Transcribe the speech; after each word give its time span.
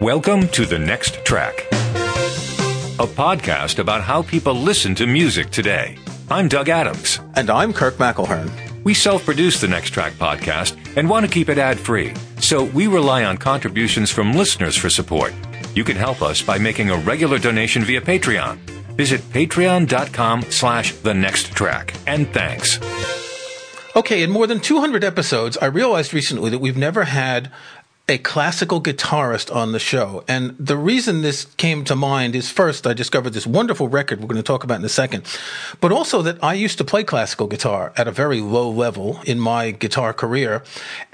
Welcome 0.00 0.48
to 0.48 0.66
The 0.66 0.78
Next 0.78 1.24
Track, 1.24 1.54
a 2.98 3.06
podcast 3.06 3.78
about 3.78 4.02
how 4.02 4.22
people 4.22 4.52
listen 4.54 4.94
to 4.96 5.06
music 5.06 5.50
today. 5.50 5.96
I'm 6.28 6.48
Doug 6.48 6.68
Adams. 6.68 7.20
And 7.36 7.48
I'm 7.48 7.72
Kirk 7.72 7.94
McElhearn. 7.94 8.50
We 8.82 8.92
self 8.92 9.24
produce 9.24 9.60
the 9.60 9.68
Next 9.68 9.90
Track 9.90 10.14
podcast 10.14 10.76
and 10.96 11.08
want 11.08 11.24
to 11.24 11.30
keep 11.32 11.48
it 11.48 11.58
ad 11.58 11.78
free, 11.78 12.12
so 12.40 12.64
we 12.64 12.88
rely 12.88 13.24
on 13.24 13.36
contributions 13.38 14.10
from 14.10 14.32
listeners 14.32 14.76
for 14.76 14.90
support. 14.90 15.32
You 15.76 15.84
can 15.84 15.96
help 15.96 16.22
us 16.22 16.42
by 16.42 16.58
making 16.58 16.90
a 16.90 16.98
regular 16.98 17.38
donation 17.38 17.84
via 17.84 18.00
Patreon. 18.00 18.56
Visit 18.96 19.20
patreon.com 19.30 20.42
slash 20.50 20.92
the 20.92 21.14
next 21.14 21.52
track. 21.52 21.94
And 22.08 22.28
thanks. 22.34 22.78
Okay, 23.96 24.24
in 24.24 24.30
more 24.32 24.48
than 24.48 24.58
200 24.58 25.04
episodes, 25.04 25.56
I 25.58 25.66
realized 25.66 26.12
recently 26.12 26.50
that 26.50 26.58
we've 26.58 26.76
never 26.76 27.04
had 27.04 27.52
a 28.06 28.18
classical 28.18 28.82
guitarist 28.82 29.54
on 29.54 29.72
the 29.72 29.78
show. 29.78 30.24
And 30.28 30.54
the 30.58 30.76
reason 30.76 31.22
this 31.22 31.46
came 31.56 31.84
to 31.84 31.96
mind 31.96 32.36
is 32.36 32.50
first, 32.50 32.86
I 32.86 32.92
discovered 32.92 33.30
this 33.30 33.46
wonderful 33.46 33.88
record 33.88 34.20
we're 34.20 34.26
going 34.26 34.36
to 34.36 34.42
talk 34.42 34.62
about 34.62 34.78
in 34.78 34.84
a 34.84 34.90
second, 34.90 35.24
but 35.80 35.90
also 35.90 36.20
that 36.20 36.42
I 36.44 36.52
used 36.52 36.76
to 36.78 36.84
play 36.84 37.02
classical 37.02 37.46
guitar 37.46 37.94
at 37.96 38.06
a 38.06 38.10
very 38.10 38.42
low 38.42 38.68
level 38.68 39.20
in 39.24 39.40
my 39.40 39.70
guitar 39.70 40.12
career. 40.12 40.62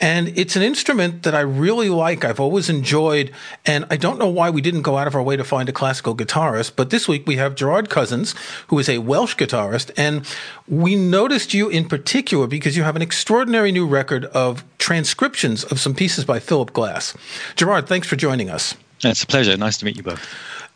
And 0.00 0.36
it's 0.36 0.56
an 0.56 0.62
instrument 0.62 1.22
that 1.22 1.34
I 1.34 1.42
really 1.42 1.90
like. 1.90 2.24
I've 2.24 2.40
always 2.40 2.68
enjoyed. 2.68 3.30
And 3.64 3.86
I 3.88 3.96
don't 3.96 4.18
know 4.18 4.28
why 4.28 4.50
we 4.50 4.60
didn't 4.60 4.82
go 4.82 4.98
out 4.98 5.06
of 5.06 5.14
our 5.14 5.22
way 5.22 5.36
to 5.36 5.44
find 5.44 5.68
a 5.68 5.72
classical 5.72 6.16
guitarist. 6.16 6.72
But 6.74 6.90
this 6.90 7.06
week 7.06 7.24
we 7.24 7.36
have 7.36 7.54
Gerard 7.54 7.88
Cousins, 7.88 8.34
who 8.66 8.80
is 8.80 8.88
a 8.88 8.98
Welsh 8.98 9.36
guitarist. 9.36 9.92
And 9.96 10.26
we 10.66 10.96
noticed 10.96 11.54
you 11.54 11.68
in 11.68 11.86
particular 11.86 12.48
because 12.48 12.76
you 12.76 12.82
have 12.82 12.96
an 12.96 13.02
extraordinary 13.02 13.70
new 13.70 13.86
record 13.86 14.24
of 14.26 14.64
transcriptions 14.78 15.62
of 15.62 15.78
some 15.78 15.94
pieces 15.94 16.24
by 16.24 16.40
Philip 16.40 16.72
Glass. 16.80 17.14
Gerard, 17.56 17.86
thanks 17.86 18.08
for 18.08 18.16
joining 18.16 18.48
us. 18.48 18.74
It's 19.04 19.22
a 19.22 19.26
pleasure. 19.26 19.54
Nice 19.54 19.76
to 19.78 19.84
meet 19.84 19.98
you 19.98 20.02
both. 20.02 20.26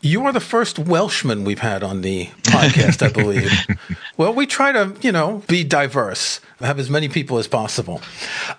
You 0.05 0.23
are 0.27 0.31
the 0.31 0.39
first 0.39 0.77
Welshman 0.77 1.45
we've 1.45 1.57
had 1.57 1.81
on 1.81 2.01
the 2.01 2.27
podcast, 2.43 3.01
I 3.01 3.11
believe. 3.11 3.51
well, 4.17 4.35
we 4.35 4.45
try 4.45 4.71
to, 4.71 4.93
you 5.01 5.11
know, 5.11 5.41
be 5.47 5.63
diverse, 5.63 6.41
have 6.59 6.77
as 6.77 6.91
many 6.91 7.09
people 7.09 7.39
as 7.39 7.47
possible. 7.47 8.03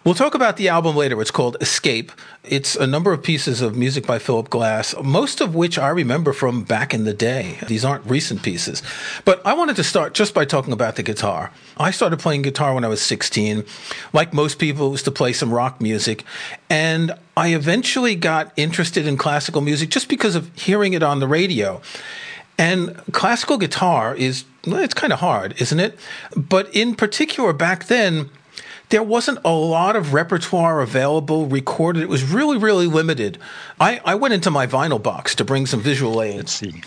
We'll 0.03 0.16
talk 0.16 0.34
about 0.34 0.56
the 0.56 0.69
album 0.69 0.97
later. 0.97 1.22
It's 1.22 1.30
called 1.30 1.56
Escape. 1.61 2.11
It's 2.42 2.75
a 2.75 2.86
number 2.86 3.12
of 3.12 3.22
pieces 3.22 3.61
of 3.61 3.77
music 3.77 4.08
by 4.08 4.19
Philip 4.19 4.50
Glass, 4.50 4.92
most 5.05 5.41
of 5.41 5.55
which 5.55 5.78
I 5.78 5.88
remember 5.88 6.33
from 6.33 6.64
back 6.64 6.92
in 6.92 7.05
the 7.05 7.14
day. 7.14 7.58
These 7.69 7.84
aren't 7.84 8.05
recent 8.06 8.42
pieces. 8.42 8.83
But 9.25 9.41
I 9.47 9.55
wanted 9.55 9.77
to 9.77 9.84
start 9.84 10.14
just 10.14 10.34
by 10.34 10.47
talking 10.47 10.72
about 10.72 10.97
the 10.97 11.05
guitar. 11.05 11.53
I 11.77 11.92
started 11.92 12.19
playing 12.19 12.42
guitar 12.42 12.75
when 12.75 12.84
I 12.84 12.88
was 12.88 13.03
16. 13.03 13.64
Like 14.12 14.34
most 14.34 14.58
people, 14.58 14.88
it 14.88 14.91
was 14.91 15.03
to 15.05 15.12
play 15.12 15.33
some 15.33 15.53
rock 15.53 15.81
music. 15.81 16.25
And 16.69 17.12
I 17.36 17.48
eventually 17.48 18.14
got 18.14 18.50
interested 18.56 19.06
in 19.06 19.19
classical 19.19 19.60
music 19.60 19.91
just 19.91 20.08
because 20.08 20.34
of 20.34 20.50
hearing 20.56 20.94
it 20.94 21.03
on 21.03 21.20
the 21.20 21.28
radio. 21.28 21.36
And 22.59 22.97
classical 23.12 23.59
guitar 23.59 24.15
is, 24.15 24.45
it's 24.65 24.95
kind 24.95 25.12
of 25.12 25.20
hard, 25.20 25.61
isn't 25.61 25.78
it? 25.78 25.98
But 26.34 26.75
in 26.75 26.95
particular, 26.95 27.53
back 27.53 27.87
then, 27.87 28.31
there 28.89 29.03
wasn't 29.03 29.39
a 29.45 29.51
lot 29.51 29.97
of 29.97 30.15
repertoire 30.15 30.81
available 30.81 31.47
recorded. 31.47 32.03
It 32.03 32.09
was 32.09 32.23
really, 32.23 32.56
really 32.56 32.87
limited. 32.87 33.39
I, 33.81 34.01
I 34.05 34.15
went 34.15 34.33
into 34.34 34.51
my 34.51 34.67
vinyl 34.67 35.03
box 35.03 35.34
to 35.34 35.45
bring 35.45 35.67
some 35.67 35.81
visual 35.81 36.23
aids. 36.23 36.62
Let's 36.62 36.77
see. 36.77 36.83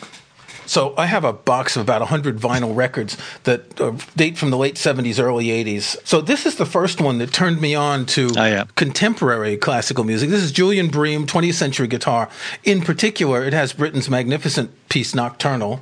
So 0.69 0.93
I 0.99 1.07
have 1.07 1.23
a 1.23 1.33
box 1.33 1.75
of 1.75 1.81
about 1.81 2.01
100 2.01 2.37
vinyl 2.37 2.75
records 2.75 3.17
that 3.45 3.81
uh, 3.81 3.93
date 4.15 4.37
from 4.37 4.51
the 4.51 4.57
late 4.57 4.75
70s, 4.75 5.19
early 5.19 5.45
80s. 5.47 5.97
So 6.05 6.21
this 6.21 6.45
is 6.45 6.57
the 6.57 6.65
first 6.65 7.01
one 7.01 7.17
that 7.17 7.33
turned 7.33 7.59
me 7.59 7.73
on 7.73 8.05
to 8.07 8.29
Oh, 8.37 8.45
yeah. 8.45 8.65
contemporary 8.75 9.57
classical 9.57 10.03
music. 10.03 10.29
This 10.29 10.43
is 10.43 10.51
Julian 10.51 10.89
Bream, 10.89 11.25
20th 11.25 11.55
century 11.55 11.87
guitar. 11.87 12.29
In 12.63 12.81
particular, 12.81 13.43
it 13.43 13.53
has 13.53 13.73
Britten's 13.73 14.11
magnificent 14.11 14.69
piece 14.89 15.15
Nocturnal. 15.15 15.81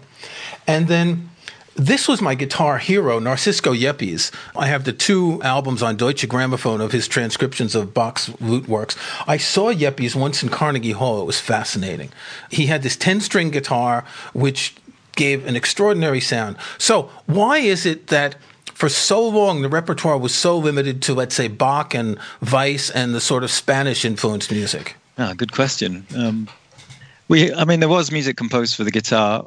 And 0.66 0.88
then 0.88 1.32
this 1.78 2.08
was 2.08 2.22
my 2.22 2.34
guitar 2.34 2.80
hero, 2.80 3.20
Narcisco 3.20 3.74
Yepes. 3.74 4.32
I 4.56 4.66
have 4.68 4.84
the 4.84 4.92
two 4.92 5.42
albums 5.44 5.84
on 5.84 5.96
Deutsche 5.96 6.28
Grammophon 6.28 6.82
of 6.82 6.92
his 6.92 7.08
transcriptions 7.08 7.76
of 7.76 7.94
Bach's 7.94 8.30
lute 8.42 8.68
works. 8.68 8.96
I 9.28 9.38
saw 9.38 9.72
Yepes 9.72 10.16
once 10.16 10.42
in 10.42 10.50
Carnegie 10.50 10.92
Hall. 10.92 11.22
It 11.22 11.26
was 11.26 11.40
fascinating. 11.40 12.12
He 12.50 12.66
had 12.66 12.82
this 12.82 12.98
10 12.98 13.22
string 13.22 13.52
guitar, 13.52 14.04
which 14.34 14.76
gave 15.16 15.46
an 15.46 15.56
extraordinary 15.56 16.20
sound. 16.20 16.58
So, 16.80 17.12
why 17.28 17.60
is 17.60 17.86
it 17.86 18.08
that 18.08 18.36
for 18.74 18.90
so 18.90 19.28
long 19.28 19.62
the 19.62 19.70
repertoire 19.70 20.18
was 20.18 20.34
so 20.34 20.58
limited 20.58 21.02
to, 21.04 21.14
let's 21.14 21.36
say, 21.36 21.48
Bach 21.48 21.94
and 21.94 22.18
Weiss 22.52 22.90
and 22.90 23.14
the 23.14 23.22
sort 23.22 23.44
of 23.44 23.52
Spanish 23.52 24.04
influenced 24.04 24.52
music? 24.52 24.96
Ah, 25.20 25.34
good 25.36 25.52
question. 25.52 26.08
Um, 26.16 26.50
we, 27.28 27.54
I 27.54 27.66
mean, 27.66 27.82
there 27.82 27.90
was 27.90 28.12
music 28.12 28.36
composed 28.36 28.76
for 28.76 28.84
the 28.84 28.92
guitar 28.92 29.46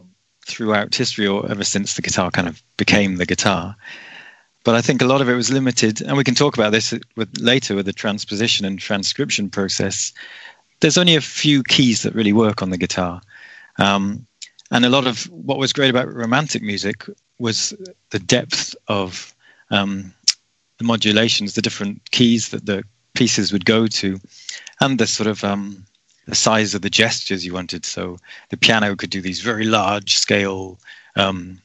throughout 0.51 0.95
history, 0.95 1.27
or 1.27 1.51
ever 1.51 1.65
since 1.65 1.95
the 1.95 2.03
guitar 2.03 2.31
kind 2.31 2.49
of 2.49 2.63
became 2.77 3.17
the 3.17 3.27
guitar. 3.27 3.77
But 4.65 4.75
I 4.75 4.83
think 4.83 5.01
a 5.01 5.07
lot 5.07 5.23
of 5.23 5.29
it 5.29 5.35
was 5.35 5.51
limited, 5.51 6.03
and 6.03 6.17
we 6.17 6.25
can 6.25 6.35
talk 6.35 6.59
about 6.59 6.73
this 6.73 6.93
with, 7.17 7.31
later 7.39 7.75
with 7.75 7.87
the 7.87 7.93
transposition 7.93 8.67
and 8.67 8.79
transcription 8.79 9.49
process. 9.49 10.13
There's 10.81 10.99
only 10.99 11.17
a 11.17 11.21
few 11.21 11.63
keys 11.63 12.03
that 12.03 12.15
really 12.15 12.33
work 12.33 12.63
on 12.63 12.71
the 12.71 12.77
guitar. 12.77 13.23
Um, 13.79 14.27
and 14.71 14.85
a 14.85 14.91
lot 14.91 15.07
of 15.07 15.25
what 15.31 15.59
was 15.59 15.73
great 15.73 15.91
about 15.91 16.13
romantic 16.13 16.63
music 16.63 17.07
was 17.39 17.75
the 18.11 18.19
depth 18.19 18.77
of 18.89 19.35
um, 19.71 20.13
the 20.79 20.85
modulations, 20.85 21.55
the 21.55 21.63
different 21.63 22.11
keys 22.11 22.51
that 22.51 22.67
the 22.67 22.85
pieces 23.15 23.53
would 23.53 23.65
go 23.65 23.87
to, 23.87 24.19
and 24.81 24.99
the 24.99 25.07
sort 25.07 25.27
of 25.27 25.43
um, 25.43 25.85
the 26.31 26.37
size 26.37 26.75
of 26.75 26.83
the 26.83 26.91
gestures 26.91 27.45
you 27.45 27.53
wanted. 27.53 27.85
So 27.85 28.19
the 28.49 28.57
piano 28.57 28.97
could 28.97 29.11
do 29.11 29.21
these 29.21 29.41
very 29.41 29.65
large 29.65 30.17
scale 30.17 30.79
um, 31.17 31.61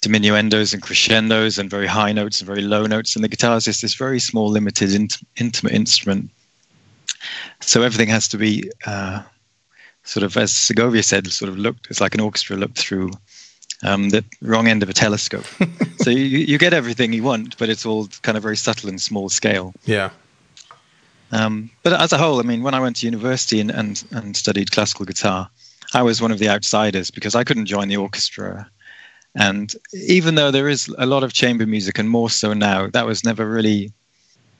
diminuendos 0.00 0.72
and 0.72 0.82
crescendos, 0.82 1.58
and 1.58 1.68
very 1.68 1.86
high 1.86 2.12
notes 2.12 2.40
and 2.40 2.46
very 2.46 2.62
low 2.62 2.86
notes, 2.86 3.16
and 3.16 3.24
the 3.24 3.28
guitar 3.28 3.56
is 3.56 3.64
just 3.64 3.82
this 3.82 3.94
very 3.94 4.20
small, 4.20 4.48
limited, 4.48 4.94
int- 4.94 5.18
intimate 5.36 5.72
instrument. 5.72 6.30
So 7.60 7.82
everything 7.82 8.08
has 8.08 8.28
to 8.28 8.38
be 8.38 8.70
uh, 8.86 9.22
sort 10.04 10.22
of, 10.22 10.36
as 10.36 10.54
Segovia 10.54 11.02
said, 11.02 11.26
sort 11.32 11.48
of 11.48 11.58
looked. 11.58 11.88
It's 11.90 12.00
like 12.00 12.14
an 12.14 12.20
orchestra 12.20 12.56
looked 12.56 12.78
through 12.78 13.10
um, 13.82 14.10
the 14.10 14.24
wrong 14.40 14.68
end 14.68 14.82
of 14.82 14.88
a 14.88 14.92
telescope. 14.92 15.46
so 15.98 16.10
you, 16.10 16.38
you 16.38 16.58
get 16.58 16.72
everything 16.72 17.12
you 17.12 17.22
want, 17.22 17.58
but 17.58 17.68
it's 17.68 17.84
all 17.84 18.06
kind 18.22 18.36
of 18.36 18.42
very 18.42 18.56
subtle 18.56 18.88
and 18.88 19.00
small 19.00 19.28
scale. 19.28 19.74
Yeah. 19.84 20.10
Um, 21.32 21.70
but 21.82 21.92
as 21.92 22.12
a 22.12 22.18
whole, 22.18 22.38
I 22.38 22.42
mean, 22.42 22.62
when 22.62 22.74
I 22.74 22.80
went 22.80 22.96
to 22.96 23.06
university 23.06 23.60
and, 23.60 23.70
and, 23.70 24.02
and 24.12 24.36
studied 24.36 24.70
classical 24.70 25.04
guitar, 25.04 25.48
I 25.94 26.02
was 26.02 26.20
one 26.20 26.32
of 26.32 26.38
the 26.38 26.48
outsiders 26.48 27.10
because 27.10 27.34
I 27.34 27.44
couldn't 27.44 27.66
join 27.66 27.88
the 27.88 27.96
orchestra. 27.96 28.68
And 29.34 29.74
even 29.92 30.34
though 30.34 30.50
there 30.50 30.68
is 30.68 30.88
a 30.98 31.06
lot 31.06 31.22
of 31.22 31.32
chamber 31.32 31.66
music 31.66 31.98
and 31.98 32.08
more 32.08 32.30
so 32.30 32.52
now, 32.54 32.86
that 32.88 33.06
was 33.06 33.24
never 33.24 33.48
really, 33.48 33.92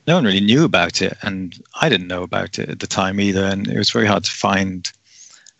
no 0.07 0.15
one 0.15 0.25
really 0.25 0.39
knew 0.39 0.63
about 0.63 1.01
it. 1.01 1.17
And 1.21 1.59
I 1.81 1.89
didn't 1.89 2.07
know 2.07 2.23
about 2.23 2.59
it 2.59 2.69
at 2.69 2.79
the 2.79 2.87
time 2.87 3.19
either. 3.19 3.43
And 3.43 3.67
it 3.67 3.77
was 3.77 3.89
very 3.89 4.05
hard 4.05 4.23
to 4.25 4.31
find 4.31 4.91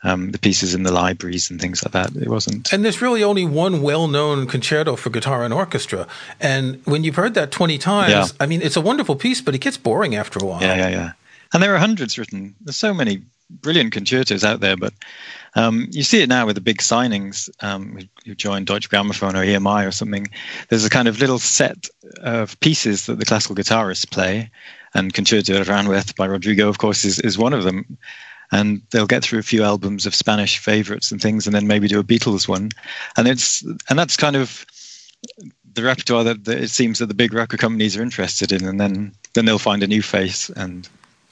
um, 0.04 0.32
the 0.32 0.38
pieces 0.40 0.74
in 0.76 0.84
the 0.84 0.92
libraries 0.92 1.50
and 1.50 1.60
things 1.60 1.84
like 1.84 1.92
that. 1.94 2.16
It 2.16 2.30
wasn't. 2.30 2.72
And 2.72 2.86
there's 2.86 3.02
really 3.02 3.24
only 3.24 3.46
one 3.46 3.82
well-known 3.82 4.48
concerto 4.48 4.96
for 4.96 5.10
guitar 5.10 5.44
and 5.44 5.54
orchestra. 5.54 6.08
And 6.40 6.82
when 6.86 7.04
you've 7.04 7.16
heard 7.16 7.34
that 7.34 7.52
20 7.52 7.78
times, 7.78 8.12
Yeah. 8.12 8.26
I 8.40 8.46
mean, 8.46 8.62
it's 8.62 8.76
a 8.76 8.82
wonderful 8.82 9.16
piece, 9.16 9.42
but 9.42 9.56
it 9.56 9.60
gets 9.60 9.78
boring 9.78 10.16
after 10.16 10.40
a 10.40 10.46
while. 10.46 10.62
Yeah, 10.62 10.76
yeah, 10.76 10.90
yeah. 10.90 11.12
And 11.54 11.64
there 11.64 11.74
are 11.74 11.80
hundreds 11.80 12.18
written. 12.18 12.54
There's 12.62 12.78
so 12.78 12.94
many 12.94 13.24
brilliant 13.50 13.94
concertos 13.94 14.44
out 14.44 14.60
there, 14.60 14.76
but 14.78 14.94
um, 15.56 15.88
you 15.92 16.04
see 16.04 16.22
it 16.22 16.28
now 16.30 16.46
with 16.46 16.56
the 16.56 16.62
big 16.62 16.78
signings. 16.80 17.50
Um, 17.62 17.98
who- 18.26 18.36
join 18.36 18.66
Deutsche 18.66 18.90
Grammophon 18.90 19.34
or 19.36 19.44
EMI 19.46 19.88
or 19.88 19.92
something. 19.92 20.28
There's 20.70 20.84
a 20.84 20.90
kind 20.90 21.08
of 21.08 21.20
little 21.22 21.40
set 21.40 21.88
of 22.22 22.60
pieces 22.60 23.06
that 23.06 23.18
the 23.20 23.26
classical 23.26 23.56
guitarists 23.56 24.10
play, 24.12 24.52
and 24.94 25.14
Concerto 25.14 25.60
of 25.62 25.68
Aranjuez 25.68 26.14
by 26.16 26.26
Rodrigo, 26.26 26.68
of 26.68 26.78
course, 26.78 27.06
is, 27.06 27.20
is 27.22 27.38
one 27.38 27.54
of 27.54 27.64
them. 27.64 27.98
And 28.52 28.82
they'll 28.92 29.08
get 29.08 29.24
through 29.24 29.40
a 29.40 29.44
few 29.44 29.64
albums 29.64 30.06
of 30.06 30.16
Spanish 30.16 30.58
favorites 30.58 31.12
and 31.12 31.22
things, 31.22 31.46
and 31.46 31.56
then 31.56 31.68
maybe 31.68 31.88
do 31.88 32.00
a 32.00 32.04
Beatles 32.04 32.48
one. 32.48 32.72
And 33.18 33.28
it's 33.28 33.64
and 33.90 34.00
that's 34.00 34.18
kind 34.18 34.36
of 34.36 34.66
the 35.74 35.84
repertoire 35.84 36.24
that, 36.24 36.46
that 36.46 36.60
it 36.60 36.70
seems 36.70 37.00
that 37.00 37.08
the 37.08 37.14
big 37.14 37.34
record 37.34 37.60
companies 37.60 37.98
are 37.98 38.04
interested 38.04 38.52
in, 38.52 38.66
and 38.66 38.80
then 38.80 39.14
then 39.34 39.46
they'll 39.46 39.60
find 39.60 39.84
a 39.84 39.88
new 39.88 40.02
face 40.02 40.50
and 40.50 40.88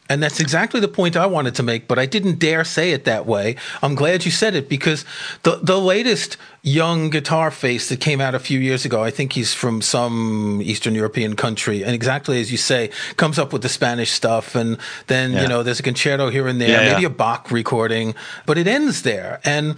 And 0.08 0.22
that's 0.22 0.40
exactly 0.40 0.80
the 0.80 0.88
point 0.88 1.18
I 1.18 1.26
wanted 1.26 1.56
to 1.56 1.64
make, 1.64 1.88
but 1.88 1.98
I 1.98 2.06
didn't 2.06 2.38
dare 2.38 2.64
say 2.64 2.92
it 2.92 3.06
that 3.06 3.26
way. 3.26 3.56
I'm 3.82 3.96
glad 3.96 4.24
you 4.24 4.30
said 4.32 4.54
it 4.54 4.70
because 4.70 5.04
the 5.42 5.56
the 5.64 5.80
latest 5.82 6.38
young 6.62 7.10
guitar 7.10 7.50
face 7.50 7.90
that 7.90 8.00
came 8.00 8.22
out 8.22 8.36
a 8.36 8.40
few 8.40 8.60
years 8.60 8.86
ago, 8.86 9.04
I 9.04 9.10
think 9.10 9.34
he's 9.34 9.54
from 9.56 9.82
some 9.82 10.62
Eastern 10.64 10.94
European 10.94 11.36
country, 11.36 11.84
and 11.84 11.94
exactly 11.96 12.40
as 12.40 12.52
you 12.52 12.58
say, 12.58 12.92
comes 13.18 13.40
up 13.40 13.52
with 13.52 13.64
the 13.64 13.70
Spanish 13.70 14.12
stuff, 14.12 14.54
and 14.56 14.78
then 15.08 15.34
you 15.34 15.48
know 15.48 15.64
there's 15.64 15.80
a 15.80 15.84
concerto 15.84 16.30
here 16.30 16.48
and 16.48 16.62
there, 16.62 16.70
Yeah, 16.70 16.90
maybe 16.92 17.02
yeah. 17.02 17.08
a 17.08 17.12
Bach 17.12 17.50
recording, 17.50 18.14
but 18.46 18.58
it 18.60 18.68
ends 18.68 19.02
there. 19.02 19.40
And 19.44 19.76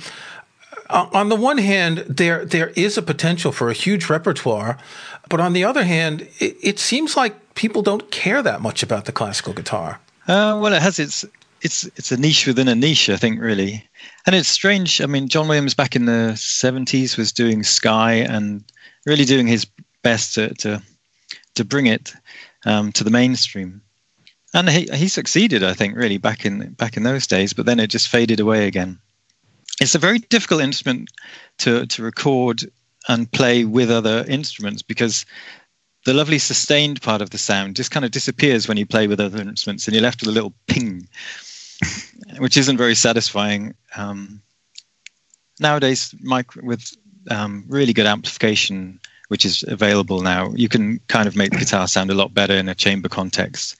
uh, 0.89 1.07
on 1.13 1.29
the 1.29 1.37
one 1.37 1.57
hand, 1.57 1.99
there 1.99 2.43
there 2.43 2.71
is 2.75 2.97
a 2.97 3.01
potential 3.01 3.53
for 3.53 3.69
a 3.69 3.73
huge 3.73 4.09
repertoire, 4.09 4.77
but 5.29 5.39
on 5.39 5.53
the 5.53 5.63
other 5.63 5.85
hand, 5.85 6.27
it, 6.39 6.57
it 6.61 6.79
seems 6.79 7.15
like 7.15 7.33
people 7.55 7.81
don't 7.81 8.11
care 8.11 8.41
that 8.43 8.59
much 8.61 8.83
about 8.83 9.05
the 9.05 9.13
classical 9.13 9.53
guitar. 9.53 9.99
Uh, 10.27 10.59
well, 10.61 10.73
it 10.73 10.81
has 10.81 10.99
its 10.99 11.25
it's 11.61 11.85
it's 11.95 12.11
a 12.11 12.17
niche 12.17 12.45
within 12.45 12.67
a 12.67 12.75
niche, 12.75 13.09
I 13.09 13.17
think, 13.17 13.39
really. 13.39 13.87
And 14.25 14.35
it's 14.35 14.49
strange. 14.49 15.01
I 15.01 15.05
mean, 15.05 15.27
John 15.27 15.47
Williams 15.47 15.73
back 15.73 15.95
in 15.95 16.05
the 16.05 16.33
'70s 16.35 17.17
was 17.17 17.31
doing 17.31 17.63
Sky 17.63 18.13
and 18.13 18.63
really 19.05 19.25
doing 19.25 19.47
his 19.47 19.65
best 20.03 20.35
to 20.35 20.53
to, 20.55 20.81
to 21.55 21.65
bring 21.65 21.87
it 21.87 22.13
um, 22.65 22.91
to 22.93 23.03
the 23.03 23.09
mainstream. 23.09 23.81
And 24.53 24.69
he 24.69 24.87
he 24.93 25.07
succeeded, 25.07 25.63
I 25.63 25.73
think, 25.73 25.95
really 25.95 26.17
back 26.17 26.45
in 26.45 26.73
back 26.73 26.97
in 26.97 27.03
those 27.03 27.27
days. 27.27 27.53
But 27.53 27.65
then 27.65 27.79
it 27.79 27.87
just 27.87 28.09
faded 28.09 28.39
away 28.39 28.67
again. 28.67 28.99
It's 29.79 29.95
a 29.95 29.99
very 29.99 30.19
difficult 30.19 30.61
instrument 30.61 31.09
to 31.59 31.85
to 31.85 32.03
record 32.03 32.63
and 33.07 33.31
play 33.31 33.63
with 33.63 33.89
other 33.89 34.25
instruments 34.27 34.81
because 34.81 35.25
the 36.07 36.13
lovely 36.13 36.39
sustained 36.39 37.01
part 37.01 37.21
of 37.21 37.31
the 37.31 37.37
sound 37.37 37.75
just 37.75 37.91
kind 37.91 38.05
of 38.05 38.11
disappears 38.11 38.65
when 38.65 38.77
you 38.77 38.85
play 38.85 39.07
with 39.07 39.19
other 39.19 39.41
instruments 39.41 39.85
and 39.85 39.93
you're 39.93 40.01
left 40.01 40.21
with 40.21 40.29
a 40.29 40.31
little 40.31 40.53
ping 40.65 41.05
which 42.37 42.55
isn't 42.55 42.77
very 42.77 42.95
satisfying. 42.95 43.75
Um, 43.97 44.41
nowadays, 45.59 46.15
mic- 46.21 46.55
with 46.55 46.95
um, 47.29 47.65
really 47.67 47.91
good 47.91 48.05
amplification, 48.05 49.01
which 49.27 49.43
is 49.43 49.65
available 49.67 50.21
now, 50.21 50.53
you 50.55 50.69
can 50.69 51.01
kind 51.09 51.27
of 51.27 51.35
make 51.35 51.51
the 51.51 51.57
guitar 51.57 51.89
sound 51.89 52.09
a 52.09 52.15
lot 52.15 52.33
better 52.33 52.53
in 52.53 52.69
a 52.69 52.75
chamber 52.75 53.09
context 53.09 53.75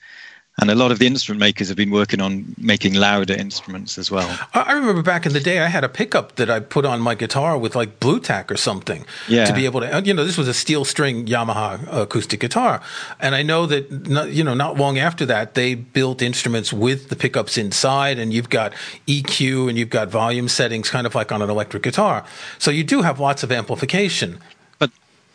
and 0.58 0.70
a 0.70 0.74
lot 0.74 0.90
of 0.90 0.98
the 0.98 1.06
instrument 1.06 1.40
makers 1.40 1.68
have 1.68 1.76
been 1.76 1.90
working 1.90 2.20
on 2.20 2.54
making 2.58 2.94
louder 2.94 3.34
instruments 3.34 3.96
as 3.96 4.10
well. 4.10 4.28
I 4.54 4.72
remember 4.72 5.02
back 5.02 5.24
in 5.24 5.32
the 5.32 5.40
day, 5.40 5.60
I 5.60 5.66
had 5.66 5.84
a 5.84 5.88
pickup 5.88 6.34
that 6.36 6.50
I 6.50 6.58
put 6.60 6.84
on 6.84 7.00
my 7.00 7.14
guitar 7.14 7.56
with 7.56 7.76
like 7.76 8.00
Blu-Tack 8.00 8.50
or 8.50 8.56
something 8.56 9.04
yeah. 9.28 9.44
to 9.44 9.52
be 9.52 9.66
able 9.66 9.80
to, 9.80 9.96
uh, 9.96 10.00
you 10.00 10.12
know, 10.12 10.24
this 10.24 10.36
was 10.36 10.48
a 10.48 10.54
steel 10.54 10.84
string 10.84 11.26
Yamaha 11.26 11.86
acoustic 11.92 12.40
guitar. 12.40 12.80
And 13.20 13.36
I 13.36 13.42
know 13.42 13.66
that, 13.66 14.08
not, 14.08 14.30
you 14.32 14.42
know, 14.42 14.54
not 14.54 14.76
long 14.76 14.98
after 14.98 15.24
that, 15.26 15.54
they 15.54 15.74
built 15.74 16.22
instruments 16.22 16.72
with 16.72 17.08
the 17.08 17.16
pickups 17.16 17.56
inside 17.56 18.18
and 18.18 18.32
you've 18.32 18.50
got 18.50 18.72
EQ 19.06 19.68
and 19.68 19.78
you've 19.78 19.90
got 19.90 20.08
volume 20.08 20.48
settings 20.48 20.90
kind 20.90 21.06
of 21.06 21.14
like 21.14 21.30
on 21.30 21.40
an 21.40 21.50
electric 21.50 21.84
guitar. 21.84 22.24
So 22.58 22.72
you 22.72 22.82
do 22.82 23.02
have 23.02 23.20
lots 23.20 23.44
of 23.44 23.52
amplification 23.52 24.40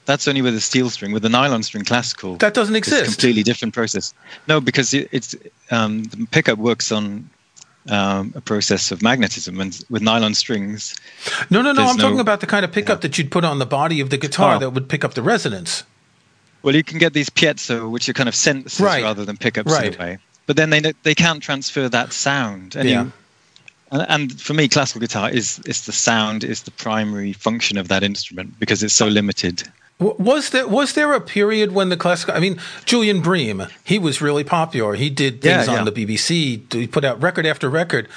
that's 0.05 0.27
only 0.27 0.41
with 0.41 0.55
a 0.55 0.61
steel 0.61 0.89
string. 0.89 1.11
With 1.11 1.25
a 1.25 1.29
nylon 1.29 1.63
string 1.63 1.83
classical, 1.83 2.35
that 2.37 2.53
doesn't 2.53 2.75
exist. 2.75 3.01
It's 3.01 3.13
a 3.13 3.15
completely 3.15 3.43
different 3.43 3.73
process. 3.73 4.13
No, 4.47 4.59
because 4.59 4.93
it, 4.93 5.09
it's 5.11 5.35
um, 5.71 6.03
the 6.03 6.27
pickup 6.31 6.57
works 6.57 6.91
on 6.91 7.29
um, 7.89 8.33
a 8.35 8.41
process 8.41 8.91
of 8.91 9.01
magnetism, 9.01 9.59
and 9.59 9.83
with 9.89 10.01
nylon 10.01 10.33
strings. 10.33 10.95
No, 11.49 11.61
no, 11.61 11.71
no. 11.71 11.85
I'm 11.85 11.97
no, 11.97 12.03
talking 12.03 12.19
about 12.19 12.39
the 12.39 12.47
kind 12.47 12.65
of 12.65 12.71
pickup 12.71 12.99
yeah. 12.99 13.07
that 13.07 13.17
you'd 13.17 13.31
put 13.31 13.43
on 13.43 13.59
the 13.59 13.65
body 13.65 13.99
of 13.99 14.09
the 14.09 14.17
guitar 14.17 14.55
oh. 14.55 14.59
that 14.59 14.69
would 14.71 14.89
pick 14.89 15.03
up 15.03 15.13
the 15.13 15.23
resonance. 15.23 15.83
Well, 16.61 16.75
you 16.75 16.83
can 16.83 16.97
get 16.97 17.13
these 17.13 17.29
piezo, 17.29 17.91
which 17.91 18.07
are 18.07 18.13
kind 18.13 18.29
of 18.29 18.35
sensors 18.35 18.79
right. 18.79 19.03
rather 19.03 19.25
than 19.25 19.35
pickups 19.35 19.71
right. 19.71 19.93
in 19.93 19.95
a 19.95 20.03
way. 20.03 20.17
But 20.45 20.57
then 20.57 20.69
they 20.69 20.93
they 21.03 21.15
can't 21.15 21.41
transfer 21.41 21.89
that 21.89 22.13
sound. 22.13 22.75
And 22.75 22.89
yeah. 22.89 23.03
You, 23.03 23.11
and 23.91 24.41
for 24.41 24.53
me, 24.53 24.67
classical 24.67 25.01
guitar 25.01 25.29
is 25.29 25.59
is 25.65 25.85
the 25.85 25.91
sound 25.91 26.43
is 26.43 26.63
the 26.63 26.71
primary 26.71 27.33
function 27.33 27.77
of 27.77 27.89
that 27.89 28.03
instrument 28.03 28.59
because 28.59 28.81
it's 28.81 28.93
so 28.93 29.07
limited. 29.07 29.63
Was 29.99 30.49
there 30.49 30.67
was 30.67 30.93
there 30.93 31.13
a 31.13 31.21
period 31.21 31.71
when 31.71 31.89
the 31.89 31.97
classical? 31.97 32.35
I 32.35 32.39
mean, 32.39 32.59
Julian 32.85 33.21
Bream, 33.21 33.67
he 33.83 33.99
was 33.99 34.21
really 34.21 34.43
popular. 34.43 34.95
He 34.95 35.09
did 35.09 35.41
things 35.41 35.67
yeah, 35.67 35.73
yeah. 35.73 35.79
on 35.79 35.85
the 35.85 35.91
BBC. 35.91 36.73
He 36.73 36.87
put 36.87 37.05
out 37.05 37.21
record 37.21 37.45
after 37.45 37.69
record. 37.69 38.09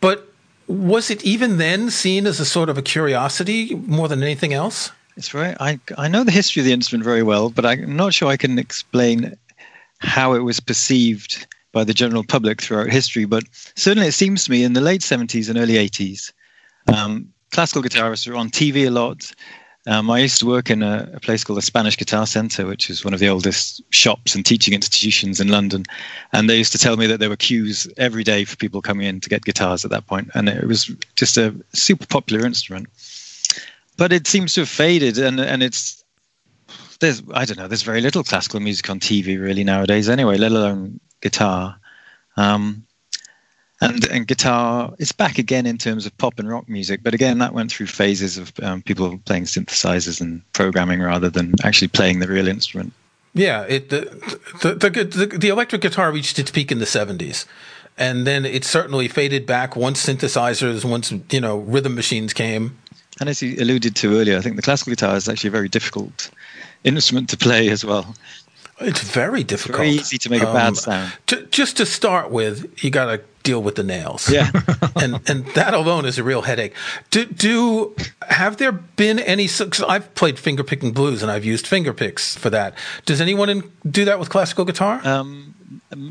But 0.00 0.28
was 0.66 1.10
it 1.10 1.24
even 1.24 1.58
then 1.58 1.90
seen 1.90 2.26
as 2.26 2.40
a 2.40 2.44
sort 2.44 2.68
of 2.68 2.76
a 2.76 2.82
curiosity 2.82 3.74
more 3.74 4.08
than 4.08 4.22
anything 4.22 4.52
else? 4.52 4.90
It's 5.16 5.32
right. 5.32 5.56
I 5.60 5.78
I 5.96 6.08
know 6.08 6.24
the 6.24 6.32
history 6.32 6.60
of 6.60 6.66
the 6.66 6.72
instrument 6.72 7.04
very 7.04 7.22
well, 7.22 7.50
but 7.50 7.64
I'm 7.64 7.96
not 7.96 8.14
sure 8.14 8.28
I 8.28 8.36
can 8.36 8.58
explain 8.58 9.36
how 9.98 10.34
it 10.34 10.40
was 10.40 10.60
perceived 10.60 11.46
by 11.72 11.84
the 11.84 11.94
general 11.94 12.24
public 12.24 12.60
throughout 12.60 12.90
history. 12.90 13.24
But 13.24 13.44
certainly, 13.76 14.08
it 14.08 14.12
seems 14.12 14.44
to 14.44 14.50
me 14.50 14.64
in 14.64 14.72
the 14.72 14.80
late 14.80 15.00
70s 15.00 15.48
and 15.48 15.58
early 15.58 15.74
80s, 15.74 16.32
um, 16.88 17.32
classical 17.50 17.82
guitarists 17.82 18.28
were 18.28 18.36
on 18.36 18.50
TV 18.50 18.86
a 18.86 18.90
lot. 18.90 19.32
Um, 19.86 20.10
I 20.10 20.20
used 20.20 20.38
to 20.38 20.46
work 20.46 20.70
in 20.70 20.82
a, 20.82 21.10
a, 21.14 21.20
place 21.20 21.42
called 21.42 21.56
the 21.56 21.62
Spanish 21.62 21.96
Guitar 21.96 22.24
Center, 22.26 22.66
which 22.66 22.88
is 22.88 23.04
one 23.04 23.14
of 23.14 23.18
the 23.20 23.28
oldest 23.28 23.82
shops 23.90 24.34
and 24.34 24.46
teaching 24.46 24.74
institutions 24.74 25.40
in 25.40 25.48
London. 25.48 25.84
And 26.32 26.48
they 26.48 26.58
used 26.58 26.70
to 26.72 26.78
tell 26.78 26.96
me 26.96 27.08
that 27.08 27.18
there 27.18 27.28
were 27.28 27.36
queues 27.36 27.88
every 27.96 28.22
day 28.22 28.44
for 28.44 28.56
people 28.56 28.80
coming 28.80 29.06
in 29.06 29.18
to 29.20 29.28
get 29.28 29.44
guitars 29.44 29.84
at 29.84 29.90
that 29.90 30.06
point. 30.06 30.30
And 30.34 30.48
it 30.48 30.68
was 30.68 30.84
just 31.16 31.36
a 31.36 31.52
super 31.72 32.06
popular 32.06 32.46
instrument. 32.46 32.88
But 33.96 34.12
it 34.12 34.28
seems 34.28 34.54
to 34.54 34.60
have 34.60 34.68
faded, 34.68 35.18
and, 35.18 35.40
and 35.40 35.62
it's 35.62 36.02
there's 37.00 37.22
I 37.34 37.44
don't 37.44 37.58
know 37.58 37.68
there's 37.68 37.82
very 37.82 38.00
little 38.00 38.24
classical 38.24 38.60
music 38.60 38.88
on 38.88 39.00
TV 39.00 39.38
really 39.38 39.64
nowadays 39.64 40.08
anyway, 40.08 40.38
let 40.38 40.52
alone 40.52 41.00
guitar. 41.20 41.76
Um, 42.36 42.86
and 43.82 44.04
and 44.06 44.26
guitar 44.26 44.94
is 44.98 45.12
back 45.12 45.38
again 45.38 45.66
in 45.66 45.76
terms 45.76 46.06
of 46.06 46.16
pop 46.18 46.38
and 46.38 46.48
rock 46.48 46.68
music 46.68 47.00
but 47.02 47.12
again 47.12 47.38
that 47.38 47.52
went 47.52 47.70
through 47.70 47.86
phases 47.86 48.38
of 48.38 48.52
um, 48.62 48.80
people 48.82 49.18
playing 49.24 49.44
synthesizers 49.44 50.20
and 50.20 50.40
programming 50.52 51.00
rather 51.00 51.28
than 51.28 51.54
actually 51.64 51.88
playing 51.88 52.20
the 52.20 52.28
real 52.28 52.48
instrument 52.48 52.92
yeah 53.34 53.62
it 53.62 53.90
the 53.90 54.00
the, 54.62 54.74
the, 54.74 55.04
the, 55.04 55.38
the 55.38 55.48
electric 55.48 55.82
guitar 55.82 56.12
reached 56.12 56.38
its 56.38 56.50
peak 56.50 56.70
in 56.70 56.78
the 56.78 56.84
70s 56.84 57.44
and 57.98 58.26
then 58.26 58.44
it 58.44 58.64
certainly 58.64 59.08
faded 59.08 59.46
back 59.46 59.76
once 59.76 60.06
synthesizers 60.06 60.84
once 60.84 61.12
you 61.30 61.40
know 61.40 61.58
rhythm 61.58 61.94
machines 61.94 62.32
came 62.32 62.78
and 63.20 63.28
as 63.28 63.42
you 63.42 63.56
alluded 63.60 63.96
to 63.96 64.18
earlier 64.18 64.38
i 64.38 64.40
think 64.40 64.56
the 64.56 64.62
classical 64.62 64.92
guitar 64.92 65.16
is 65.16 65.28
actually 65.28 65.48
a 65.48 65.52
very 65.52 65.68
difficult 65.68 66.30
instrument 66.84 67.28
to 67.28 67.36
play 67.36 67.68
as 67.68 67.84
well 67.84 68.14
it's 68.80 69.02
very 69.02 69.44
difficult. 69.44 69.80
It's 69.80 69.90
very 69.90 70.00
easy 70.00 70.18
to 70.18 70.30
make 70.30 70.42
a 70.42 70.48
um, 70.48 70.54
bad 70.54 70.76
sound. 70.76 71.12
just 71.50 71.76
to 71.76 71.86
start 71.86 72.30
with, 72.30 72.82
you 72.82 72.90
got 72.90 73.06
to 73.06 73.22
deal 73.42 73.62
with 73.62 73.74
the 73.74 73.82
nails. 73.82 74.30
Yeah. 74.30 74.50
and 74.96 75.20
and 75.28 75.46
that 75.54 75.74
alone 75.74 76.04
is 76.04 76.18
a 76.18 76.24
real 76.24 76.42
headache. 76.42 76.74
Do 77.10 77.24
do 77.24 77.94
have 78.28 78.56
there 78.56 78.72
been 78.72 79.18
any 79.18 79.48
cuz 79.48 79.82
I've 79.82 80.14
played 80.14 80.38
finger 80.38 80.64
picking 80.64 80.92
blues 80.92 81.22
and 81.22 81.30
I've 81.30 81.44
used 81.44 81.66
finger 81.66 81.92
picks 81.92 82.36
for 82.36 82.50
that. 82.50 82.74
Does 83.06 83.20
anyone 83.20 83.48
in, 83.48 83.70
do 83.90 84.04
that 84.04 84.18
with 84.18 84.30
classical 84.30 84.64
guitar? 84.64 85.00
Um, 85.04 85.54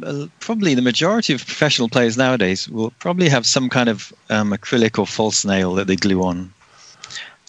uh, 0.03 0.27
probably 0.39 0.75
the 0.75 0.81
majority 0.81 1.33
of 1.33 1.45
professional 1.45 1.89
players 1.89 2.17
nowadays 2.17 2.69
will 2.69 2.91
probably 2.99 3.29
have 3.29 3.45
some 3.45 3.69
kind 3.69 3.89
of 3.89 4.13
um, 4.29 4.51
acrylic 4.51 4.97
or 4.97 5.07
false 5.07 5.45
nail 5.45 5.73
that 5.75 5.87
they 5.87 5.95
glue 5.95 6.23
on. 6.23 6.53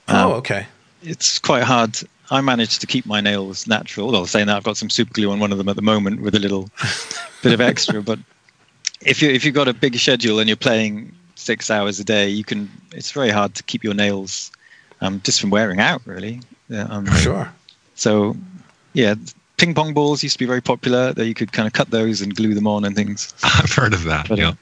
Oh, 0.09 0.17
um, 0.17 0.31
oh, 0.31 0.35
okay. 0.37 0.67
It's 1.03 1.39
quite 1.39 1.63
hard. 1.63 1.99
I 2.31 2.41
managed 2.41 2.81
to 2.81 2.87
keep 2.87 3.05
my 3.05 3.21
nails 3.21 3.67
natural. 3.67 4.11
Well, 4.11 4.27
saying 4.27 4.47
that 4.47 4.57
I've 4.57 4.65
got 4.65 4.77
some 4.77 4.89
super 4.89 5.13
glue 5.13 5.31
on 5.31 5.41
one 5.41 5.53
of 5.53 5.59
them 5.59 5.69
at 5.69 5.77
the 5.77 5.83
moment 5.83 6.23
with 6.23 6.35
a 6.35 6.39
little 6.39 6.71
bit 7.43 7.53
of 7.53 7.61
extra, 7.61 8.03
but 8.03 8.19
if 9.05 9.23
you 9.23 9.31
if 9.31 9.45
you've 9.45 9.55
got 9.55 9.69
a 9.69 9.75
big 9.75 9.97
schedule 9.97 10.39
and 10.39 10.49
you're 10.49 10.57
playing 10.57 11.13
six 11.35 11.71
hours 11.71 12.01
a 12.01 12.05
day, 12.05 12.29
you 12.29 12.45
can. 12.45 12.71
It's 12.93 13.13
very 13.13 13.31
hard 13.31 13.55
to 13.57 13.63
keep 13.63 13.85
your 13.85 13.95
nails 13.95 14.51
um, 15.01 15.21
just 15.25 15.41
from 15.41 15.51
wearing 15.51 15.81
out, 15.81 16.03
really. 16.07 16.41
Um, 16.75 17.07
sure. 17.17 17.53
So, 17.95 18.37
yeah, 18.95 19.15
ping 19.59 19.75
pong 19.75 19.93
balls 19.93 20.23
used 20.23 20.35
to 20.35 20.39
be 20.39 20.47
very 20.47 20.63
popular. 20.63 21.13
That 21.13 21.27
you 21.27 21.35
could 21.35 21.53
kind 21.53 21.67
of 21.67 21.73
cut 21.73 21.91
those 21.91 22.21
and 22.21 22.35
glue 22.35 22.55
them 22.55 22.67
on 22.67 22.85
and 22.85 22.97
things. 22.97 23.35
I've 23.43 23.73
heard 23.73 23.93
of 23.93 24.05
that. 24.05 24.29
But, 24.29 24.39
yeah. 24.39 24.55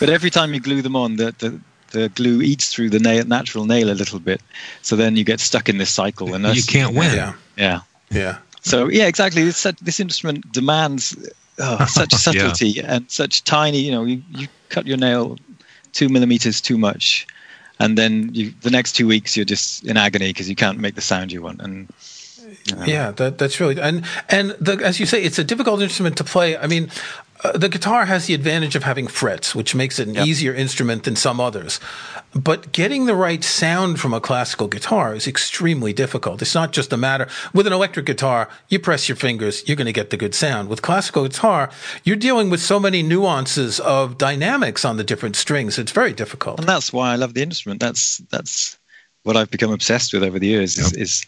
But 0.00 0.10
every 0.10 0.30
time 0.30 0.54
you 0.54 0.60
glue 0.60 0.82
them 0.82 0.96
on, 0.96 1.16
the 1.16 1.34
the, 1.38 1.60
the 1.90 2.08
glue 2.10 2.40
eats 2.40 2.72
through 2.72 2.90
the 2.90 2.98
nail, 2.98 3.24
natural 3.24 3.64
nail 3.66 3.90
a 3.90 3.94
little 3.94 4.18
bit. 4.18 4.40
So 4.82 4.96
then 4.96 5.16
you 5.16 5.24
get 5.24 5.40
stuck 5.40 5.68
in 5.68 5.78
this 5.78 5.90
cycle, 5.90 6.34
and 6.34 6.44
you 6.56 6.62
can't 6.62 6.96
win. 6.96 7.14
Yeah. 7.14 7.34
Yeah. 7.56 7.80
Yeah. 8.10 8.38
So 8.62 8.88
yeah, 8.88 9.06
exactly. 9.06 9.44
This 9.44 9.66
this 9.82 10.00
instrument 10.00 10.50
demands 10.52 11.16
oh, 11.58 11.84
such 11.86 12.12
subtlety 12.26 12.68
yeah. 12.68 12.94
and 12.94 13.10
such 13.10 13.44
tiny. 13.44 13.78
You 13.78 13.92
know, 13.92 14.04
you, 14.04 14.22
you 14.30 14.48
cut 14.68 14.86
your 14.86 14.96
nail 14.96 15.38
two 15.92 16.08
millimeters 16.08 16.60
too 16.60 16.78
much, 16.78 17.26
and 17.78 17.98
then 17.98 18.30
you, 18.34 18.52
the 18.62 18.70
next 18.70 18.92
two 18.92 19.06
weeks 19.06 19.36
you're 19.36 19.44
just 19.44 19.84
in 19.84 19.96
agony 19.96 20.30
because 20.30 20.48
you 20.48 20.56
can't 20.56 20.78
make 20.78 20.94
the 20.94 21.00
sound 21.00 21.32
you 21.32 21.42
want. 21.42 21.60
And 21.60 21.88
you 22.66 22.76
know. 22.76 22.84
yeah, 22.84 23.10
that, 23.12 23.38
that's 23.38 23.60
really 23.60 23.80
and 23.80 24.04
and 24.28 24.50
the, 24.60 24.80
as 24.84 25.00
you 25.00 25.06
say, 25.06 25.22
it's 25.22 25.38
a 25.38 25.44
difficult 25.44 25.82
instrument 25.82 26.16
to 26.18 26.24
play. 26.24 26.56
I 26.56 26.66
mean, 26.66 26.90
uh, 27.44 27.52
the 27.52 27.68
guitar 27.68 28.04
has 28.06 28.26
the 28.26 28.34
advantage 28.34 28.76
of 28.76 28.84
having 28.84 29.06
frets, 29.06 29.54
which 29.54 29.74
makes 29.74 29.98
it 29.98 30.08
an 30.08 30.14
yep. 30.14 30.26
easier 30.26 30.54
instrument 30.54 31.04
than 31.04 31.16
some 31.16 31.40
others. 31.40 31.80
But 32.34 32.72
getting 32.72 33.06
the 33.06 33.14
right 33.14 33.42
sound 33.42 34.00
from 34.00 34.14
a 34.14 34.20
classical 34.20 34.68
guitar 34.68 35.14
is 35.14 35.26
extremely 35.26 35.92
difficult. 35.92 36.40
It's 36.40 36.54
not 36.54 36.72
just 36.72 36.92
a 36.92 36.96
matter 36.96 37.28
with 37.52 37.66
an 37.66 37.72
electric 37.72 38.06
guitar, 38.06 38.48
you 38.68 38.78
press 38.78 39.08
your 39.08 39.16
fingers, 39.16 39.66
you're 39.66 39.76
going 39.76 39.86
to 39.86 39.92
get 39.92 40.10
the 40.10 40.16
good 40.16 40.34
sound. 40.34 40.68
With 40.68 40.82
classical 40.82 41.24
guitar, 41.24 41.70
you're 42.04 42.16
dealing 42.16 42.48
with 42.48 42.60
so 42.60 42.78
many 42.78 43.02
nuances 43.02 43.80
of 43.80 44.18
dynamics 44.18 44.84
on 44.84 44.96
the 44.96 45.04
different 45.04 45.36
strings. 45.36 45.78
It's 45.78 45.92
very 45.92 46.12
difficult. 46.12 46.60
And 46.60 46.68
that's 46.68 46.92
why 46.92 47.12
I 47.12 47.16
love 47.16 47.34
the 47.34 47.42
instrument. 47.42 47.80
That's 47.80 48.18
that's 48.30 48.78
what 49.24 49.36
I've 49.36 49.50
become 49.50 49.72
obsessed 49.72 50.12
with 50.12 50.22
over 50.22 50.38
the 50.38 50.48
years 50.48 50.76
yep. 50.76 50.86
is, 50.86 50.92
is 50.96 51.26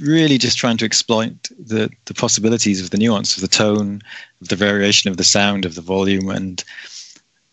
really 0.00 0.38
just 0.38 0.58
trying 0.58 0.76
to 0.78 0.84
exploit 0.84 1.32
the 1.58 1.90
the 2.06 2.14
possibilities 2.14 2.82
of 2.82 2.90
the 2.90 2.98
nuance 2.98 3.36
of 3.36 3.40
the 3.42 3.48
tone, 3.48 4.02
of 4.40 4.48
the 4.48 4.56
variation 4.56 5.10
of 5.10 5.16
the 5.16 5.24
sound, 5.24 5.64
of 5.64 5.74
the 5.74 5.80
volume, 5.80 6.28
and 6.28 6.64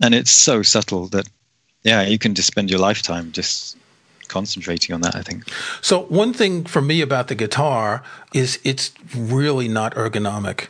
and 0.01 0.15
it's 0.15 0.31
so 0.31 0.61
subtle 0.61 1.07
that 1.07 1.27
yeah, 1.83 2.03
you 2.03 2.19
can 2.19 2.35
just 2.35 2.47
spend 2.47 2.69
your 2.69 2.79
lifetime 2.79 3.31
just 3.31 3.77
concentrating 4.27 4.93
on 4.93 5.01
that. 5.01 5.15
I 5.15 5.21
think. 5.21 5.43
So 5.81 6.03
one 6.03 6.33
thing 6.33 6.65
for 6.65 6.81
me 6.81 7.01
about 7.01 7.27
the 7.27 7.35
guitar 7.35 8.03
is 8.33 8.59
it's 8.63 8.91
really 9.15 9.67
not 9.67 9.93
ergonomic 9.95 10.67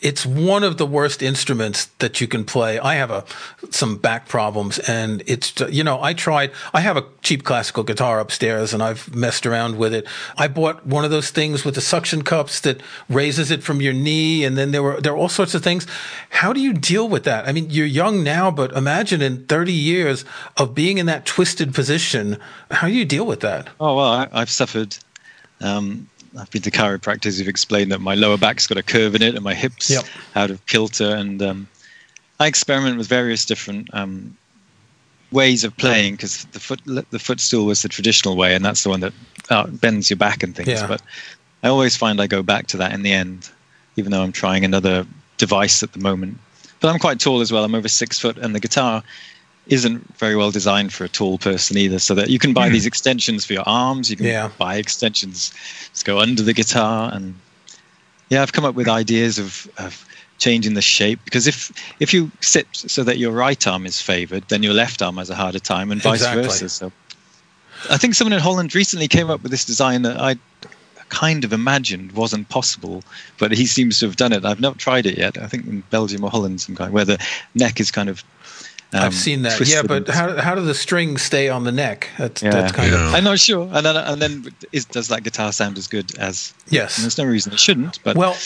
it's 0.00 0.24
one 0.24 0.64
of 0.64 0.78
the 0.78 0.86
worst 0.86 1.22
instruments 1.22 1.86
that 1.98 2.20
you 2.20 2.26
can 2.26 2.44
play. 2.44 2.78
I 2.78 2.94
have 2.94 3.10
a 3.10 3.24
some 3.70 3.96
back 3.96 4.28
problems, 4.28 4.78
and 4.80 5.22
it's 5.26 5.60
you 5.70 5.84
know 5.84 6.02
I 6.02 6.14
tried. 6.14 6.52
I 6.72 6.80
have 6.80 6.96
a 6.96 7.04
cheap 7.22 7.44
classical 7.44 7.82
guitar 7.82 8.18
upstairs, 8.18 8.72
and 8.72 8.82
I've 8.82 9.14
messed 9.14 9.46
around 9.46 9.76
with 9.76 9.92
it. 9.92 10.06
I 10.38 10.48
bought 10.48 10.86
one 10.86 11.04
of 11.04 11.10
those 11.10 11.30
things 11.30 11.64
with 11.64 11.74
the 11.74 11.80
suction 11.80 12.22
cups 12.22 12.60
that 12.60 12.80
raises 13.08 13.50
it 13.50 13.62
from 13.62 13.82
your 13.82 13.92
knee, 13.92 14.44
and 14.44 14.56
then 14.56 14.72
there 14.72 14.82
were 14.82 15.00
there 15.00 15.12
are 15.12 15.16
all 15.16 15.28
sorts 15.28 15.54
of 15.54 15.62
things. 15.62 15.86
How 16.30 16.52
do 16.52 16.60
you 16.60 16.72
deal 16.72 17.08
with 17.08 17.24
that? 17.24 17.46
I 17.46 17.52
mean, 17.52 17.68
you're 17.68 17.86
young 17.86 18.24
now, 18.24 18.50
but 18.50 18.72
imagine 18.72 19.20
in 19.20 19.44
30 19.46 19.72
years 19.72 20.24
of 20.56 20.74
being 20.74 20.98
in 20.98 21.06
that 21.06 21.26
twisted 21.26 21.74
position. 21.74 22.38
How 22.70 22.86
do 22.88 22.94
you 22.94 23.04
deal 23.04 23.26
with 23.26 23.40
that? 23.40 23.68
Oh 23.78 23.96
well, 23.96 24.28
I, 24.32 24.38
have 24.40 24.50
suffered. 24.50 24.96
Um, 25.60 26.08
I've 26.38 26.50
been 26.50 26.62
to 26.62 26.70
chiropractors 26.70 27.38
who've 27.38 27.48
explained 27.48 27.90
that 27.92 28.00
my 28.00 28.14
lower 28.14 28.38
back's 28.38 28.66
got 28.66 28.78
a 28.78 28.82
curve 28.82 29.14
in 29.14 29.22
it 29.22 29.34
and 29.34 29.42
my 29.42 29.54
hips 29.54 29.90
yep. 29.90 30.04
out 30.36 30.50
of 30.50 30.64
kilter. 30.66 31.14
And 31.14 31.42
um, 31.42 31.68
I 32.38 32.46
experiment 32.46 32.98
with 32.98 33.08
various 33.08 33.44
different 33.44 33.92
um, 33.92 34.36
ways 35.32 35.64
of 35.64 35.76
playing 35.76 36.14
because 36.14 36.44
the 36.46 36.60
foot 36.60 36.80
the 36.84 37.18
footstool 37.18 37.66
was 37.66 37.82
the 37.82 37.88
traditional 37.88 38.36
way, 38.36 38.54
and 38.54 38.64
that's 38.64 38.82
the 38.82 38.90
one 38.90 39.00
that 39.00 39.12
uh, 39.50 39.66
bends 39.66 40.10
your 40.10 40.16
back 40.16 40.42
and 40.42 40.54
things. 40.54 40.68
Yeah. 40.68 40.86
But 40.86 41.02
I 41.62 41.68
always 41.68 41.96
find 41.96 42.20
I 42.20 42.26
go 42.26 42.42
back 42.42 42.66
to 42.68 42.76
that 42.78 42.92
in 42.92 43.02
the 43.02 43.12
end, 43.12 43.50
even 43.96 44.12
though 44.12 44.22
I'm 44.22 44.32
trying 44.32 44.64
another 44.64 45.06
device 45.36 45.82
at 45.82 45.92
the 45.92 46.00
moment. 46.00 46.38
But 46.80 46.88
I'm 46.88 46.98
quite 46.98 47.20
tall 47.20 47.40
as 47.40 47.52
well. 47.52 47.64
I'm 47.64 47.74
over 47.74 47.88
six 47.88 48.18
foot, 48.18 48.38
and 48.38 48.54
the 48.54 48.60
guitar 48.60 49.02
isn't 49.70 50.16
very 50.18 50.36
well 50.36 50.50
designed 50.50 50.92
for 50.92 51.04
a 51.04 51.08
tall 51.08 51.38
person 51.38 51.78
either. 51.78 51.98
So 51.98 52.14
that 52.16 52.28
you 52.28 52.38
can 52.38 52.52
buy 52.52 52.68
mm. 52.68 52.72
these 52.72 52.86
extensions 52.86 53.44
for 53.44 53.54
your 53.54 53.62
arms, 53.66 54.10
you 54.10 54.16
can 54.16 54.26
yeah. 54.26 54.50
buy 54.58 54.76
extensions 54.76 55.54
to 55.94 56.04
go 56.04 56.18
under 56.18 56.42
the 56.42 56.52
guitar, 56.52 57.10
and 57.12 57.34
yeah, 58.28 58.42
I've 58.42 58.52
come 58.52 58.64
up 58.64 58.74
with 58.74 58.88
ideas 58.88 59.38
of, 59.38 59.70
of 59.78 60.04
changing 60.38 60.74
the 60.74 60.82
shape 60.82 61.20
because 61.24 61.46
if 61.46 61.70
if 62.00 62.12
you 62.12 62.30
sit 62.40 62.66
so 62.72 63.04
that 63.04 63.18
your 63.18 63.32
right 63.32 63.66
arm 63.66 63.86
is 63.86 64.00
favored, 64.00 64.44
then 64.48 64.62
your 64.62 64.74
left 64.74 65.02
arm 65.02 65.16
has 65.16 65.30
a 65.30 65.34
harder 65.34 65.60
time, 65.60 65.90
and 65.92 66.02
vice 66.02 66.20
exactly. 66.20 66.42
versa. 66.42 66.68
So 66.68 66.92
I 67.88 67.96
think 67.96 68.14
someone 68.14 68.32
in 68.32 68.40
Holland 68.40 68.74
recently 68.74 69.08
came 69.08 69.30
up 69.30 69.42
with 69.42 69.52
this 69.52 69.64
design 69.64 70.02
that 70.02 70.20
I 70.20 70.36
kind 71.10 71.44
of 71.44 71.52
imagined 71.52 72.12
wasn't 72.12 72.48
possible, 72.48 73.02
but 73.38 73.52
he 73.52 73.66
seems 73.66 73.98
to 73.98 74.06
have 74.06 74.16
done 74.16 74.32
it. 74.32 74.44
I've 74.44 74.60
not 74.60 74.78
tried 74.78 75.06
it 75.06 75.18
yet. 75.18 75.38
I 75.38 75.46
think 75.46 75.66
in 75.66 75.82
Belgium 75.90 76.24
or 76.24 76.30
Holland, 76.30 76.60
some 76.60 76.76
kind 76.76 76.92
where 76.92 77.04
the 77.04 77.18
neck 77.54 77.80
is 77.80 77.90
kind 77.90 78.08
of 78.08 78.24
um, 78.92 79.04
I've 79.04 79.14
seen 79.14 79.42
that. 79.42 79.60
Yeah, 79.68 79.82
but 79.82 80.08
how 80.08 80.36
how 80.40 80.54
do 80.56 80.62
the 80.62 80.74
strings 80.74 81.22
stay 81.22 81.48
on 81.48 81.62
the 81.62 81.70
neck? 81.70 82.08
That's 82.18 82.42
yeah. 82.42 82.50
that's 82.50 82.72
kind 82.72 82.90
yeah. 82.90 83.08
of. 83.08 83.14
I'm 83.14 83.22
not 83.22 83.38
sure. 83.38 83.68
And 83.72 83.86
then 83.86 83.96
and 83.96 84.20
then 84.20 84.46
is, 84.72 84.84
does 84.84 85.08
that 85.08 85.22
guitar 85.22 85.52
sound 85.52 85.78
as 85.78 85.86
good 85.86 86.18
as? 86.18 86.52
Yes. 86.68 86.96
there's 86.96 87.18
no 87.18 87.24
reason 87.24 87.52
it 87.52 87.60
shouldn't. 87.60 88.02
But 88.02 88.16
well, 88.16 88.36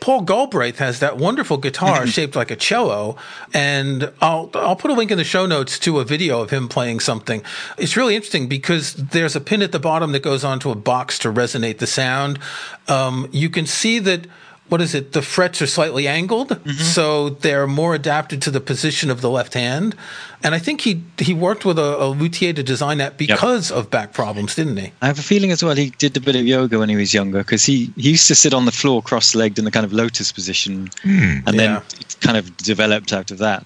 Paul 0.00 0.22
Galbraith 0.22 0.78
has 0.78 1.00
that 1.00 1.16
wonderful 1.16 1.56
guitar 1.56 2.00
mm-hmm. 2.00 2.08
shaped 2.08 2.36
like 2.36 2.50
a 2.50 2.56
cello, 2.56 3.16
and 3.54 4.12
I'll 4.20 4.50
I'll 4.54 4.76
put 4.76 4.90
a 4.90 4.94
link 4.94 5.10
in 5.10 5.16
the 5.16 5.24
show 5.24 5.46
notes 5.46 5.78
to 5.80 6.00
a 6.00 6.04
video 6.04 6.40
of 6.42 6.50
him 6.50 6.68
playing 6.68 7.00
something. 7.00 7.42
It's 7.78 7.96
really 7.96 8.14
interesting 8.14 8.46
because 8.46 8.94
there's 8.94 9.34
a 9.34 9.40
pin 9.40 9.62
at 9.62 9.72
the 9.72 9.80
bottom 9.80 10.12
that 10.12 10.22
goes 10.22 10.44
onto 10.44 10.70
a 10.70 10.74
box 10.74 11.18
to 11.20 11.32
resonate 11.32 11.78
the 11.78 11.86
sound. 11.86 12.38
Um, 12.88 13.28
you 13.32 13.48
can 13.48 13.64
see 13.64 13.98
that 14.00 14.26
what 14.68 14.80
is 14.80 14.94
it? 14.94 15.12
The 15.12 15.22
frets 15.22 15.60
are 15.60 15.66
slightly 15.66 16.08
angled, 16.08 16.48
mm-hmm. 16.48 16.70
so 16.70 17.30
they're 17.30 17.66
more 17.66 17.94
adapted 17.94 18.40
to 18.42 18.50
the 18.50 18.60
position 18.60 19.10
of 19.10 19.20
the 19.20 19.30
left 19.30 19.54
hand. 19.54 19.94
And 20.42 20.54
I 20.54 20.58
think 20.58 20.80
he 20.80 21.02
he 21.18 21.34
worked 21.34 21.64
with 21.64 21.78
a, 21.78 22.02
a 22.02 22.08
luthier 22.08 22.52
to 22.54 22.62
design 22.62 22.98
that 22.98 23.18
because 23.18 23.70
yep. 23.70 23.78
of 23.78 23.90
back 23.90 24.12
problems, 24.12 24.54
didn't 24.54 24.78
he? 24.78 24.92
I 25.02 25.06
have 25.06 25.18
a 25.18 25.22
feeling 25.22 25.50
as 25.50 25.62
well 25.62 25.76
he 25.76 25.90
did 25.90 26.16
a 26.16 26.20
bit 26.20 26.34
of 26.34 26.46
yoga 26.46 26.78
when 26.78 26.88
he 26.88 26.96
was 26.96 27.12
younger 27.12 27.38
because 27.38 27.64
he, 27.64 27.92
he 27.96 28.10
used 28.10 28.26
to 28.28 28.34
sit 28.34 28.54
on 28.54 28.64
the 28.64 28.72
floor 28.72 29.02
cross-legged 29.02 29.58
in 29.58 29.64
the 29.64 29.70
kind 29.70 29.84
of 29.84 29.92
lotus 29.92 30.32
position, 30.32 30.88
mm, 31.02 31.46
and 31.46 31.54
yeah. 31.54 31.56
then 31.56 31.76
it 32.00 32.16
kind 32.20 32.36
of 32.36 32.56
developed 32.56 33.12
out 33.12 33.30
of 33.30 33.38
that. 33.38 33.64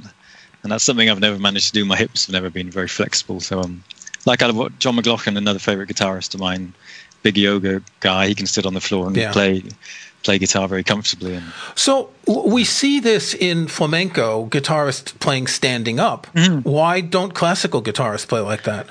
And 0.64 0.72
that's 0.72 0.82
something 0.82 1.08
I've 1.08 1.20
never 1.20 1.38
managed 1.38 1.68
to 1.68 1.72
do. 1.72 1.84
My 1.84 1.96
hips 1.96 2.26
have 2.26 2.32
never 2.32 2.50
been 2.50 2.70
very 2.70 2.88
flexible, 2.88 3.38
so 3.38 3.60
um, 3.60 3.84
like 4.26 4.42
out 4.42 4.50
of 4.50 4.78
John 4.80 4.96
McLaughlin, 4.96 5.36
another 5.36 5.60
favorite 5.60 5.88
guitarist 5.88 6.34
of 6.34 6.40
mine, 6.40 6.74
big 7.22 7.36
yoga 7.36 7.82
guy, 8.00 8.26
he 8.26 8.34
can 8.34 8.46
sit 8.46 8.66
on 8.66 8.74
the 8.74 8.80
floor 8.80 9.06
and 9.06 9.16
yeah. 9.16 9.32
play 9.32 9.62
play 10.22 10.38
guitar 10.38 10.68
very 10.68 10.84
comfortably. 10.84 11.34
And 11.34 11.52
so 11.74 12.10
we 12.26 12.64
see 12.64 13.00
this 13.00 13.34
in 13.34 13.66
flamenco 13.68 14.46
guitarists 14.46 15.18
playing 15.20 15.46
standing 15.46 16.00
up. 16.00 16.26
Mm-hmm. 16.34 16.68
Why 16.68 17.00
don't 17.00 17.34
classical 17.34 17.82
guitarists 17.82 18.28
play 18.28 18.40
like 18.40 18.64
that? 18.64 18.88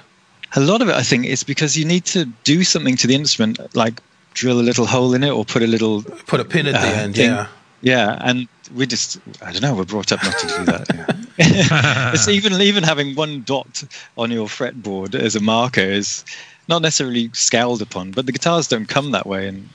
A 0.55 0.59
lot 0.59 0.81
of 0.81 0.89
it, 0.89 0.95
I 0.95 1.03
think, 1.03 1.25
is 1.25 1.43
because 1.43 1.77
you 1.77 1.85
need 1.85 2.05
to 2.05 2.25
do 2.43 2.63
something 2.63 2.95
to 2.97 3.07
the 3.07 3.15
instrument, 3.15 3.59
like 3.75 4.01
drill 4.33 4.59
a 4.59 4.61
little 4.61 4.85
hole 4.85 5.13
in 5.13 5.23
it 5.23 5.29
or 5.29 5.43
put 5.43 5.61
a 5.61 5.67
little 5.67 6.03
put 6.03 6.39
a 6.39 6.45
pin 6.45 6.67
at 6.67 6.75
uh, 6.75 6.81
the 6.81 6.87
end. 6.87 7.15
Thing. 7.15 7.29
Yeah, 7.29 7.47
yeah, 7.81 8.17
and 8.21 8.47
we 8.73 8.87
just 8.87 9.19
I 9.41 9.51
don't 9.51 9.61
know. 9.61 9.75
We're 9.75 9.85
brought 9.85 10.11
up 10.11 10.23
not 10.23 10.37
to 10.39 10.47
do 10.47 10.65
that. 10.65 11.27
it's 12.13 12.27
even 12.27 12.53
even 12.61 12.83
having 12.83 13.15
one 13.15 13.43
dot 13.43 13.83
on 14.17 14.31
your 14.31 14.47
fretboard 14.47 15.15
as 15.15 15.35
a 15.35 15.41
marker 15.41 15.81
is 15.81 16.23
not 16.69 16.81
necessarily 16.81 17.29
scowled 17.33 17.81
upon, 17.81 18.11
but 18.11 18.25
the 18.25 18.31
guitars 18.31 18.67
don't 18.67 18.87
come 18.87 19.11
that 19.11 19.27
way, 19.27 19.47
and 19.47 19.69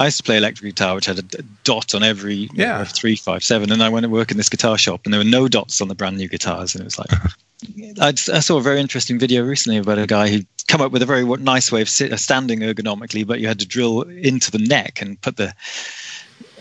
I 0.00 0.06
used 0.06 0.16
to 0.16 0.22
play 0.22 0.38
electric 0.38 0.74
guitar, 0.74 0.94
which 0.94 1.04
had 1.04 1.18
a 1.18 1.42
dot 1.62 1.94
on 1.94 2.02
every 2.02 2.48
yeah. 2.54 2.78
know, 2.78 2.84
three, 2.86 3.16
five, 3.16 3.44
seven. 3.44 3.70
And 3.70 3.82
I 3.82 3.90
went 3.90 4.04
to 4.04 4.08
work 4.08 4.30
in 4.30 4.38
this 4.38 4.48
guitar 4.48 4.78
shop, 4.78 5.02
and 5.04 5.12
there 5.12 5.20
were 5.20 5.24
no 5.24 5.46
dots 5.46 5.82
on 5.82 5.88
the 5.88 5.94
brand 5.94 6.16
new 6.16 6.26
guitars, 6.26 6.74
and 6.74 6.80
it 6.80 6.84
was 6.86 6.98
like. 6.98 7.10
I, 8.00 8.08
I, 8.08 8.40
saw 8.40 8.56
a 8.56 8.62
very 8.62 8.80
interesting 8.80 9.18
video 9.18 9.44
recently 9.44 9.76
about 9.76 9.98
a 9.98 10.06
guy 10.06 10.30
who 10.30 10.40
come 10.66 10.80
up 10.80 10.92
with 10.92 11.02
a 11.02 11.06
very 11.06 11.24
nice 11.24 11.70
way 11.70 11.82
of 11.82 11.90
sit, 11.90 12.10
uh, 12.10 12.16
standing 12.16 12.60
ergonomically, 12.60 13.26
but 13.26 13.38
you 13.40 13.48
had 13.48 13.60
to 13.60 13.68
drill 13.68 14.00
into 14.00 14.50
the 14.50 14.58
neck 14.58 15.02
and 15.02 15.20
put 15.20 15.36
the 15.36 15.52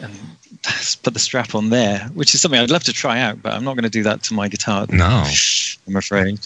and 0.01 0.13
put 1.01 1.13
the 1.13 1.19
strap 1.19 1.55
on 1.55 1.69
there, 1.69 1.99
which 2.13 2.35
is 2.35 2.41
something 2.41 2.59
I'd 2.59 2.69
love 2.69 2.83
to 2.83 2.93
try 2.93 3.21
out, 3.21 3.41
but 3.41 3.53
I'm 3.53 3.63
not 3.63 3.75
going 3.75 3.83
to 3.83 3.89
do 3.89 4.03
that 4.03 4.23
to 4.23 4.33
my 4.33 4.49
guitar. 4.49 4.85
No, 4.89 5.23
I'm 5.87 5.95
afraid. 5.95 6.39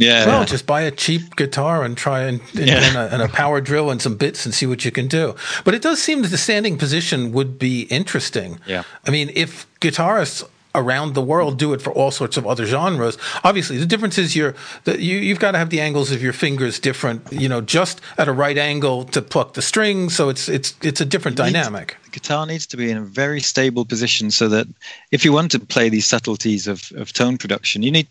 Yeah. 0.00 0.26
Well, 0.26 0.44
just 0.44 0.66
buy 0.66 0.82
a 0.82 0.90
cheap 0.90 1.36
guitar 1.36 1.84
and 1.84 1.96
try 1.96 2.22
and, 2.22 2.40
and, 2.54 2.66
yeah. 2.66 2.82
and, 2.82 2.96
a, 2.96 3.14
and, 3.14 3.22
a, 3.22 3.28
power 3.28 3.60
drill 3.60 3.90
and 3.90 4.00
some 4.00 4.16
bits 4.16 4.46
and 4.46 4.54
see 4.54 4.66
what 4.66 4.84
you 4.84 4.90
can 4.90 5.08
do. 5.08 5.34
But 5.64 5.74
it 5.74 5.82
does 5.82 6.02
seem 6.02 6.22
that 6.22 6.28
the 6.28 6.38
standing 6.38 6.78
position 6.78 7.32
would 7.32 7.58
be 7.58 7.82
interesting. 7.82 8.58
Yeah. 8.66 8.84
I 9.06 9.10
mean, 9.10 9.30
if 9.34 9.66
guitarists 9.80 10.44
around 10.74 11.14
the 11.14 11.22
world 11.22 11.58
do 11.58 11.72
it 11.72 11.82
for 11.82 11.92
all 11.92 12.10
sorts 12.10 12.36
of 12.36 12.46
other 12.46 12.64
genres. 12.66 13.18
Obviously, 13.42 13.76
the 13.76 13.86
difference 13.86 14.18
is 14.18 14.36
you're 14.36 14.54
that 14.84 15.00
you 15.00 15.18
you've 15.18 15.40
got 15.40 15.52
to 15.52 15.58
have 15.58 15.70
the 15.70 15.80
angles 15.80 16.12
of 16.12 16.22
your 16.22 16.32
fingers 16.32 16.78
different. 16.78 17.32
You 17.32 17.48
know, 17.48 17.60
just 17.60 18.00
at 18.18 18.28
a 18.28 18.32
right 18.32 18.56
angle 18.56 19.04
to 19.06 19.22
pluck 19.22 19.54
the 19.54 19.62
string. 19.62 20.10
So 20.10 20.28
it's 20.28 20.48
it's 20.48 20.74
it's 20.82 21.00
a 21.00 21.04
different 21.04 21.36
dynamic. 21.36 21.96
the 22.04 22.10
guitar 22.10 22.46
needs 22.46 22.66
to 22.68 22.76
be 22.76 22.90
in 22.90 22.96
a 22.96 23.02
very 23.02 23.40
stable 23.40 23.84
position 23.84 24.30
so 24.30 24.48
that 24.48 24.66
if 25.10 25.24
you 25.24 25.32
want 25.32 25.50
to 25.52 25.60
play 25.60 25.88
these 25.88 26.06
subtleties 26.06 26.66
of 26.66 26.92
of 26.96 27.12
tone 27.12 27.36
production, 27.36 27.82
you 27.82 27.90
need 27.90 28.08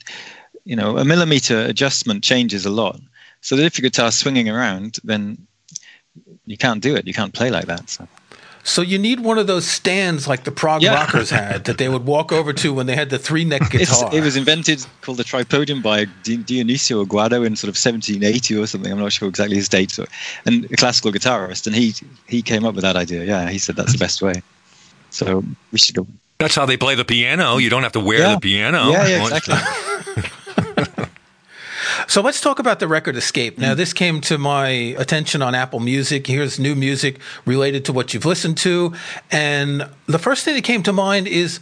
you 0.69 0.75
know, 0.75 0.99
a 0.99 1.03
millimeter 1.03 1.61
adjustment 1.61 2.23
changes 2.23 2.63
a 2.63 2.69
lot. 2.69 3.01
So 3.41 3.55
that 3.55 3.65
if 3.65 3.79
your 3.79 3.89
guitar's 3.89 4.15
swinging 4.15 4.47
around, 4.49 4.99
then 5.03 5.47
you 6.45 6.57
can't 6.57 6.79
do 6.79 6.95
it. 6.95 7.07
You 7.07 7.13
can't 7.13 7.33
play 7.33 7.49
like 7.49 7.65
that. 7.65 7.89
So. 7.89 8.07
So 8.63 8.83
you 8.83 8.99
need 8.99 9.21
one 9.21 9.39
of 9.39 9.47
those 9.47 9.65
stands 9.65 10.27
like 10.27 10.43
the 10.43 10.51
prog 10.51 10.83
yeah. 10.83 10.93
rockers 10.93 11.31
had 11.31 11.63
that 11.63 11.79
they 11.79 11.89
would 11.89 12.05
walk 12.05 12.31
over 12.31 12.53
to 12.53 12.71
when 12.71 12.85
they 12.85 12.95
had 12.95 13.09
the 13.09 13.17
three 13.17 13.45
neck 13.45 13.61
guitar. 13.71 14.07
It's, 14.07 14.15
it 14.15 14.21
was 14.21 14.35
invented 14.35 14.85
called 15.01 15.17
the 15.17 15.23
tripodium 15.23 15.81
by 15.81 16.05
Dionisio 16.05 17.03
Aguado 17.03 17.43
in 17.47 17.55
sort 17.55 17.69
of 17.69 17.77
1780 17.77 18.55
or 18.57 18.67
something. 18.67 18.91
I'm 18.91 18.99
not 18.99 19.11
sure 19.11 19.27
exactly 19.27 19.55
his 19.55 19.69
date, 19.69 19.89
So, 19.89 20.05
and 20.45 20.65
a 20.65 20.77
classical 20.77 21.11
guitarist, 21.11 21.65
and 21.65 21.75
he 21.75 21.95
he 22.27 22.43
came 22.43 22.63
up 22.63 22.75
with 22.75 22.83
that 22.83 22.95
idea. 22.95 23.23
Yeah, 23.23 23.49
he 23.49 23.57
said 23.57 23.75
that's 23.75 23.93
the 23.93 23.97
best 23.97 24.21
way. 24.21 24.43
So 25.09 25.43
we 25.71 25.79
should 25.79 25.95
go. 25.95 26.05
That's 26.37 26.53
how 26.53 26.67
they 26.67 26.77
play 26.77 26.93
the 26.93 27.05
piano. 27.05 27.57
You 27.57 27.71
don't 27.71 27.83
have 27.83 27.93
to 27.93 27.99
wear 27.99 28.19
yeah. 28.19 28.35
the 28.35 28.39
piano. 28.39 28.91
Yeah, 28.91 29.07
yeah, 29.07 29.21
exactly. 29.23 29.55
So 32.09 32.23
let's 32.23 32.41
talk 32.41 32.57
about 32.57 32.79
the 32.79 32.87
record 32.87 33.15
Escape. 33.17 33.59
Now, 33.59 33.75
this 33.75 33.93
came 33.93 34.19
to 34.21 34.39
my 34.39 34.67
attention 34.97 35.43
on 35.43 35.53
Apple 35.53 35.79
Music. 35.79 36.25
Here's 36.25 36.57
new 36.57 36.73
music 36.73 37.19
related 37.45 37.85
to 37.85 37.93
what 37.93 38.15
you've 38.15 38.25
listened 38.25 38.57
to. 38.57 38.95
And 39.29 39.87
the 40.07 40.17
first 40.17 40.43
thing 40.43 40.55
that 40.55 40.63
came 40.63 40.81
to 40.83 40.91
mind 40.91 41.27
is 41.27 41.59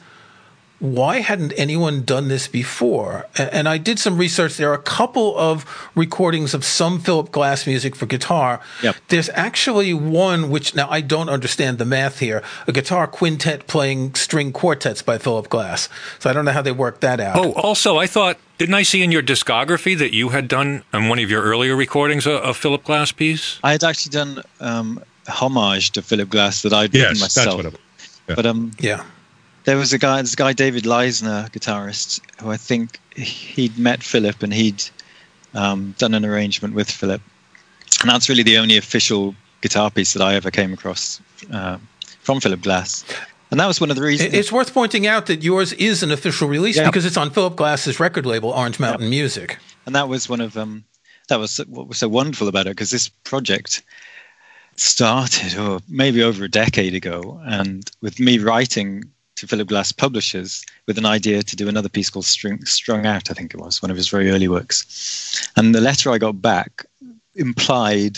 why 0.79 1.21
hadn't 1.21 1.53
anyone 1.57 2.03
done 2.03 2.27
this 2.27 2.47
before? 2.47 3.25
And 3.35 3.67
I 3.67 3.79
did 3.79 3.97
some 3.97 4.17
research. 4.17 4.57
There 4.57 4.69
are 4.69 4.75
a 4.75 4.81
couple 4.81 5.35
of 5.37 5.65
recordings 5.95 6.53
of 6.53 6.63
some 6.63 6.99
Philip 6.99 7.31
Glass 7.31 7.65
music 7.65 7.95
for 7.95 8.05
guitar. 8.05 8.61
Yep. 8.83 8.95
There's 9.07 9.29
actually 9.29 9.93
one 9.95 10.51
which 10.51 10.75
now 10.75 10.87
I 10.89 11.01
don't 11.01 11.29
understand 11.29 11.79
the 11.79 11.85
math 11.85 12.19
here. 12.19 12.43
A 12.67 12.71
guitar 12.71 13.07
quintet 13.07 13.65
playing 13.65 14.13
string 14.13 14.53
quartets 14.53 15.01
by 15.01 15.17
Philip 15.17 15.49
Glass. 15.49 15.89
So 16.19 16.29
I 16.29 16.33
don't 16.33 16.45
know 16.45 16.51
how 16.51 16.61
they 16.61 16.71
worked 16.71 17.01
that 17.01 17.19
out. 17.19 17.37
Oh, 17.37 17.53
also, 17.53 17.97
I 17.97 18.05
thought 18.05 18.37
didn't 18.59 18.75
I 18.75 18.83
see 18.83 19.01
in 19.01 19.11
your 19.11 19.23
discography 19.23 19.97
that 19.97 20.13
you 20.13 20.29
had 20.29 20.47
done 20.47 20.83
on 20.93 21.09
one 21.09 21.17
of 21.17 21.31
your 21.31 21.41
earlier 21.41 21.75
recordings 21.75 22.27
a, 22.27 22.33
a 22.33 22.53
Philip 22.53 22.83
Glass 22.83 23.11
piece? 23.11 23.59
I 23.63 23.71
had 23.71 23.83
actually 23.83 24.11
done 24.11 24.43
um, 24.59 25.03
homage 25.27 25.91
to 25.91 26.03
Philip 26.03 26.29
Glass 26.29 26.61
that 26.61 26.73
I'd 26.73 26.93
yes, 26.93 27.09
written 27.09 27.21
myself. 27.21 27.45
That's 27.45 27.55
what 27.55 27.65
it, 27.73 27.79
yeah. 28.27 28.35
But 28.35 28.45
um, 28.45 28.71
yeah 28.79 29.03
there 29.67 29.77
was 29.77 29.91
a 29.91 29.97
guy, 29.97 30.21
this 30.21 30.33
guy 30.33 30.53
David 30.53 30.85
Leisner, 30.85 31.51
guitarist, 31.51 32.21
who 32.41 32.49
I 32.49 32.55
think 32.55 33.01
he'd 33.17 33.77
met 33.77 34.01
Philip 34.01 34.41
and 34.41 34.53
he'd 34.53 34.81
um, 35.53 35.93
done 35.97 36.13
an 36.13 36.23
arrangement 36.23 36.73
with 36.73 36.89
Philip, 36.89 37.21
and 37.99 38.09
that's 38.09 38.29
really 38.29 38.43
the 38.43 38.57
only 38.59 38.77
official 38.77 39.35
guitar 39.59 39.91
piece 39.91 40.13
that 40.13 40.23
I 40.23 40.35
ever 40.35 40.51
came 40.51 40.71
across 40.71 41.19
uh, 41.51 41.79
from 42.21 42.39
Philip 42.39 42.61
Glass. 42.61 43.03
And 43.51 43.59
that 43.59 43.67
was 43.67 43.81
one 43.81 43.89
of 43.89 43.97
the 43.97 44.03
reasons. 44.03 44.33
It's 44.33 44.53
worth 44.53 44.73
pointing 44.73 45.05
out 45.05 45.25
that 45.25 45.43
yours 45.43 45.73
is 45.73 46.01
an 46.01 46.11
official 46.11 46.47
release 46.47 46.77
yeah. 46.77 46.85
because 46.85 47.05
it's 47.05 47.17
on 47.17 47.29
Philip 47.31 47.57
Glass's 47.57 47.99
record 47.99 48.25
label, 48.25 48.51
Orange 48.51 48.79
Mountain 48.79 49.07
yep. 49.07 49.09
Music. 49.09 49.57
And 49.85 49.93
that 49.95 50.07
was 50.07 50.29
one 50.29 50.39
of 50.39 50.55
um, 50.55 50.85
that 51.27 51.39
was 51.39 51.57
what 51.67 51.89
was 51.89 51.97
so 51.97 52.07
wonderful 52.07 52.47
about 52.47 52.67
it 52.67 52.71
because 52.71 52.91
this 52.91 53.09
project 53.09 53.83
started, 54.77 55.57
or 55.57 55.81
maybe 55.89 56.23
over 56.23 56.45
a 56.45 56.49
decade 56.49 56.95
ago, 56.95 57.41
and 57.45 57.91
with 57.99 58.17
me 58.17 58.37
writing 58.39 59.03
to 59.37 59.47
Philip 59.47 59.67
Glass 59.67 59.91
publishers 59.91 60.65
with 60.87 60.97
an 60.97 61.05
idea 61.05 61.43
to 61.43 61.55
do 61.55 61.69
another 61.69 61.89
piece 61.89 62.09
called 62.09 62.25
String, 62.25 62.63
Strung 62.65 63.05
Out, 63.05 63.31
I 63.31 63.33
think 63.33 63.53
it 63.53 63.59
was, 63.59 63.81
one 63.81 63.91
of 63.91 63.97
his 63.97 64.09
very 64.09 64.29
early 64.29 64.47
works. 64.47 65.49
And 65.55 65.73
the 65.73 65.81
letter 65.81 66.11
I 66.11 66.17
got 66.17 66.41
back 66.41 66.85
implied 67.35 68.17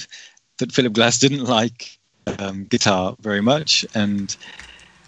that 0.58 0.72
Philip 0.72 0.94
Glass 0.94 1.20
didn't 1.20 1.44
like 1.44 1.98
um, 2.40 2.66
guitar 2.66 3.16
very 3.22 3.42
much, 3.42 3.86
and 3.94 4.36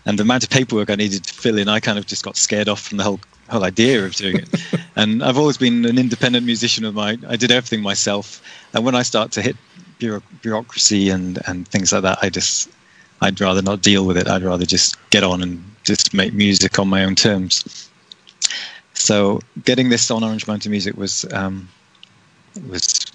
and 0.05 0.17
the 0.17 0.23
amount 0.23 0.43
of 0.43 0.49
paperwork 0.49 0.89
I 0.89 0.95
needed 0.95 1.23
to 1.25 1.33
fill 1.33 1.59
in, 1.59 1.69
I 1.69 1.79
kind 1.79 1.99
of 1.99 2.07
just 2.07 2.23
got 2.23 2.35
scared 2.35 2.67
off 2.67 2.81
from 2.81 2.97
the 2.97 3.03
whole 3.03 3.19
whole 3.49 3.63
idea 3.63 4.03
of 4.05 4.15
doing 4.15 4.37
it. 4.37 4.49
and 4.95 5.23
I've 5.23 5.37
always 5.37 5.57
been 5.57 5.85
an 5.85 5.97
independent 5.97 6.45
musician 6.45 6.85
of 6.85 6.95
my. 6.95 7.17
I 7.27 7.35
did 7.35 7.51
everything 7.51 7.81
myself, 7.81 8.41
and 8.73 8.83
when 8.83 8.95
I 8.95 9.03
start 9.03 9.31
to 9.33 9.41
hit 9.41 9.55
bureaucracy 10.41 11.09
and 11.09 11.39
and 11.47 11.67
things 11.67 11.93
like 11.93 12.01
that, 12.01 12.19
I 12.21 12.29
just 12.29 12.69
I'd 13.21 13.39
rather 13.39 13.61
not 13.61 13.81
deal 13.81 14.05
with 14.05 14.17
it. 14.17 14.27
I'd 14.27 14.43
rather 14.43 14.65
just 14.65 14.97
get 15.09 15.23
on 15.23 15.41
and 15.41 15.70
just 15.83 16.13
make 16.13 16.33
music 16.33 16.79
on 16.79 16.87
my 16.87 17.03
own 17.03 17.15
terms. 17.15 17.89
So 18.93 19.39
getting 19.63 19.89
this 19.89 20.11
on 20.11 20.23
Orange 20.23 20.47
Mountain 20.47 20.71
Music 20.71 20.95
was 20.95 21.25
um, 21.33 21.67
was 22.69 23.05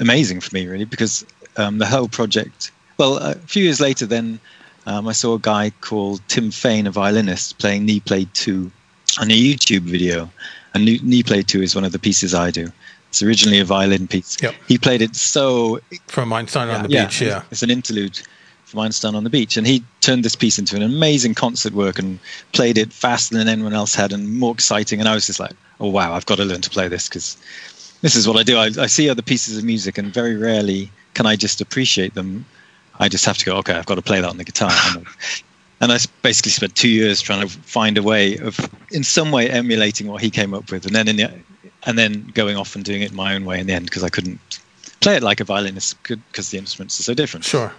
amazing 0.00 0.40
for 0.40 0.54
me, 0.54 0.66
really, 0.66 0.84
because 0.84 1.24
um, 1.56 1.78
the 1.78 1.86
whole 1.86 2.08
project. 2.08 2.72
Well, 2.98 3.18
a 3.18 3.34
few 3.34 3.62
years 3.62 3.80
later, 3.80 4.06
then 4.06 4.40
um, 4.86 5.06
I 5.06 5.12
saw 5.12 5.34
a 5.34 5.38
guy 5.38 5.70
called 5.80 6.20
Tim 6.28 6.50
Fain, 6.50 6.86
a 6.86 6.90
violinist, 6.90 7.58
playing 7.58 7.84
Knee 7.84 8.00
Play 8.00 8.26
2 8.34 8.70
on 9.20 9.30
a 9.30 9.34
YouTube 9.34 9.82
video. 9.82 10.30
And 10.74 10.84
Knee 10.84 11.22
Play 11.22 11.42
2 11.42 11.62
is 11.62 11.74
one 11.74 11.84
of 11.84 11.92
the 11.92 11.98
pieces 11.98 12.34
I 12.34 12.50
do. 12.50 12.68
It's 13.08 13.22
originally 13.22 13.60
a 13.60 13.64
violin 13.64 14.06
piece. 14.06 14.36
Yep. 14.42 14.54
He 14.66 14.78
played 14.78 15.00
it 15.00 15.16
so. 15.16 15.80
From 16.06 16.32
Einstein 16.32 16.68
yeah, 16.68 16.76
on 16.76 16.82
the 16.82 16.88
yeah, 16.90 17.04
Beach, 17.04 17.20
yeah. 17.22 17.42
It's 17.50 17.62
an 17.62 17.70
interlude 17.70 18.20
from 18.68 18.80
Einstein 18.80 19.14
on 19.14 19.24
the 19.24 19.30
Beach. 19.30 19.56
And 19.56 19.66
he 19.66 19.84
turned 20.00 20.24
this 20.24 20.36
piece 20.36 20.58
into 20.58 20.76
an 20.76 20.82
amazing 20.82 21.34
concert 21.34 21.72
work 21.72 21.98
and 21.98 22.18
played 22.52 22.78
it 22.78 22.92
faster 22.92 23.36
than 23.36 23.48
anyone 23.48 23.74
else 23.74 23.94
had 23.94 24.12
and 24.12 24.38
more 24.38 24.52
exciting. 24.52 25.00
And 25.00 25.08
I 25.08 25.14
was 25.14 25.26
just 25.26 25.40
like, 25.40 25.52
oh, 25.80 25.88
wow, 25.88 26.12
I've 26.12 26.26
got 26.26 26.36
to 26.36 26.44
learn 26.44 26.60
to 26.60 26.70
play 26.70 26.88
this 26.88 27.08
because 27.08 27.36
this 28.02 28.14
is 28.14 28.28
what 28.28 28.36
I 28.36 28.42
do. 28.42 28.56
I, 28.56 28.70
I 28.78 28.86
see 28.86 29.08
other 29.08 29.22
pieces 29.22 29.58
of 29.58 29.64
music 29.64 29.98
and 29.98 30.12
very 30.12 30.36
rarely 30.36 30.90
can 31.14 31.26
I 31.26 31.36
just 31.36 31.60
appreciate 31.60 32.14
them 32.14 32.44
I 32.98 33.08
just 33.08 33.24
have 33.26 33.38
to 33.38 33.44
go, 33.44 33.56
okay, 33.58 33.74
I've 33.74 33.86
got 33.86 33.94
to 33.94 34.02
play 34.02 34.20
that 34.20 34.28
on 34.28 34.38
the 34.38 34.44
guitar. 34.44 34.72
and 35.80 35.92
I 35.92 35.98
basically 36.22 36.52
spent 36.52 36.74
two 36.74 36.88
years 36.88 37.20
trying 37.20 37.46
to 37.46 37.48
find 37.48 37.96
a 37.96 38.02
way 38.02 38.36
of, 38.38 38.58
in 38.90 39.04
some 39.04 39.30
way, 39.30 39.48
emulating 39.48 40.08
what 40.08 40.20
he 40.20 40.30
came 40.30 40.54
up 40.54 40.70
with, 40.70 40.84
and 40.86 40.94
then 40.94 41.08
in 41.08 41.16
the, 41.16 41.32
and 41.84 41.96
then 41.96 42.30
going 42.34 42.56
off 42.56 42.74
and 42.74 42.84
doing 42.84 43.02
it 43.02 43.12
my 43.12 43.34
own 43.34 43.44
way 43.44 43.60
in 43.60 43.66
the 43.66 43.72
end 43.72 43.86
because 43.86 44.02
I 44.02 44.08
couldn't 44.08 44.40
play 45.00 45.16
it 45.16 45.22
like 45.22 45.40
a 45.40 45.44
violinist 45.44 46.02
could 46.02 46.20
because 46.28 46.50
the 46.50 46.58
instruments 46.58 46.98
are 46.98 47.04
so 47.04 47.14
different. 47.14 47.44
Sure. 47.44 47.72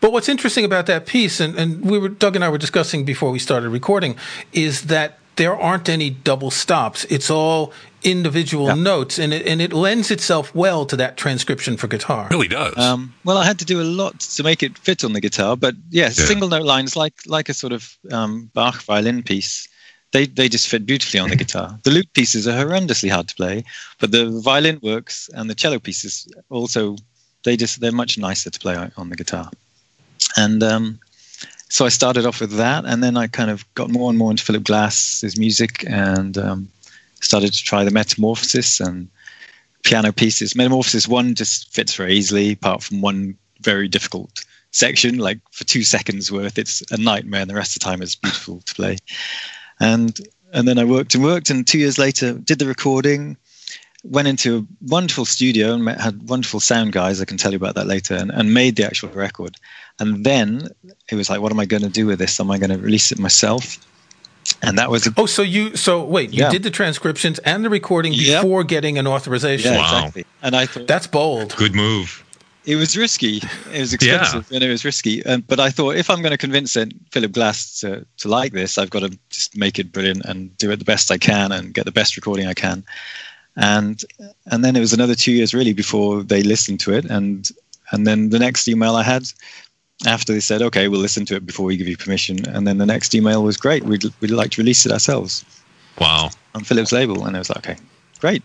But 0.00 0.12
what's 0.12 0.28
interesting 0.28 0.64
about 0.64 0.86
that 0.86 1.06
piece, 1.06 1.40
and, 1.40 1.56
and 1.56 1.84
we 1.84 1.98
were 1.98 2.08
Doug 2.08 2.36
and 2.36 2.44
I 2.44 2.48
were 2.48 2.58
discussing 2.58 3.04
before 3.04 3.30
we 3.30 3.38
started 3.38 3.70
recording, 3.70 4.16
is 4.52 4.82
that 4.82 5.18
there 5.36 5.56
aren't 5.56 5.88
any 5.88 6.10
double 6.10 6.50
stops. 6.50 7.04
It's 7.04 7.30
all 7.30 7.72
individual 8.02 8.66
yeah. 8.66 8.74
notes, 8.74 9.18
and 9.18 9.32
it 9.32 9.46
and 9.46 9.60
it 9.60 9.72
lends 9.72 10.10
itself 10.10 10.54
well 10.54 10.86
to 10.86 10.96
that 10.96 11.16
transcription 11.16 11.76
for 11.76 11.88
guitar. 11.88 12.26
It 12.26 12.30
really 12.30 12.48
does. 12.48 12.76
Um, 12.78 13.14
well, 13.24 13.38
I 13.38 13.44
had 13.44 13.58
to 13.58 13.64
do 13.64 13.80
a 13.80 13.84
lot 13.84 14.20
to 14.20 14.42
make 14.42 14.62
it 14.62 14.78
fit 14.78 15.04
on 15.04 15.12
the 15.12 15.20
guitar, 15.20 15.56
but 15.56 15.74
yeah, 15.90 16.04
yeah. 16.04 16.10
single 16.10 16.48
note 16.48 16.64
lines 16.64 16.96
like 16.96 17.14
like 17.26 17.48
a 17.48 17.54
sort 17.54 17.72
of 17.72 17.96
um, 18.12 18.50
Bach 18.54 18.82
violin 18.82 19.22
piece. 19.22 19.68
They, 20.12 20.26
they 20.26 20.48
just 20.48 20.68
fit 20.68 20.86
beautifully 20.86 21.18
on 21.18 21.30
the 21.30 21.34
guitar. 21.34 21.76
The 21.82 21.90
lute 21.90 22.12
pieces 22.12 22.46
are 22.46 22.64
horrendously 22.64 23.10
hard 23.10 23.26
to 23.26 23.34
play, 23.34 23.64
but 23.98 24.12
the 24.12 24.40
violin 24.44 24.78
works 24.80 25.28
and 25.34 25.50
the 25.50 25.56
cello 25.56 25.80
pieces 25.80 26.28
also 26.50 26.96
they 27.44 27.56
just 27.56 27.80
they're 27.80 27.92
much 27.92 28.18
nicer 28.18 28.50
to 28.50 28.60
play 28.60 28.76
on 28.96 29.08
the 29.10 29.16
guitar. 29.16 29.50
And 30.36 30.62
um, 30.62 30.98
so 31.68 31.84
I 31.84 31.88
started 31.88 32.26
off 32.26 32.40
with 32.40 32.52
that, 32.52 32.84
and 32.84 33.02
then 33.02 33.16
I 33.16 33.26
kind 33.26 33.50
of 33.50 33.64
got 33.74 33.90
more 33.90 34.10
and 34.10 34.18
more 34.18 34.30
into 34.30 34.44
Philip 34.44 34.64
Glass's 34.64 35.38
music, 35.38 35.84
and 35.88 36.36
um, 36.38 36.68
started 37.20 37.52
to 37.52 37.62
try 37.62 37.84
the 37.84 37.90
Metamorphosis 37.90 38.80
and 38.80 39.08
piano 39.82 40.12
pieces. 40.12 40.56
Metamorphosis 40.56 41.08
one 41.08 41.34
just 41.34 41.72
fits 41.72 41.94
very 41.94 42.14
easily, 42.14 42.52
apart 42.52 42.82
from 42.82 43.00
one 43.00 43.36
very 43.60 43.88
difficult 43.88 44.44
section, 44.74 45.18
like 45.18 45.38
for 45.52 45.64
two 45.64 45.84
seconds 45.84 46.30
worth, 46.30 46.58
it's 46.58 46.82
a 46.90 46.96
nightmare, 46.96 47.42
and 47.42 47.50
the 47.50 47.54
rest 47.54 47.76
of 47.76 47.80
the 47.80 47.84
time 47.84 48.02
it's 48.02 48.16
beautiful 48.16 48.60
to 48.60 48.74
play. 48.74 48.98
And 49.80 50.18
and 50.52 50.68
then 50.68 50.78
I 50.78 50.84
worked 50.84 51.14
and 51.14 51.24
worked, 51.24 51.50
and 51.50 51.66
two 51.66 51.78
years 51.78 51.98
later 51.98 52.32
did 52.34 52.58
the 52.58 52.66
recording. 52.66 53.36
Went 54.04 54.28
into 54.28 54.58
a 54.58 54.66
wonderful 54.86 55.24
studio 55.24 55.74
and 55.74 55.84
met, 55.84 56.00
had 56.00 56.28
wonderful 56.28 56.60
sound 56.60 56.92
guys. 56.92 57.20
I 57.20 57.24
can 57.24 57.36
tell 57.36 57.52
you 57.52 57.56
about 57.56 57.74
that 57.74 57.86
later, 57.86 58.14
and, 58.14 58.30
and 58.30 58.52
made 58.54 58.76
the 58.76 58.84
actual 58.84 59.08
record. 59.10 59.56
And 59.98 60.24
then 60.24 60.68
it 61.10 61.14
was 61.14 61.30
like, 61.30 61.40
what 61.40 61.52
am 61.52 61.60
I 61.60 61.64
going 61.64 61.82
to 61.82 61.88
do 61.88 62.06
with 62.06 62.18
this? 62.18 62.38
Am 62.38 62.50
I 62.50 62.58
going 62.58 62.70
to 62.70 62.78
release 62.78 63.12
it 63.12 63.18
myself? 63.18 63.78
and 64.62 64.78
that 64.78 64.90
was 64.90 65.06
a, 65.06 65.14
oh 65.16 65.26
so 65.26 65.42
you 65.42 65.76
so 65.76 66.04
wait 66.04 66.32
you 66.32 66.42
yeah. 66.42 66.50
did 66.50 66.62
the 66.62 66.70
transcriptions 66.70 67.38
and 67.40 67.64
the 67.64 67.70
recording 67.70 68.12
before 68.12 68.60
yep. 68.60 68.68
getting 68.68 68.98
an 68.98 69.06
authorization 69.06 69.72
yeah, 69.72 69.78
wow. 69.78 69.98
exactly 69.98 70.26
and 70.42 70.56
i 70.56 70.66
thought 70.66 70.86
that's 70.86 71.06
bold 71.06 71.54
good 71.56 71.74
move 71.74 72.24
it 72.64 72.76
was 72.76 72.96
risky 72.96 73.40
it 73.72 73.80
was 73.80 73.92
expensive 73.92 74.46
yeah. 74.50 74.56
and 74.56 74.64
it 74.64 74.68
was 74.68 74.84
risky 74.84 75.24
and, 75.24 75.46
but 75.46 75.60
i 75.60 75.70
thought 75.70 75.96
if 75.96 76.10
i'm 76.10 76.20
going 76.20 76.30
to 76.30 76.38
convince 76.38 76.76
philip 77.10 77.32
glass 77.32 77.80
to, 77.80 78.06
to 78.16 78.28
like 78.28 78.52
this 78.52 78.78
i've 78.78 78.90
got 78.90 79.00
to 79.00 79.18
just 79.30 79.56
make 79.56 79.78
it 79.78 79.92
brilliant 79.92 80.24
and 80.24 80.56
do 80.58 80.70
it 80.70 80.76
the 80.76 80.84
best 80.84 81.10
i 81.10 81.18
can 81.18 81.52
and 81.52 81.74
get 81.74 81.84
the 81.84 81.92
best 81.92 82.16
recording 82.16 82.46
i 82.46 82.54
can 82.54 82.84
and 83.56 84.02
and 84.46 84.64
then 84.64 84.76
it 84.76 84.80
was 84.80 84.92
another 84.92 85.14
two 85.14 85.32
years 85.32 85.54
really 85.54 85.72
before 85.72 86.22
they 86.22 86.42
listened 86.42 86.80
to 86.80 86.92
it 86.92 87.04
and 87.04 87.50
and 87.92 88.06
then 88.06 88.30
the 88.30 88.38
next 88.38 88.66
email 88.68 88.96
i 88.96 89.02
had 89.02 89.24
after 90.06 90.32
they 90.32 90.40
said, 90.40 90.62
okay, 90.62 90.88
we'll 90.88 91.00
listen 91.00 91.24
to 91.26 91.36
it 91.36 91.46
before 91.46 91.66
we 91.66 91.76
give 91.76 91.88
you 91.88 91.96
permission. 91.96 92.46
And 92.48 92.66
then 92.66 92.78
the 92.78 92.86
next 92.86 93.14
email 93.14 93.42
was 93.42 93.56
great. 93.56 93.84
We'd, 93.84 94.04
we'd 94.20 94.30
like 94.30 94.50
to 94.52 94.60
release 94.60 94.84
it 94.84 94.92
ourselves. 94.92 95.44
Wow. 95.98 96.30
On 96.54 96.64
Philip's 96.64 96.92
label. 96.92 97.24
And 97.24 97.36
I 97.36 97.38
was 97.38 97.48
like, 97.48 97.58
okay, 97.58 97.76
great. 98.18 98.42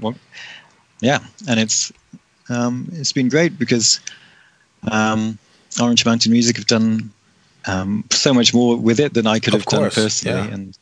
Well, 0.00 0.14
yeah. 1.00 1.20
And 1.48 1.60
it's, 1.60 1.92
um, 2.48 2.88
it's 2.92 3.12
been 3.12 3.28
great 3.28 3.58
because 3.58 4.00
um, 4.90 5.38
Orange 5.80 6.04
Mountain 6.04 6.32
Music 6.32 6.56
have 6.56 6.66
done 6.66 7.10
um, 7.66 8.04
so 8.10 8.34
much 8.34 8.52
more 8.52 8.76
with 8.76 9.00
it 9.00 9.14
than 9.14 9.26
I 9.26 9.38
could 9.38 9.54
have 9.54 9.66
done 9.66 9.90
personally. 9.90 10.48
Yeah. 10.48 10.54
And 10.54 10.78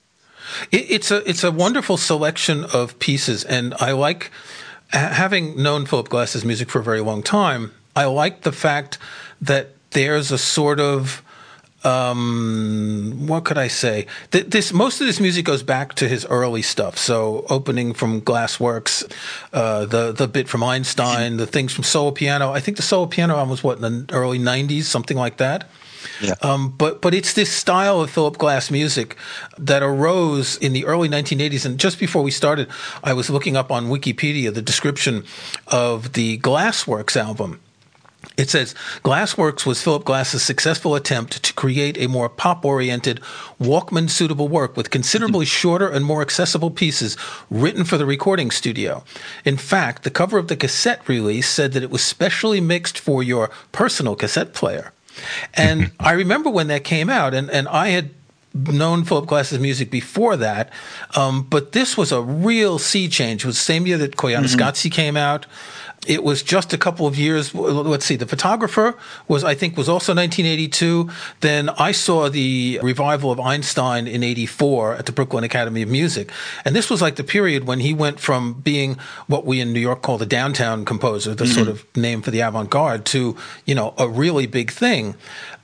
it's 0.73 1.11
a 1.11 1.29
it's 1.29 1.45
a 1.45 1.53
wonderful 1.53 1.97
selection 1.97 2.65
of 2.65 2.99
pieces, 2.99 3.45
and 3.45 3.75
I 3.81 3.93
like 3.93 4.31
having 4.91 5.61
known 5.61 5.87
Philip 5.87 6.09
Glass's 6.09 6.45
music 6.45 6.71
for 6.71 6.81
a 6.81 6.85
very 6.85 7.01
long 7.01 7.23
time. 7.23 7.73
I 7.95 8.05
like 8.07 8.43
the 8.43 8.53
fact 8.53 8.99
that 9.41 9.71
there's 9.91 10.31
a 10.31 10.39
sort 10.39 10.81
of 10.81 11.23
um, 11.87 13.27
what 13.27 13.45
could 13.45 13.59
I 13.59 13.69
say? 13.69 14.07
This 14.31 14.73
most 14.73 15.01
of 15.01 15.07
this 15.07 15.21
music 15.21 15.45
goes 15.45 15.63
back 15.63 15.95
to 15.95 16.09
his 16.09 16.27
early 16.27 16.63
stuff. 16.63 16.99
So 16.99 17.47
opening 17.49 17.95
from 17.95 18.21
Glassworks, 18.21 19.11
uh, 19.53 19.87
the 19.87 20.13
the 20.13 20.27
bit 20.27 20.49
from 20.49 20.65
Einstein, 20.65 21.37
the 21.37 21.47
things 21.47 21.73
from 21.73 21.85
Solo 21.85 22.11
Piano. 22.11 22.51
I 22.51 22.61
think 22.61 22.77
the 22.77 22.83
Solo 22.83 23.07
Piano 23.07 23.35
album 23.35 23.51
was 23.51 23.63
what 23.63 23.79
in 23.79 24.07
the 24.07 24.15
early 24.15 24.39
'90s, 24.39 24.85
something 24.85 25.17
like 25.17 25.37
that. 25.37 25.69
Yeah. 26.21 26.35
Um, 26.43 26.75
but 26.77 27.03
but 27.03 27.15
it's 27.15 27.33
this 27.33 27.53
style 27.53 28.01
of 28.01 28.11
Philip 28.11 28.39
Glass 28.39 28.71
music 28.71 29.17
that 29.59 29.83
arose 29.83 30.57
in 30.59 30.73
the 30.73 30.85
early 30.85 31.09
1980s. 31.09 31.65
And 31.65 31.79
just 31.79 31.99
before 31.99 32.23
we 32.23 32.31
started, 32.31 32.69
I 33.03 33.13
was 33.13 33.31
looking 33.31 33.57
up 33.57 33.71
on 33.71 33.87
Wikipedia 33.87 34.53
the 34.53 34.63
description 34.63 35.25
of 35.69 36.13
the 36.15 36.39
Glassworks 36.39 37.17
album 37.17 37.61
it 38.37 38.51
says 38.51 38.75
Glassworks 39.03 39.65
was 39.65 39.83
Philip 39.83 40.05
Glass's 40.05 40.43
successful 40.43 40.95
attempt 40.95 41.43
to 41.43 41.53
create 41.55 41.97
a 41.99 42.07
more 42.07 42.29
pop 42.29 42.65
oriented, 42.65 43.21
Walkman 43.61 44.11
suitable 44.11 44.49
work 44.49 44.77
with 44.77 44.91
considerably 44.91 45.47
shorter 45.61 45.89
and 45.89 46.05
more 46.05 46.21
accessible 46.21 46.71
pieces 46.71 47.17
written 47.51 47.85
for 47.85 47.97
the 47.97 48.07
recording 48.07 48.51
studio. 48.51 49.05
In 49.45 49.57
fact, 49.57 50.03
the 50.03 50.11
cover 50.11 50.37
of 50.39 50.49
the 50.49 50.57
cassette 50.57 51.09
release 51.09 51.49
said 51.49 51.73
that 51.73 51.83
it 51.83 51.91
was 51.91 52.03
specially 52.03 52.61
mixed 52.61 52.99
for 52.99 53.23
your 53.23 53.51
personal 53.73 54.17
cassette 54.17 54.53
player. 54.53 54.93
And 55.55 55.93
I 56.01 56.13
remember 56.13 56.51
when 56.51 56.69
that 56.69 56.85
came 56.85 57.09
out, 57.09 57.35
and, 57.35 57.51
and 57.51 57.69
I 57.69 57.89
had 57.89 58.11
known 58.55 59.05
Philip 59.05 59.27
Glass's 59.27 59.59
music 59.59 59.91
before 59.91 60.37
that, 60.37 60.71
um, 61.15 61.43
but 61.43 61.73
this 61.73 61.97
was 61.97 62.13
a 62.13 62.23
real 62.23 62.79
sea 62.79 63.09
change. 63.09 63.45
It 63.45 63.47
was 63.47 63.57
the 63.57 63.63
same 63.63 63.87
year 63.87 63.99
that 63.99 64.17
Koyaanisqatsi 64.17 64.57
mm-hmm. 64.57 64.95
came 64.95 65.17
out. 65.17 65.47
It 66.07 66.25
was 66.25 66.43
just 66.43 66.73
a 66.73 66.79
couple 66.79 67.07
of 67.07 67.17
years. 67.19 67.55
Let's 67.55 68.05
see. 68.05 68.17
The 68.17 68.27
photographer 68.27 68.97
was, 69.29 69.45
I 69.45 69.55
think, 69.55 69.77
was 69.77 69.89
also 69.89 70.15
1982. 70.15 71.11
Then 71.41 71.69
I 71.71 71.93
saw 71.93 72.29
the 72.29 72.81
revival 72.83 73.31
of 73.31 73.41
Einstein 73.41 74.07
in 74.07 74.23
84 74.23 74.95
at 74.95 75.07
the 75.07 75.13
Brooklyn 75.13 75.45
Academy 75.45 75.83
of 75.83 75.89
Music. 75.89 76.31
And 76.65 76.75
this 76.75 76.89
was 76.89 77.03
like 77.03 77.17
the 77.17 77.25
period 77.25 77.67
when 77.67 77.81
he 77.81 77.93
went 77.93 78.21
from 78.21 78.55
being 78.55 78.97
what 79.27 79.45
we 79.45 79.61
in 79.61 79.73
New 79.73 79.81
York 79.81 80.03
call 80.03 80.19
the 80.19 80.27
downtown 80.27 80.85
composer, 80.85 81.35
the 81.35 81.45
mm-hmm. 81.45 81.55
sort 81.55 81.69
of 81.69 81.85
name 81.97 82.23
for 82.23 82.31
the 82.31 82.41
avant 82.41 82.71
garde, 82.71 83.05
to, 83.07 83.37
you 83.65 83.75
know, 83.75 83.95
a 83.99 84.09
really 84.09 84.47
big 84.47 84.71
thing. 84.71 85.15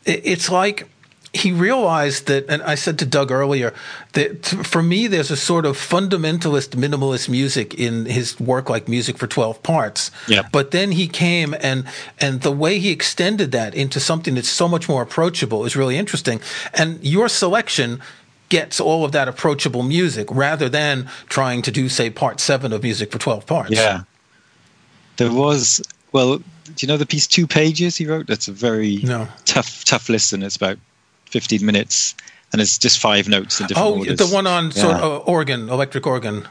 It's 0.04 0.50
like, 0.50 0.88
he 1.34 1.50
realized 1.50 2.26
that, 2.26 2.44
and 2.48 2.62
I 2.62 2.74
said 2.74 2.98
to 2.98 3.06
Doug 3.06 3.30
earlier 3.30 3.72
that 4.12 4.44
for 4.46 4.82
me, 4.82 5.06
there's 5.06 5.30
a 5.30 5.36
sort 5.36 5.64
of 5.64 5.76
fundamentalist 5.78 6.70
minimalist 6.76 7.28
music 7.28 7.74
in 7.74 8.04
his 8.04 8.38
work, 8.38 8.68
like 8.68 8.86
music 8.86 9.16
for 9.16 9.26
12 9.26 9.62
parts. 9.62 10.10
Yeah. 10.28 10.46
But 10.52 10.72
then 10.72 10.92
he 10.92 11.08
came 11.08 11.54
and, 11.60 11.86
and 12.20 12.42
the 12.42 12.52
way 12.52 12.78
he 12.78 12.90
extended 12.90 13.50
that 13.52 13.74
into 13.74 13.98
something 13.98 14.34
that's 14.34 14.48
so 14.50 14.68
much 14.68 14.88
more 14.88 15.00
approachable 15.02 15.64
is 15.64 15.74
really 15.74 15.96
interesting. 15.96 16.40
And 16.74 17.02
your 17.02 17.30
selection 17.30 18.02
gets 18.50 18.78
all 18.78 19.02
of 19.02 19.12
that 19.12 19.28
approachable 19.28 19.82
music 19.82 20.28
rather 20.30 20.68
than 20.68 21.08
trying 21.30 21.62
to 21.62 21.70
do, 21.70 21.88
say, 21.88 22.10
part 22.10 22.40
seven 22.40 22.74
of 22.74 22.82
music 22.82 23.10
for 23.10 23.16
12 23.18 23.46
parts. 23.46 23.70
Yeah. 23.70 24.02
There 25.16 25.32
was, 25.32 25.80
well, 26.12 26.36
do 26.38 26.44
you 26.78 26.88
know 26.88 26.98
the 26.98 27.06
piece 27.06 27.26
Two 27.26 27.46
Pages 27.46 27.96
he 27.96 28.06
wrote? 28.06 28.26
That's 28.26 28.48
a 28.48 28.52
very 28.52 28.96
No. 29.02 29.28
tough, 29.46 29.84
tough 29.84 30.10
listen. 30.10 30.42
It's 30.42 30.56
about 30.56 30.78
15 31.32 31.64
minutes 31.64 32.14
and 32.52 32.60
it's 32.60 32.76
just 32.78 32.98
five 32.98 33.28
notes 33.28 33.60
in 33.60 33.66
different 33.66 33.88
Oh, 33.88 33.98
orders. 33.98 34.18
the 34.18 34.26
one 34.26 34.46
on 34.46 34.70
sort 34.72 34.96
Yeah. 34.96 35.02
of 35.02 35.26
organ, 35.26 35.68
electric 35.70 36.06
organ. 36.06 36.46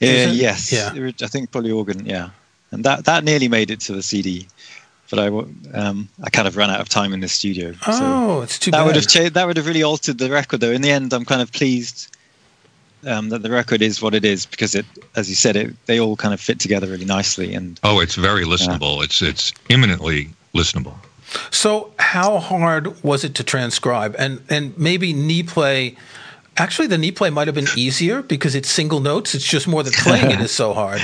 Yeah, 0.00 0.10
Is 0.10 0.36
yes. 0.36 0.72
Yeah. 0.72 0.92
I 1.26 1.28
think 1.28 1.50
probably 1.52 1.70
organ. 1.70 2.04
Yeah, 2.04 2.30
and 2.72 2.84
that 2.84 3.04
that 3.04 3.22
nearly 3.22 3.46
made 3.48 3.70
it 3.70 3.78
to 3.86 3.92
the 3.92 4.02
CD, 4.02 4.48
but 5.10 5.18
I 5.20 5.28
um, 5.80 6.08
I 6.26 6.30
kind 6.30 6.48
of 6.48 6.56
ran 6.56 6.70
out 6.70 6.80
of 6.80 6.88
time 6.88 7.12
in 7.14 7.20
the 7.20 7.28
studio. 7.28 7.72
so 7.84 7.90
Oh, 7.92 8.40
it's 8.42 8.58
too 8.58 8.72
that 8.72 8.78
bad. 8.78 8.86
would 8.86 8.96
have 8.96 9.06
changed. 9.06 9.34
That 9.34 9.46
would 9.46 9.56
have 9.56 9.66
really 9.66 9.84
altered 9.84 10.18
the 10.18 10.28
record, 10.28 10.60
though. 10.60 10.72
In 10.72 10.82
the 10.82 10.90
end, 10.90 11.12
I'm 11.12 11.24
kind 11.24 11.40
of 11.40 11.52
pleased 11.52 12.08
um, 13.06 13.28
that 13.28 13.42
the 13.42 13.50
record 13.50 13.80
is 13.80 14.02
what 14.02 14.12
it 14.14 14.24
is 14.24 14.44
because 14.46 14.74
it, 14.74 14.86
as 15.14 15.28
you 15.28 15.36
said, 15.36 15.54
it 15.54 15.70
they 15.86 16.00
all 16.00 16.16
kind 16.16 16.34
of 16.34 16.40
fit 16.40 16.58
together 16.58 16.88
really 16.88 17.04
nicely. 17.04 17.54
And 17.54 17.78
Oh, 17.84 18.00
it's 18.00 18.16
very 18.16 18.44
listenable. 18.44 19.04
It's 19.04 19.22
it's 19.22 19.52
imminently 19.68 20.30
listenable. 20.52 20.94
So, 21.50 21.92
how 21.98 22.38
hard 22.38 23.02
was 23.02 23.24
it 23.24 23.34
to 23.36 23.44
transcribe? 23.44 24.14
And 24.18 24.42
and 24.48 24.76
maybe 24.78 25.12
knee 25.12 25.42
play. 25.42 25.96
Actually, 26.56 26.88
the 26.88 26.98
knee 26.98 27.12
play 27.12 27.30
might 27.30 27.48
have 27.48 27.54
been 27.54 27.68
easier 27.76 28.22
because 28.22 28.54
it's 28.54 28.68
single 28.68 29.00
notes. 29.00 29.34
It's 29.34 29.46
just 29.46 29.66
more 29.66 29.82
that 29.82 29.94
playing 29.94 30.30
it 30.30 30.40
is 30.40 30.52
so 30.52 30.74
hard. 30.74 31.00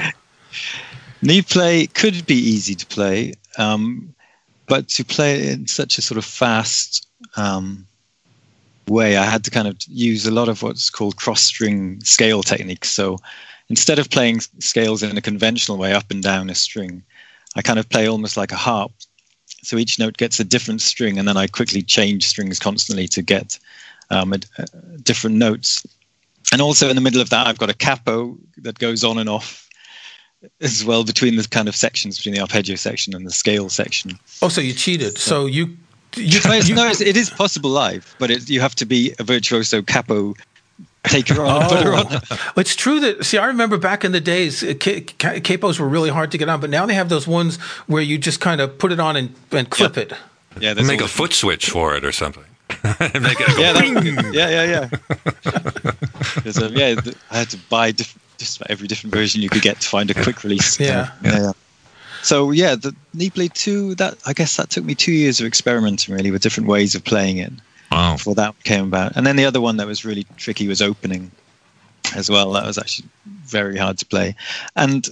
knee 1.22 1.42
play 1.42 1.86
could 1.86 2.26
be 2.26 2.34
easy 2.34 2.74
to 2.74 2.86
play, 2.86 3.32
um, 3.56 4.14
but 4.66 4.88
to 4.88 5.04
play 5.04 5.48
in 5.48 5.66
such 5.66 5.98
a 5.98 6.02
sort 6.02 6.18
of 6.18 6.24
fast 6.24 7.06
um, 7.36 7.86
way, 8.86 9.16
I 9.16 9.24
had 9.24 9.44
to 9.44 9.50
kind 9.50 9.68
of 9.68 9.76
use 9.86 10.26
a 10.26 10.30
lot 10.30 10.48
of 10.48 10.62
what's 10.62 10.90
called 10.90 11.16
cross 11.16 11.42
string 11.42 12.00
scale 12.02 12.42
techniques. 12.42 12.90
So 12.92 13.18
instead 13.68 13.98
of 13.98 14.10
playing 14.10 14.40
scales 14.58 15.02
in 15.02 15.16
a 15.16 15.22
conventional 15.22 15.78
way 15.78 15.92
up 15.92 16.10
and 16.10 16.22
down 16.22 16.50
a 16.50 16.54
string, 16.54 17.02
I 17.56 17.62
kind 17.62 17.78
of 17.78 17.88
play 17.88 18.08
almost 18.08 18.36
like 18.36 18.52
a 18.52 18.56
harp. 18.56 18.92
So 19.62 19.76
each 19.76 19.98
note 19.98 20.16
gets 20.16 20.38
a 20.40 20.44
different 20.44 20.80
string, 20.80 21.18
and 21.18 21.26
then 21.26 21.36
I 21.36 21.46
quickly 21.46 21.82
change 21.82 22.26
strings 22.26 22.58
constantly 22.58 23.08
to 23.08 23.22
get 23.22 23.58
um, 24.10 24.32
a, 24.32 24.38
a 24.58 24.98
different 24.98 25.36
notes. 25.36 25.86
And 26.52 26.62
also 26.62 26.88
in 26.88 26.94
the 26.96 27.02
middle 27.02 27.20
of 27.20 27.30
that, 27.30 27.46
I've 27.46 27.58
got 27.58 27.68
a 27.70 27.74
capo 27.74 28.38
that 28.58 28.78
goes 28.78 29.04
on 29.04 29.18
and 29.18 29.28
off 29.28 29.68
as 30.60 30.84
well 30.84 31.02
between 31.04 31.36
the 31.36 31.46
kind 31.48 31.68
of 31.68 31.74
sections 31.74 32.16
between 32.18 32.34
the 32.34 32.40
arpeggio 32.40 32.76
section 32.76 33.14
and 33.14 33.26
the 33.26 33.30
scale 33.32 33.68
section. 33.68 34.18
Oh, 34.40 34.48
so 34.48 34.60
you 34.60 34.72
cheated. 34.72 35.18
So 35.18 35.46
you 35.46 35.76
you, 36.16 36.40
No, 36.44 36.54
you- 36.54 36.74
no, 36.74 36.88
it 36.88 37.16
is 37.16 37.28
possible 37.28 37.70
live, 37.70 38.14
but 38.18 38.30
it, 38.30 38.48
you 38.48 38.60
have 38.60 38.74
to 38.76 38.86
be 38.86 39.12
a 39.18 39.24
virtuoso 39.24 39.82
capo 39.82 40.34
taker 41.04 41.42
on, 41.42 41.62
Oh. 41.64 41.68
putter 41.68 41.94
on. 41.94 42.20
It's 42.56 42.74
true 42.76 43.00
that 43.00 43.24
see, 43.24 43.38
I 43.38 43.46
remember 43.46 43.78
back 43.78 44.04
in 44.04 44.12
the 44.12 44.20
days, 44.20 44.62
uh, 44.62 44.74
ca- 44.80 45.00
ca- 45.18 45.40
capos 45.40 45.78
were 45.78 45.88
really 45.88 46.10
hard 46.10 46.30
to 46.32 46.38
get 46.38 46.48
on, 46.48 46.60
but 46.60 46.70
now 46.70 46.86
they 46.86 46.94
have 46.94 47.08
those 47.08 47.26
ones 47.26 47.56
where 47.86 48.02
you 48.02 48.18
just 48.18 48.40
kind 48.40 48.60
of 48.60 48.78
put 48.78 48.92
it 48.92 49.00
on 49.00 49.16
and, 49.16 49.34
and 49.52 49.70
clip 49.70 49.96
Yeah. 49.96 50.02
it. 50.02 50.12
Yeah, 50.60 50.74
there's 50.74 50.86
Make 50.88 51.00
a 51.00 51.04
all- 51.04 51.08
foot 51.08 51.32
switch 51.32 51.70
for 51.70 51.94
it 51.96 52.04
or 52.04 52.12
something. 52.12 52.44
Make 52.84 53.40
it 53.40 53.46
go 53.46 53.56
Yeah, 53.58 53.72
that, 53.72 54.30
yeah, 54.34 54.48
yeah, 54.50 54.64
yeah. 54.64 56.42
There's 56.42 56.58
a, 56.58 56.68
yeah, 56.70 57.00
I 57.30 57.38
had 57.38 57.50
to 57.50 57.56
buy 57.70 57.92
diff- 57.92 58.18
just 58.38 58.56
about 58.58 58.70
every 58.70 58.86
different 58.88 59.14
version 59.14 59.40
you 59.42 59.48
could 59.48 59.62
get 59.62 59.80
to 59.80 59.88
find 59.88 60.10
a 60.10 60.14
quick 60.14 60.44
release. 60.44 60.78
Yeah. 60.78 61.10
yeah. 61.22 61.38
yeah. 61.40 61.52
So 62.22 62.50
yeah, 62.50 62.74
the 62.74 62.94
Knee 63.14 63.30
Play 63.30 63.48
Two. 63.48 63.94
That 63.94 64.18
I 64.26 64.32
guess 64.32 64.56
that 64.56 64.70
took 64.70 64.84
me 64.84 64.94
two 64.94 65.12
years 65.12 65.40
of 65.40 65.46
experimenting 65.46 66.14
really 66.14 66.30
with 66.30 66.42
different 66.42 66.68
ways 66.68 66.94
of 66.94 67.04
playing 67.04 67.38
it. 67.38 67.52
Wow. 67.90 68.14
before 68.14 68.34
that 68.36 68.54
came 68.64 68.84
about. 68.84 69.16
And 69.16 69.26
then 69.26 69.36
the 69.36 69.44
other 69.46 69.60
one 69.60 69.76
that 69.78 69.86
was 69.86 70.04
really 70.04 70.26
tricky 70.36 70.68
was 70.68 70.82
opening 70.82 71.30
as 72.14 72.28
well. 72.30 72.52
That 72.52 72.66
was 72.66 72.78
actually 72.78 73.08
very 73.44 73.76
hard 73.78 73.98
to 73.98 74.06
play. 74.06 74.34
And 74.76 75.08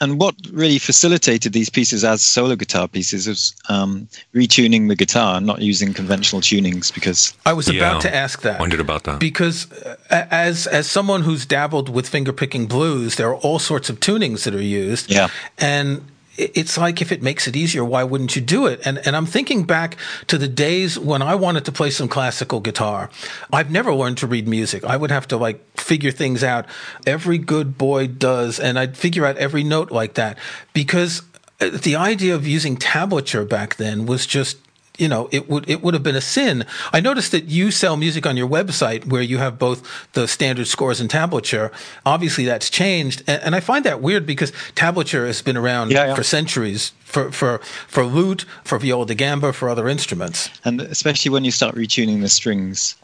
and 0.00 0.18
what 0.20 0.34
really 0.52 0.78
facilitated 0.78 1.52
these 1.52 1.70
pieces 1.70 2.02
as 2.04 2.20
solo 2.20 2.56
guitar 2.56 2.88
pieces 2.88 3.28
was 3.28 3.54
um, 3.68 4.08
retuning 4.34 4.88
the 4.88 4.96
guitar, 4.96 5.40
not 5.40 5.60
using 5.62 5.94
conventional 5.94 6.42
tunings 6.42 6.92
because 6.92 7.32
I 7.46 7.52
was 7.52 7.68
Yeah. 7.68 7.80
about 7.90 8.02
to 8.02 8.14
ask 8.14 8.42
that. 8.42 8.58
Wondered 8.58 8.80
about 8.80 9.04
that. 9.04 9.20
because 9.20 9.70
uh, 9.72 10.26
as 10.30 10.66
as 10.66 10.90
someone 10.90 11.22
who's 11.22 11.46
dabbled 11.46 11.88
with 11.88 12.08
finger 12.08 12.32
picking 12.32 12.66
blues, 12.66 13.14
there 13.16 13.28
are 13.28 13.36
all 13.36 13.58
sorts 13.60 13.88
of 13.88 14.00
tunings 14.00 14.42
that 14.44 14.54
are 14.54 14.60
used. 14.60 15.10
Yeah. 15.10 15.28
and 15.58 15.88
i- 15.98 16.02
it's 16.36 16.76
like 16.76 17.00
if 17.00 17.12
it 17.12 17.22
makes 17.22 17.46
it 17.46 17.56
easier, 17.56 17.84
why 17.84 18.04
wouldn't 18.04 18.34
you 18.34 18.42
do 18.42 18.66
it? 18.66 18.80
And 18.84 18.98
and 19.06 19.16
I'm 19.16 19.26
thinking 19.26 19.64
back 19.64 19.96
to 20.26 20.38
the 20.38 20.48
days 20.48 20.98
when 20.98 21.22
I 21.22 21.34
wanted 21.34 21.64
to 21.66 21.72
play 21.72 21.90
some 21.90 22.08
classical 22.08 22.60
guitar. 22.60 23.10
I've 23.52 23.70
never 23.70 23.94
learned 23.94 24.18
to 24.18 24.26
read 24.26 24.48
music. 24.48 24.84
I 24.84 24.96
would 24.96 25.10
have 25.10 25.28
to 25.28 25.36
like 25.36 25.78
figure 25.78 26.10
things 26.10 26.42
out. 26.42 26.66
Every 27.06 27.38
good 27.38 27.78
boy 27.78 28.08
does, 28.08 28.58
and 28.58 28.78
I'd 28.78 28.96
figure 28.96 29.24
out 29.24 29.36
every 29.36 29.64
note 29.64 29.90
like 29.90 30.14
that 30.14 30.38
because 30.72 31.22
uh, 31.60 31.70
the 31.70 31.96
idea 31.96 32.34
of 32.34 32.46
using 32.46 32.76
tablature 32.76 33.48
back 33.48 33.76
then 33.76 34.06
was 34.06 34.26
just 34.26 34.58
you 34.96 35.08
know, 35.08 35.28
it 35.32 35.48
would 35.48 35.68
it 35.68 35.82
would 35.82 35.94
have 35.94 36.02
been 36.04 36.14
a 36.16 36.20
sin. 36.20 36.64
I 36.92 37.00
noticed 37.00 37.32
that 37.32 37.44
you 37.46 37.70
sell 37.70 37.96
music 37.96 38.26
on 38.26 38.36
your 38.36 38.48
website 38.48 39.06
where 39.06 39.22
you 39.22 39.38
have 39.38 39.58
both 39.58 39.82
the 40.12 40.28
standard 40.28 40.68
scores 40.68 41.00
and 41.00 41.10
tablature. 41.10 41.72
Obviously, 42.06 42.44
that's 42.44 42.70
changed, 42.70 43.22
and, 43.26 43.42
and 43.42 43.54
I 43.56 43.60
find 43.60 43.84
that 43.84 44.00
weird 44.00 44.24
because 44.24 44.52
tablature 44.76 45.26
has 45.26 45.42
been 45.42 45.56
around 45.56 45.90
Yeah, 45.90 46.06
yeah. 46.06 46.14
for 46.14 46.22
centuries 46.22 46.92
for 47.04 47.32
for 47.32 47.58
for 47.88 48.04
lute, 48.04 48.44
for 48.64 48.78
viola 48.78 49.06
da 49.06 49.14
gamba, 49.14 49.52
for 49.52 49.68
other 49.68 49.88
instruments. 49.88 50.48
and 50.64 50.80
especially 50.80 51.30
when 51.32 51.44
you 51.44 51.50
start 51.50 51.74
retuning 51.74 52.20
the 52.20 52.28
strings, 52.28 52.94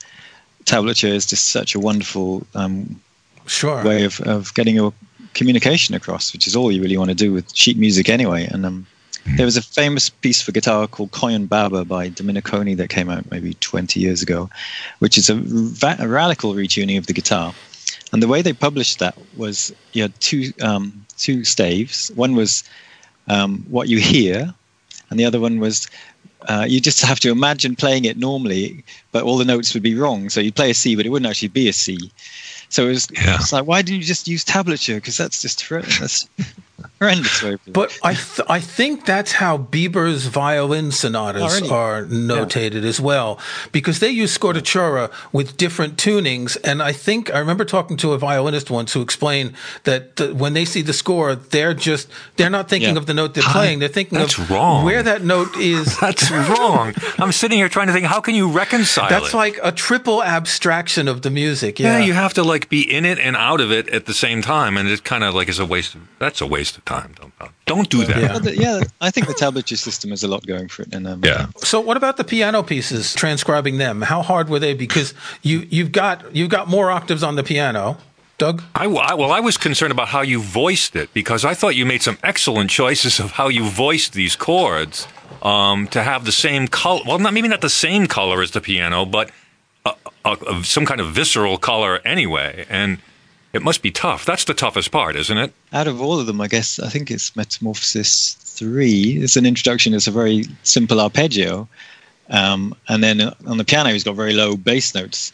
tablature 0.65 1.13
is 1.13 1.27
just 1.27 1.49
such 1.49 1.75
a 1.75 1.81
wonderful 1.81 2.47
um, 2.55 3.01
Sure. 3.47 3.83
way 3.83 4.05
of, 4.05 4.21
of 4.21 4.55
getting 4.55 4.77
your 4.77 4.93
communication 5.35 5.95
across, 5.97 6.33
which 6.33 6.47
is 6.47 6.55
all 6.55 6.71
you 6.71 6.81
really 6.83 6.97
want 6.97 7.09
to 7.11 7.17
do 7.17 7.33
with 7.33 7.53
sheet 7.55 7.77
music 7.77 8.09
anyway. 8.09 8.47
And 8.47 8.65
um, 8.65 8.87
there 9.37 9.45
was 9.45 9.57
a 9.57 9.63
famous 9.63 10.11
piece 10.11 10.41
for 10.43 10.53
guitar 10.53 10.87
called 10.87 11.11
Koyunbaba 11.11 11.87
by 11.87 12.11
Domeniconi 12.11 12.77
that 12.77 12.89
came 12.89 13.11
out 13.11 13.31
maybe 13.31 13.55
20 13.55 14.01
years 14.01 14.23
ago, 14.23 14.51
which 14.99 15.19
is 15.19 15.29
a, 15.29 15.35
va- 15.35 15.97
a 15.99 16.09
radical 16.09 16.55
retuning 16.55 16.99
of 16.99 17.07
the 17.07 17.13
guitar. 17.13 17.55
And 18.13 18.23
the 18.23 18.29
way 18.29 18.43
they 18.43 18.53
published 18.53 18.99
that 18.99 19.17
was 19.37 19.75
you 19.93 20.03
had 20.03 20.19
two 20.21 20.53
um, 20.63 21.07
two 21.17 21.45
staves. 21.45 22.11
One 22.15 22.35
was 22.35 22.65
um, 23.29 23.65
what 23.69 23.89
you 23.89 23.99
hear, 23.99 24.53
and 25.11 25.21
the 25.21 25.25
other 25.25 25.39
one 25.39 25.61
was 25.61 25.89
uh, 26.49 26.67
you 26.69 26.81
just 26.81 27.03
have 27.03 27.21
to 27.21 27.31
imagine 27.31 27.77
playing 27.77 28.05
it 28.07 28.17
normally, 28.17 28.85
but 29.13 29.23
all 29.23 29.39
the 29.39 29.45
notes 29.45 29.75
would 29.75 29.83
be 29.83 29.95
wrong. 29.95 30.31
So 30.31 30.41
you'd 30.41 30.57
play 30.57 30.71
a 30.71 30.75
C, 30.75 30.97
but 30.97 31.07
it 31.07 31.11
wouldn't 31.11 31.29
actually 31.29 31.49
be 31.49 31.69
a 31.69 31.73
C. 31.73 32.11
So 32.71 32.85
it 32.85 32.89
was 32.89 33.09
Yeah. 33.13 33.35
it's 33.37 33.53
like, 33.53 33.67
why 33.67 33.83
didn't 33.83 33.99
you 34.01 34.05
just 34.07 34.27
use 34.29 34.45
tablature? 34.45 34.97
Because 34.97 35.17
that's 35.17 35.43
just 35.43 35.61
horrendous. 35.63 36.29
horrendous 36.99 37.43
way 37.43 37.53
of 37.55 37.65
doing 37.65 37.67
it. 37.67 37.73
But 37.73 37.99
I 38.03 38.15
th- 38.15 38.47
I 38.49 38.61
think 38.61 39.05
that's 39.07 39.33
how 39.33 39.59
Biber's 39.59 40.27
violin 40.27 40.93
sonatas 40.93 41.43
Oh, 41.43 41.55
really? 41.61 41.71
are 41.71 42.05
notated 42.05 42.85
as 42.85 43.01
well, 43.01 43.39
because 43.73 43.99
they 44.01 44.09
use 44.11 44.37
scordatura 44.37 45.11
with 45.33 45.57
different 45.57 45.97
tunings. 45.97 46.57
And 46.65 46.83
I 46.83 46.93
think 46.93 47.33
I 47.35 47.39
remember 47.39 47.65
talking 47.65 47.97
to 47.99 48.13
a 48.13 48.19
violinist 48.19 48.71
once 48.71 48.93
who 48.93 49.01
explained 49.03 49.53
that 49.85 50.17
the, 50.17 50.35
when 50.35 50.53
they 50.55 50.65
see 50.65 50.83
the 50.83 50.93
score, 50.93 51.35
they're 51.35 51.75
just 51.75 52.09
they're 52.37 52.51
not 52.51 52.69
thinking 52.69 52.95
Yeah. 52.95 53.01
of 53.01 53.07
the 53.07 53.15
note 53.15 53.35
they're 53.35 53.43
playing. 53.45 53.79
They're 53.81 53.89
thinking 53.89 54.19
That's 54.19 54.39
of 54.39 54.51
wrong. 54.51 54.85
where 54.85 55.03
that 55.03 55.23
note 55.23 55.57
is. 55.57 55.99
That's 56.01 56.31
wrong. 56.31 56.95
I'm 57.19 57.33
sitting 57.33 57.59
here 57.59 57.69
trying 57.69 57.87
to 57.89 57.93
think, 57.93 58.07
how 58.07 58.21
can 58.21 58.35
you 58.35 58.49
reconcile 58.51 59.09
That's 59.09 59.33
it? 59.35 59.37
like 59.37 59.59
a 59.63 59.73
triple 59.73 60.23
abstraction 60.23 61.09
of 61.09 61.23
the 61.23 61.31
music. 61.31 61.79
yeah, 61.79 61.99
Yeah, 61.99 62.05
you 62.05 62.13
have 62.13 62.35
to 62.35 62.43
like 62.43 62.60
be 62.69 62.83
in 62.83 63.05
it 63.05 63.19
and 63.19 63.37
out 63.37 63.61
of 63.61 63.73
it 63.73 63.89
at 63.89 64.07
the 64.07 64.15
same 64.15 64.43
time, 64.43 64.77
and 64.77 64.89
it 64.89 65.05
kind 65.05 65.25
of 65.25 65.35
like 65.35 65.49
is 65.49 65.59
a 65.59 65.65
waste. 65.67 65.95
Of, 65.95 66.03
that's 66.19 66.41
a 66.41 66.47
waste 66.47 66.77
of 66.77 66.85
time. 66.85 67.15
Don't 67.19 67.33
don't 67.67 67.89
do 67.89 68.05
that. 68.05 68.45
Yeah. 68.45 68.51
Yeah, 68.53 68.81
I 69.01 69.11
think 69.11 69.27
the 69.29 69.35
tablature 69.35 69.79
system 69.79 70.11
has 70.11 70.23
a 70.25 70.29
lot 70.29 70.47
going 70.47 70.69
for 70.69 70.83
it. 70.83 70.93
And 70.93 71.07
um, 71.07 71.23
Yeah. 71.25 71.47
So 71.59 71.81
what 71.81 71.97
about 71.97 72.17
the 72.17 72.25
piano 72.25 72.63
pieces? 72.63 73.15
Transcribing 73.15 73.79
them, 73.79 74.03
how 74.03 74.23
hard 74.23 74.49
were 74.49 74.59
they? 74.59 74.75
Because 74.75 75.15
you 75.43 75.67
you've 75.71 75.93
got 75.93 76.35
you've 76.37 76.51
got 76.51 76.69
more 76.69 76.91
octaves 76.91 77.23
on 77.23 77.37
the 77.37 77.43
piano, 77.45 77.97
Doug. 78.39 78.63
I, 78.75 78.85
I- 78.87 79.15
well, 79.15 79.31
I 79.33 79.41
was 79.41 79.57
concerned 79.57 79.93
about 79.93 80.09
how 80.09 80.23
you 80.23 80.41
voiced 80.43 80.97
it 80.97 81.13
because 81.15 81.45
I 81.45 81.55
thought 81.55 81.77
you 81.77 81.87
made 81.87 82.03
some 82.03 82.19
excellent 82.23 82.71
choices 82.71 83.21
of 83.21 83.33
how 83.33 83.49
you 83.49 83.65
voiced 83.65 84.13
these 84.15 84.35
chords 84.37 85.07
um, 85.43 85.87
to 85.89 86.03
have 86.03 86.25
the 86.25 86.33
same 86.33 86.67
color. 86.69 87.03
Well, 87.07 87.19
not 87.19 87.33
maybe 87.33 87.49
not 87.49 87.61
the 87.61 87.71
same 87.71 88.07
color 88.07 88.43
as 88.43 88.51
the 88.51 88.61
piano, 88.61 89.07
but 89.07 89.31
a, 90.25 90.37
a, 90.49 90.65
some 90.65 90.87
kind 90.87 91.01
of 91.01 91.09
visceral 91.09 91.59
color 91.59 92.01
anyway. 92.05 92.67
And 92.69 92.99
it 93.53 93.63
must 93.63 93.83
be 93.83 93.91
tough. 93.91 94.25
That's 94.25 94.45
the 94.45 94.55
toughest 94.55 94.91
part, 94.91 95.17
isn't 95.17 95.37
it? 95.39 95.53
out 95.73 95.87
of 95.89 96.01
all 96.01 96.21
of 96.21 96.27
them, 96.27 96.41
I 96.41 96.49
guess 96.49 96.79
I 96.79 96.89
think 96.89 97.11
it's 97.11 97.35
Metamorphosis 97.37 98.35
three. 98.41 99.19
It's 99.23 99.37
an 99.37 99.47
introduction. 99.47 99.95
It's 99.95 100.07
a 100.07 100.13
very 100.13 100.45
simple 100.63 101.01
arpeggio, 101.01 101.69
Um, 102.29 102.75
and 102.89 103.03
then 103.03 103.21
on 103.47 103.59
the 103.59 103.65
piano, 103.65 103.91
he's 103.91 104.05
got 104.05 104.15
very 104.15 104.35
low 104.35 104.57
bass 104.57 104.95
notes. 104.95 105.33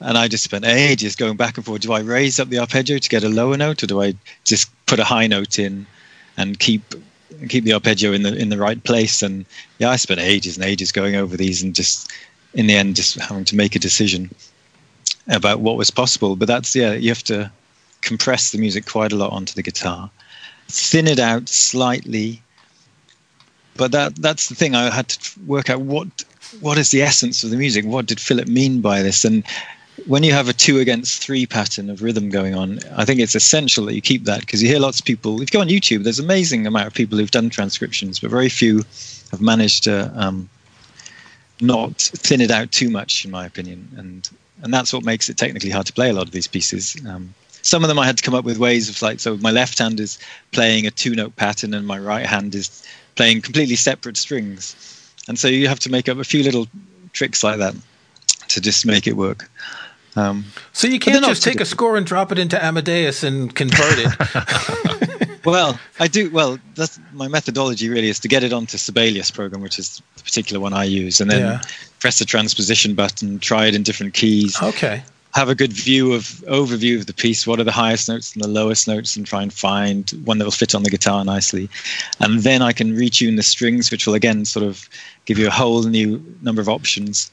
And 0.00 0.16
I 0.16 0.28
just 0.28 0.44
spent 0.44 0.64
ages 0.64 1.16
going 1.16 1.36
back 1.36 1.56
and 1.56 1.66
forth. 1.66 1.82
Do 1.82 1.92
I 1.92 2.00
raise 2.00 2.38
up 2.38 2.48
the 2.48 2.60
arpeggio 2.60 2.98
to 2.98 3.08
get 3.08 3.24
a 3.24 3.28
lower 3.28 3.56
note, 3.56 3.82
or 3.82 3.86
do 3.86 4.00
I 4.00 4.14
just 4.44 4.70
put 4.86 5.00
a 5.00 5.04
high 5.04 5.26
note 5.26 5.58
in 5.58 5.86
and 6.36 6.58
keep 6.58 6.82
keep 7.48 7.64
the 7.64 7.72
arpeggio 7.74 8.12
in 8.12 8.22
the 8.22 8.34
in 8.34 8.48
the 8.48 8.58
right 8.58 8.82
place? 8.84 9.22
And 9.22 9.44
yeah, 9.78 9.90
I 9.90 9.96
spent 9.96 10.20
ages 10.20 10.56
and 10.56 10.64
ages 10.64 10.92
going 10.92 11.16
over 11.16 11.36
these, 11.36 11.62
and 11.62 11.74
just 11.74 12.10
in 12.58 12.66
the 12.66 12.74
end, 12.74 12.96
just 12.96 13.14
having 13.20 13.44
to 13.44 13.54
make 13.54 13.76
a 13.76 13.78
decision 13.78 14.28
about 15.28 15.60
what 15.60 15.76
was 15.76 15.92
possible. 15.92 16.34
But 16.34 16.48
that's 16.48 16.74
yeah, 16.74 16.92
you 16.92 17.08
have 17.08 17.22
to 17.24 17.52
compress 18.00 18.50
the 18.50 18.58
music 18.58 18.84
quite 18.84 19.12
a 19.12 19.16
lot 19.16 19.32
onto 19.32 19.54
the 19.54 19.62
guitar, 19.62 20.10
thin 20.66 21.06
it 21.06 21.20
out 21.20 21.48
slightly. 21.48 22.42
But 23.76 23.92
that 23.92 24.16
that's 24.16 24.48
the 24.48 24.56
thing. 24.56 24.74
I 24.74 24.90
had 24.90 25.08
to 25.08 25.40
work 25.46 25.70
out 25.70 25.82
what 25.82 26.08
what 26.60 26.78
is 26.78 26.90
the 26.90 27.00
essence 27.00 27.44
of 27.44 27.50
the 27.50 27.56
music. 27.56 27.84
What 27.84 28.06
did 28.06 28.18
Philip 28.18 28.48
mean 28.48 28.80
by 28.80 29.02
this? 29.02 29.24
And 29.24 29.44
when 30.06 30.24
you 30.24 30.32
have 30.32 30.48
a 30.48 30.52
two 30.52 30.80
against 30.80 31.22
three 31.22 31.46
pattern 31.46 31.88
of 31.88 32.02
rhythm 32.02 32.28
going 32.28 32.56
on, 32.56 32.80
I 32.96 33.04
think 33.04 33.20
it's 33.20 33.36
essential 33.36 33.84
that 33.86 33.94
you 33.94 34.00
keep 34.00 34.24
that 34.24 34.40
because 34.40 34.60
you 34.60 34.68
hear 34.68 34.80
lots 34.80 34.98
of 34.98 35.06
people. 35.06 35.40
If 35.40 35.52
you 35.52 35.58
go 35.58 35.60
on 35.60 35.68
YouTube, 35.68 36.02
there's 36.02 36.18
amazing 36.18 36.66
amount 36.66 36.88
of 36.88 36.94
people 36.94 37.18
who've 37.18 37.30
done 37.30 37.50
transcriptions, 37.50 38.18
but 38.18 38.30
very 38.30 38.48
few 38.48 38.78
have 39.30 39.40
managed 39.40 39.84
to 39.84 40.10
um, 40.16 40.48
not 41.60 42.00
thin 42.00 42.40
it 42.40 42.50
out 42.50 42.72
too 42.72 42.90
much, 42.90 43.24
in 43.24 43.30
my 43.30 43.46
opinion. 43.46 43.88
And 43.96 44.28
and 44.62 44.74
that's 44.74 44.92
what 44.92 45.04
makes 45.04 45.28
it 45.28 45.36
technically 45.36 45.70
hard 45.70 45.86
to 45.86 45.92
play 45.92 46.10
a 46.10 46.12
lot 46.12 46.26
of 46.26 46.32
these 46.32 46.48
pieces. 46.48 46.96
Um, 47.06 47.34
some 47.62 47.84
of 47.84 47.88
them 47.88 47.98
I 47.98 48.06
had 48.06 48.16
to 48.18 48.24
come 48.24 48.34
up 48.34 48.44
with 48.44 48.58
ways 48.58 48.88
of 48.88 49.00
like 49.02 49.20
so 49.20 49.36
my 49.38 49.50
left 49.50 49.78
hand 49.78 50.00
is 50.00 50.18
playing 50.52 50.86
a 50.86 50.90
two 50.90 51.14
note 51.14 51.36
pattern 51.36 51.74
and 51.74 51.86
my 51.86 51.98
right 51.98 52.26
hand 52.26 52.54
is 52.54 52.86
playing 53.14 53.42
completely 53.42 53.76
separate 53.76 54.16
strings, 54.16 55.12
and 55.28 55.38
so 55.38 55.48
you 55.48 55.68
have 55.68 55.80
to 55.80 55.90
make 55.90 56.08
up 56.08 56.18
a 56.18 56.24
few 56.24 56.42
little 56.42 56.66
tricks 57.12 57.42
like 57.42 57.58
that 57.58 57.74
to 58.48 58.60
just 58.60 58.86
make 58.86 59.06
it 59.06 59.16
work. 59.16 59.50
Um, 60.16 60.46
so 60.72 60.88
you 60.88 60.98
can't 60.98 61.24
just 61.24 61.44
take 61.44 61.60
a 61.60 61.64
score 61.64 61.96
and 61.96 62.04
drop 62.04 62.32
it 62.32 62.38
into 62.38 62.62
Amadeus 62.62 63.22
and 63.22 63.54
convert 63.54 63.98
it. 63.98 65.10
well, 65.44 65.78
I 65.98 66.08
do. 66.08 66.30
Well, 66.30 66.58
that's 66.74 66.98
my 67.12 67.28
methodology. 67.28 67.88
Really, 67.88 68.08
is 68.08 68.20
to 68.20 68.28
get 68.28 68.44
it 68.44 68.52
onto 68.52 68.78
Sibelius 68.78 69.30
program, 69.30 69.62
which 69.62 69.78
is 69.78 70.02
the 70.16 70.22
particular 70.22 70.60
one 70.60 70.72
I 70.72 70.84
use, 70.84 71.20
and 71.20 71.30
then 71.30 71.40
yeah. 71.40 71.60
press 72.00 72.18
the 72.18 72.24
transposition 72.24 72.94
button, 72.94 73.38
try 73.38 73.66
it 73.66 73.74
in 73.74 73.82
different 73.82 74.14
keys. 74.14 74.60
Okay. 74.62 75.02
Have 75.34 75.50
a 75.50 75.54
good 75.54 75.72
view 75.72 76.14
of 76.14 76.22
overview 76.48 76.98
of 76.98 77.06
the 77.06 77.12
piece. 77.12 77.46
What 77.46 77.60
are 77.60 77.64
the 77.64 77.70
highest 77.70 78.08
notes 78.08 78.34
and 78.34 78.42
the 78.42 78.48
lowest 78.48 78.88
notes, 78.88 79.16
and 79.16 79.26
try 79.26 79.42
and 79.42 79.52
find 79.52 80.10
one 80.24 80.38
that 80.38 80.44
will 80.44 80.52
fit 80.52 80.74
on 80.74 80.82
the 80.82 80.90
guitar 80.90 81.24
nicely. 81.24 81.68
And 82.18 82.40
then 82.40 82.62
I 82.62 82.72
can 82.72 82.96
retune 82.96 83.36
the 83.36 83.42
strings, 83.42 83.90
which 83.90 84.06
will 84.06 84.14
again 84.14 84.44
sort 84.44 84.64
of 84.64 84.88
give 85.26 85.38
you 85.38 85.46
a 85.46 85.50
whole 85.50 85.82
new 85.82 86.24
number 86.42 86.62
of 86.62 86.68
options 86.68 87.30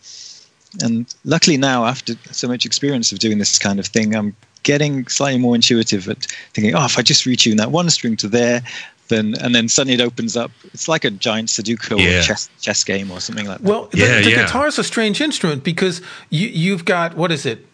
and 0.81 1.13
luckily 1.23 1.57
now, 1.57 1.85
after 1.85 2.15
so 2.31 2.47
much 2.47 2.65
experience 2.65 3.11
of 3.11 3.19
doing 3.19 3.37
this 3.37 3.59
kind 3.59 3.79
of 3.79 3.85
thing, 3.85 4.15
I'm 4.15 4.35
getting 4.65 5.08
slightly 5.08 5.39
more 5.39 5.56
intuitive 5.56 6.10
at 6.10 6.25
thinking, 6.54 6.75
oh, 6.75 6.84
if 6.84 6.97
I 6.97 7.01
just 7.01 7.23
retune 7.23 7.56
that 7.58 7.71
one 7.71 7.89
string 7.89 8.17
to 8.17 8.28
there, 8.28 8.62
then 9.08 9.36
and 9.39 9.56
then 9.56 9.69
suddenly 9.69 9.93
it 9.93 10.01
opens 10.01 10.36
up. 10.36 10.51
It's 10.73 10.89
like 10.89 11.06
a 11.06 11.12
giant 11.12 11.47
Sudoku 11.47 11.99
yeah. 11.99 12.19
or 12.19 12.21
chess 12.23 12.49
chess 12.60 12.84
game 12.84 13.10
or 13.12 13.21
something 13.21 13.45
like 13.45 13.60
that. 13.60 13.67
Well, 13.67 13.86
the, 13.91 13.99
yeah, 13.99 14.21
the 14.21 14.32
yeah. 14.32 14.43
guitar 14.43 14.67
is 14.67 14.78
a 14.78 14.84
strange 14.84 15.21
instrument 15.21 15.63
because 15.63 16.01
you 16.30 16.49
you've 16.49 16.84
got 16.84 17.15
what 17.15 17.32
is 17.32 17.45
it? 17.45 17.65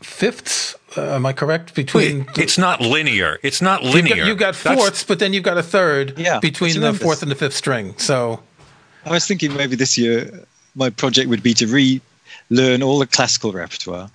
Fifths, 0.00 0.74
uh, 0.96 1.14
am 1.14 1.24
I 1.26 1.32
correct? 1.32 1.76
Between 1.76 2.24
Wait, 2.24 2.38
it's 2.38 2.58
not 2.58 2.80
linear. 2.80 3.38
It's 3.44 3.62
not 3.62 3.84
linear. 3.84 4.16
You've 4.16 4.16
got, 4.16 4.26
you've 4.26 4.38
got 4.38 4.56
fourths, 4.56 4.84
That's, 4.84 5.04
but 5.04 5.20
then 5.20 5.32
you've 5.32 5.44
got 5.44 5.58
a 5.58 5.62
third 5.62 6.18
yeah, 6.18 6.40
between 6.40 6.80
the 6.80 6.92
fourth 6.92 7.22
and 7.22 7.30
the 7.30 7.36
fifth 7.36 7.54
string. 7.54 7.94
So, 7.98 8.42
I 9.04 9.10
was 9.10 9.28
thinking 9.28 9.54
maybe 9.54 9.76
this 9.76 9.96
year 9.96 10.44
my 10.74 10.90
project 10.90 11.28
would 11.28 11.42
be 11.42 11.54
to 11.54 11.68
re 11.68 12.00
learn 12.50 12.82
all 12.82 12.98
the 12.98 13.06
classical 13.06 13.52
repertoire, 13.52 14.10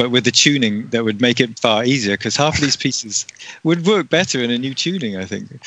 but 0.00 0.10
with 0.10 0.24
the 0.24 0.30
tuning 0.30 0.86
that 0.92 1.04
would 1.04 1.20
make 1.20 1.40
it 1.40 1.58
far 1.58 1.84
easier 1.84 2.16
because 2.16 2.34
half 2.34 2.54
of 2.54 2.62
these 2.62 2.76
pieces 2.86 3.26
would 3.64 3.84
work 3.84 4.08
better 4.08 4.42
in 4.42 4.50
a 4.50 4.56
new 4.56 4.72
tuning, 4.72 5.14
I 5.14 5.26
think. 5.26 5.62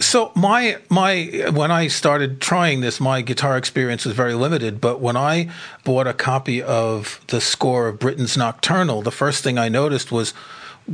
So 0.00 0.32
my 0.34 0.76
my 0.90 1.46
when 1.54 1.70
I 1.70 1.88
started 1.88 2.42
trying 2.42 2.82
this, 2.82 3.00
my 3.00 3.22
guitar 3.22 3.56
experience 3.56 4.04
was 4.04 4.14
very 4.14 4.34
limited. 4.34 4.82
But 4.82 5.00
when 5.00 5.16
I 5.16 5.48
bought 5.82 6.06
a 6.06 6.12
copy 6.12 6.62
of 6.62 7.22
the 7.28 7.40
score 7.40 7.88
of 7.88 7.98
Britten's 7.98 8.36
Nocturnal, 8.36 9.00
the 9.00 9.10
first 9.10 9.42
thing 9.42 9.56
I 9.56 9.70
noticed 9.70 10.12
was, 10.12 10.34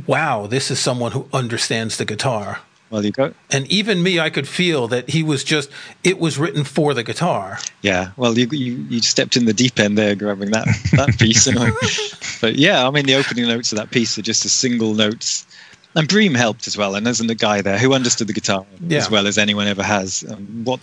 "Wow, 0.07 0.47
this 0.47 0.71
is 0.71 0.79
someone 0.79 1.11
who 1.11 1.27
understands 1.33 1.97
the 1.97 2.05
guitar." 2.05 2.61
Well, 2.89 3.03
you 3.03 3.11
go. 3.11 3.33
And 3.49 3.67
even 3.71 4.03
me, 4.03 4.19
I 4.19 4.29
could 4.29 4.47
feel 4.47 4.87
that 4.89 5.09
he 5.09 5.23
was 5.23 5.43
just. 5.43 5.69
It 6.03 6.19
was 6.19 6.37
written 6.37 6.63
for 6.63 6.93
the 6.93 7.03
guitar. 7.03 7.59
Yeah. 7.81 8.11
Well, 8.15 8.37
you 8.37 8.47
you, 8.51 8.73
you 8.89 9.01
stepped 9.01 9.35
in 9.35 9.45
the 9.45 9.53
deep 9.53 9.79
end 9.79 9.97
there, 9.97 10.15
grabbing 10.15 10.51
that 10.51 10.67
that 10.93 11.17
piece. 11.17 11.45
but 12.41 12.55
yeah, 12.55 12.87
I 12.87 12.91
mean, 12.91 13.05
the 13.05 13.15
opening 13.15 13.47
notes 13.47 13.71
of 13.71 13.77
that 13.79 13.91
piece 13.91 14.17
are 14.17 14.21
just 14.21 14.45
a 14.45 14.49
single 14.49 14.93
notes. 14.93 15.45
And 15.95 16.07
Bream 16.07 16.35
helped 16.35 16.67
as 16.67 16.77
well, 16.77 16.95
and 16.95 17.05
there's 17.05 17.21
a 17.21 17.35
guy 17.35 17.61
there 17.61 17.77
who 17.77 17.93
understood 17.93 18.27
the 18.27 18.33
guitar 18.33 18.65
yeah. 18.81 18.97
as 18.97 19.09
well 19.09 19.27
as 19.27 19.37
anyone 19.37 19.67
ever 19.67 19.83
has. 19.83 20.25
Um, 20.29 20.65
what 20.65 20.79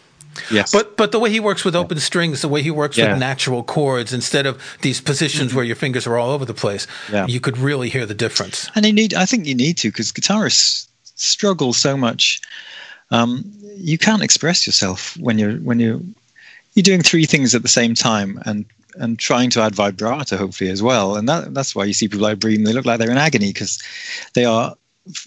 Yes. 0.51 0.73
But 0.73 0.97
but 0.97 1.13
the 1.13 1.19
way 1.19 1.31
he 1.31 1.41
works 1.41 1.65
with 1.65 1.77
open 1.77 1.99
strings, 2.01 2.41
the 2.41 2.49
way 2.49 2.63
he 2.63 2.71
works 2.71 2.97
yeah. 2.97 3.11
with 3.11 3.19
natural 3.21 3.63
chords 3.63 4.13
instead 4.13 4.47
of 4.47 4.61
these 4.81 5.01
positions 5.01 5.49
mm-hmm. 5.49 5.57
where 5.57 5.65
your 5.65 5.77
fingers 5.77 6.07
are 6.07 6.17
all 6.17 6.31
over 6.31 6.45
the 6.45 6.55
place, 6.55 6.87
yeah. 7.11 7.27
you 7.27 7.41
could 7.41 7.59
really 7.59 7.89
hear 7.89 8.07
the 8.07 8.15
difference. 8.15 8.71
And 8.75 8.87
you 8.87 8.93
need, 8.93 9.15
I 9.15 9.27
think 9.27 9.47
you 9.47 9.55
need 9.55 9.77
to, 9.79 9.89
because 9.89 10.13
guitarists 10.13 10.89
struggle 11.23 11.73
so 11.73 11.97
much. 11.97 12.41
Um, 13.11 13.45
you 13.77 13.99
can't 13.99 14.23
express 14.23 14.67
yourself 14.67 15.17
when 15.19 15.39
you're 15.39 15.57
when 15.57 15.79
you 15.81 16.05
you're 16.75 16.83
doing 16.83 17.03
three 17.03 17.27
things 17.27 17.55
at 17.55 17.63
the 17.63 17.69
same 17.69 17.95
time 17.95 18.41
and 18.47 18.65
and 18.97 19.19
trying 19.19 19.51
to 19.51 19.61
add 19.61 19.75
vibrato 19.75 20.37
hopefully 20.37 20.71
as 20.71 20.83
well. 20.83 21.17
And 21.17 21.29
that 21.29 21.55
that's 21.55 21.75
why 21.75 21.85
you 21.85 21.93
see 21.93 22.09
people 22.09 22.27
like 22.27 22.41
Bream. 22.41 22.65
They 22.65 22.73
look 22.73 22.87
like 22.87 22.99
they're 22.99 23.11
in 23.11 23.19
agony 23.19 23.53
because 23.53 23.79
they 24.35 24.45
are. 24.45 24.75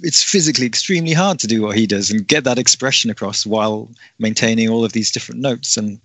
It's 0.02 0.24
physically 0.24 0.66
extremely 0.66 1.12
hard 1.12 1.38
to 1.40 1.48
do 1.48 1.62
what 1.62 1.76
he 1.76 1.86
does 1.86 2.10
and 2.10 2.26
get 2.26 2.46
that 2.46 2.58
expression 2.58 3.12
across 3.12 3.46
while 3.46 3.90
maintaining 4.20 4.70
all 4.70 4.86
of 4.86 4.94
these 4.94 5.12
different 5.12 5.42
notes. 5.42 5.76
And 5.76 6.00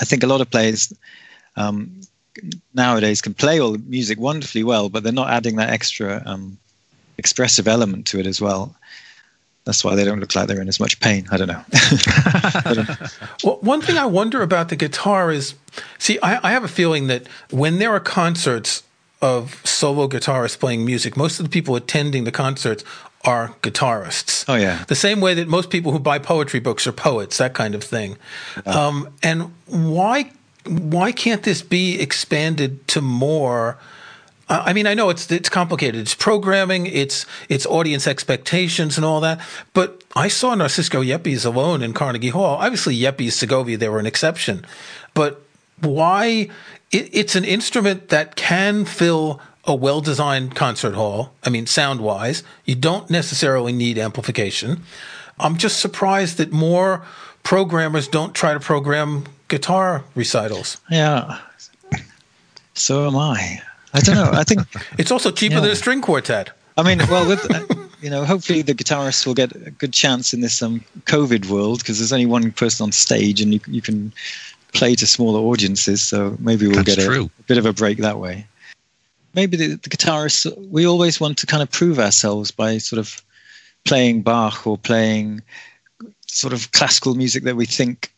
I 0.00 0.04
think 0.04 0.22
a 0.22 0.26
lot 0.26 0.42
of 0.42 0.50
players 0.50 0.92
um, 1.56 2.02
nowadays 2.74 3.22
can 3.22 3.32
play 3.32 3.58
all 3.58 3.72
the 3.72 3.78
music 3.78 4.20
wonderfully 4.20 4.64
well, 4.64 4.90
but 4.90 5.02
they're 5.02 5.12
not 5.12 5.30
adding 5.30 5.56
that 5.56 5.70
extra 5.70 6.22
um, 6.26 6.58
expressive 7.16 7.68
element 7.68 8.06
to 8.08 8.18
it 8.20 8.26
as 8.26 8.40
well. 8.40 8.76
That's 9.64 9.82
why 9.82 9.94
they 9.94 10.04
don't 10.04 10.20
look 10.20 10.34
like 10.34 10.46
they're 10.46 10.60
in 10.60 10.68
as 10.68 10.78
much 10.78 11.00
pain. 11.00 11.26
I 11.30 11.38
don't 11.38 11.48
know. 11.48 11.64
well, 13.44 13.58
one 13.62 13.80
thing 13.80 13.96
I 13.96 14.04
wonder 14.04 14.42
about 14.42 14.68
the 14.68 14.76
guitar 14.76 15.30
is 15.30 15.54
see, 15.98 16.18
I, 16.22 16.48
I 16.48 16.52
have 16.52 16.64
a 16.64 16.68
feeling 16.68 17.06
that 17.06 17.26
when 17.50 17.78
there 17.78 17.90
are 17.90 18.00
concerts 18.00 18.82
of 19.22 19.62
solo 19.64 20.06
guitarists 20.06 20.58
playing 20.58 20.84
music, 20.84 21.16
most 21.16 21.40
of 21.40 21.44
the 21.44 21.50
people 21.50 21.76
attending 21.76 22.24
the 22.24 22.32
concerts 22.32 22.84
are 23.24 23.54
guitarists. 23.62 24.44
Oh 24.48 24.54
yeah. 24.54 24.84
The 24.86 24.94
same 24.94 25.22
way 25.22 25.32
that 25.32 25.48
most 25.48 25.70
people 25.70 25.92
who 25.92 25.98
buy 25.98 26.18
poetry 26.18 26.60
books 26.60 26.86
are 26.86 26.92
poets, 26.92 27.38
that 27.38 27.54
kind 27.54 27.74
of 27.74 27.82
thing. 27.82 28.18
Um, 28.66 29.08
and 29.22 29.54
why 29.66 30.30
why 30.66 31.12
can't 31.12 31.42
this 31.42 31.62
be 31.62 32.00
expanded 32.00 32.86
to 32.88 33.00
more? 33.00 33.78
I 34.48 34.72
mean, 34.74 34.86
I 34.86 34.94
know 34.94 35.08
it's 35.08 35.30
it's 35.30 35.48
complicated. 35.48 36.00
It's 36.00 36.14
programming, 36.14 36.86
it's 36.86 37.24
it's 37.48 37.64
audience 37.66 38.06
expectations, 38.06 38.96
and 38.96 39.04
all 39.04 39.20
that. 39.20 39.40
But 39.72 40.04
I 40.14 40.28
saw 40.28 40.54
Narciso 40.54 41.04
Yepes 41.04 41.46
alone 41.46 41.82
in 41.82 41.94
Carnegie 41.94 42.28
Hall. 42.28 42.56
Obviously, 42.56 42.96
Yepes 42.96 43.32
Segovia 43.32 43.78
they 43.78 43.88
were 43.88 43.98
an 43.98 44.06
exception, 44.06 44.66
but 45.14 45.42
why? 45.80 46.50
It, 46.92 47.08
it's 47.12 47.34
an 47.36 47.44
instrument 47.44 48.10
that 48.10 48.36
can 48.36 48.84
fill 48.84 49.40
a 49.64 49.74
well-designed 49.74 50.54
concert 50.54 50.94
hall. 50.94 51.32
I 51.42 51.48
mean, 51.48 51.66
sound-wise, 51.66 52.42
you 52.66 52.74
don't 52.74 53.08
necessarily 53.08 53.72
need 53.72 53.96
amplification. 53.96 54.82
I'm 55.40 55.56
just 55.56 55.80
surprised 55.80 56.36
that 56.36 56.52
more 56.52 57.02
programmers 57.42 58.06
don't 58.06 58.34
try 58.34 58.52
to 58.52 58.60
program 58.60 59.24
guitar 59.48 60.04
recitals. 60.14 60.82
Yeah, 60.90 61.40
so 62.74 63.06
am 63.06 63.16
I. 63.16 63.62
I 63.94 64.00
don't 64.00 64.16
know. 64.16 64.30
I 64.32 64.44
think 64.44 64.60
it's 64.98 65.10
also 65.10 65.30
cheaper 65.30 65.60
than 65.60 65.70
a 65.70 65.76
string 65.76 66.02
quartet. 66.02 66.50
I 66.76 66.82
mean, 66.82 66.98
well, 67.08 67.26
with 67.26 67.48
uh, 67.50 67.64
you 68.00 68.10
know, 68.10 68.24
hopefully 68.24 68.62
the 68.62 68.74
guitarists 68.74 69.26
will 69.26 69.34
get 69.34 69.54
a 69.54 69.70
good 69.70 69.92
chance 69.92 70.34
in 70.34 70.40
this 70.40 70.60
um, 70.62 70.84
COVID 71.06 71.48
world 71.48 71.78
because 71.78 71.98
there's 71.98 72.12
only 72.12 72.26
one 72.26 72.50
person 72.52 72.84
on 72.84 72.92
stage 72.92 73.40
and 73.40 73.54
you 73.54 73.60
you 73.66 73.80
can 73.80 74.12
play 74.72 74.96
to 74.96 75.06
smaller 75.06 75.40
audiences. 75.40 76.02
So 76.02 76.36
maybe 76.40 76.66
we'll 76.66 76.82
That's 76.82 76.96
get 76.96 77.06
a, 77.06 77.22
a, 77.22 77.30
bit 77.46 77.58
of 77.58 77.66
a 77.66 77.72
break 77.72 77.98
that 77.98 78.18
way. 78.18 78.46
Maybe 79.34 79.56
the, 79.56 79.76
the 79.76 79.88
guitarists 79.88 80.46
we 80.68 80.86
always 80.86 81.20
want 81.20 81.38
to 81.38 81.46
kind 81.46 81.62
of 81.62 81.70
prove 81.70 81.98
ourselves 81.98 82.50
by 82.50 82.78
sort 82.78 82.98
of 82.98 83.22
playing 83.84 84.22
Bach 84.22 84.66
or 84.66 84.76
playing 84.76 85.42
sort 86.26 86.52
of 86.52 86.72
classical 86.72 87.14
music 87.14 87.44
that 87.44 87.54
we 87.54 87.66
think 87.66 88.12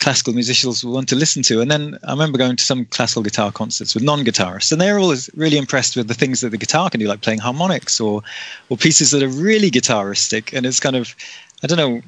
classical 0.00 0.32
musicians 0.34 0.84
will 0.84 0.92
want 0.92 1.08
to 1.08 1.16
listen 1.16 1.42
to. 1.44 1.60
And 1.60 1.70
then 1.70 1.98
I 2.04 2.10
remember 2.12 2.38
going 2.38 2.56
to 2.56 2.64
some 2.64 2.84
classical 2.86 3.22
guitar 3.22 3.50
concerts 3.50 3.94
with 3.94 4.04
non-guitarists, 4.04 4.70
and 4.72 4.80
they're 4.80 4.98
always 4.98 5.30
really 5.34 5.56
impressed 5.58 5.96
with 5.96 6.08
the 6.08 6.14
things 6.14 6.40
that 6.40 6.50
the 6.50 6.58
guitar 6.58 6.90
can 6.90 7.00
do, 7.00 7.06
like 7.08 7.22
playing 7.22 7.40
harmonics 7.40 8.00
or 8.00 8.22
or 8.68 8.76
pieces 8.76 9.10
that 9.12 9.22
are 9.22 9.28
really 9.28 9.70
guitaristic. 9.70 10.52
And 10.56 10.66
it's 10.66 10.80
kind 10.80 10.96
of 10.96 11.14
I 11.62 11.66
don't 11.66 11.78
know. 11.78 12.02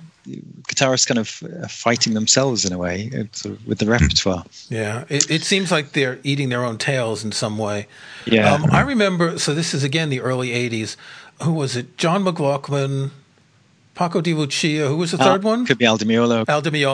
guitarists 0.68 1.06
kind 1.06 1.18
of 1.18 1.42
uh, 1.64 1.66
fighting 1.68 2.12
themselves 2.12 2.64
in 2.66 2.72
a 2.72 2.76
way 2.78 3.10
uh, 3.18 3.24
sort 3.32 3.54
of 3.54 3.66
with 3.66 3.78
the 3.78 3.86
repertoire. 3.86 4.44
Yeah, 4.68 5.04
it, 5.08 5.30
it 5.30 5.42
seems 5.42 5.70
like 5.70 5.92
they're 5.92 6.18
eating 6.22 6.50
their 6.50 6.64
own 6.64 6.76
tails 6.76 7.24
in 7.24 7.32
some 7.32 7.56
way. 7.56 7.86
Yeah. 8.26 8.52
Um, 8.52 8.66
I 8.70 8.82
remember, 8.82 9.38
so 9.38 9.54
this 9.54 9.72
is 9.72 9.82
again 9.84 10.10
the 10.10 10.20
early 10.20 10.50
80s. 10.50 10.96
Who 11.42 11.52
was 11.52 11.76
it? 11.76 11.96
John 11.96 12.24
McLaughlin, 12.24 13.10
Paco 13.94 14.20
de 14.20 14.34
Lucia. 14.34 14.86
Who 14.88 14.98
was 14.98 15.12
the 15.12 15.18
third 15.18 15.42
Uh, 15.44 15.48
one? 15.48 15.64
Could 15.66 15.78
be 15.78 15.86
Al 15.86 15.96
Di 15.96 16.84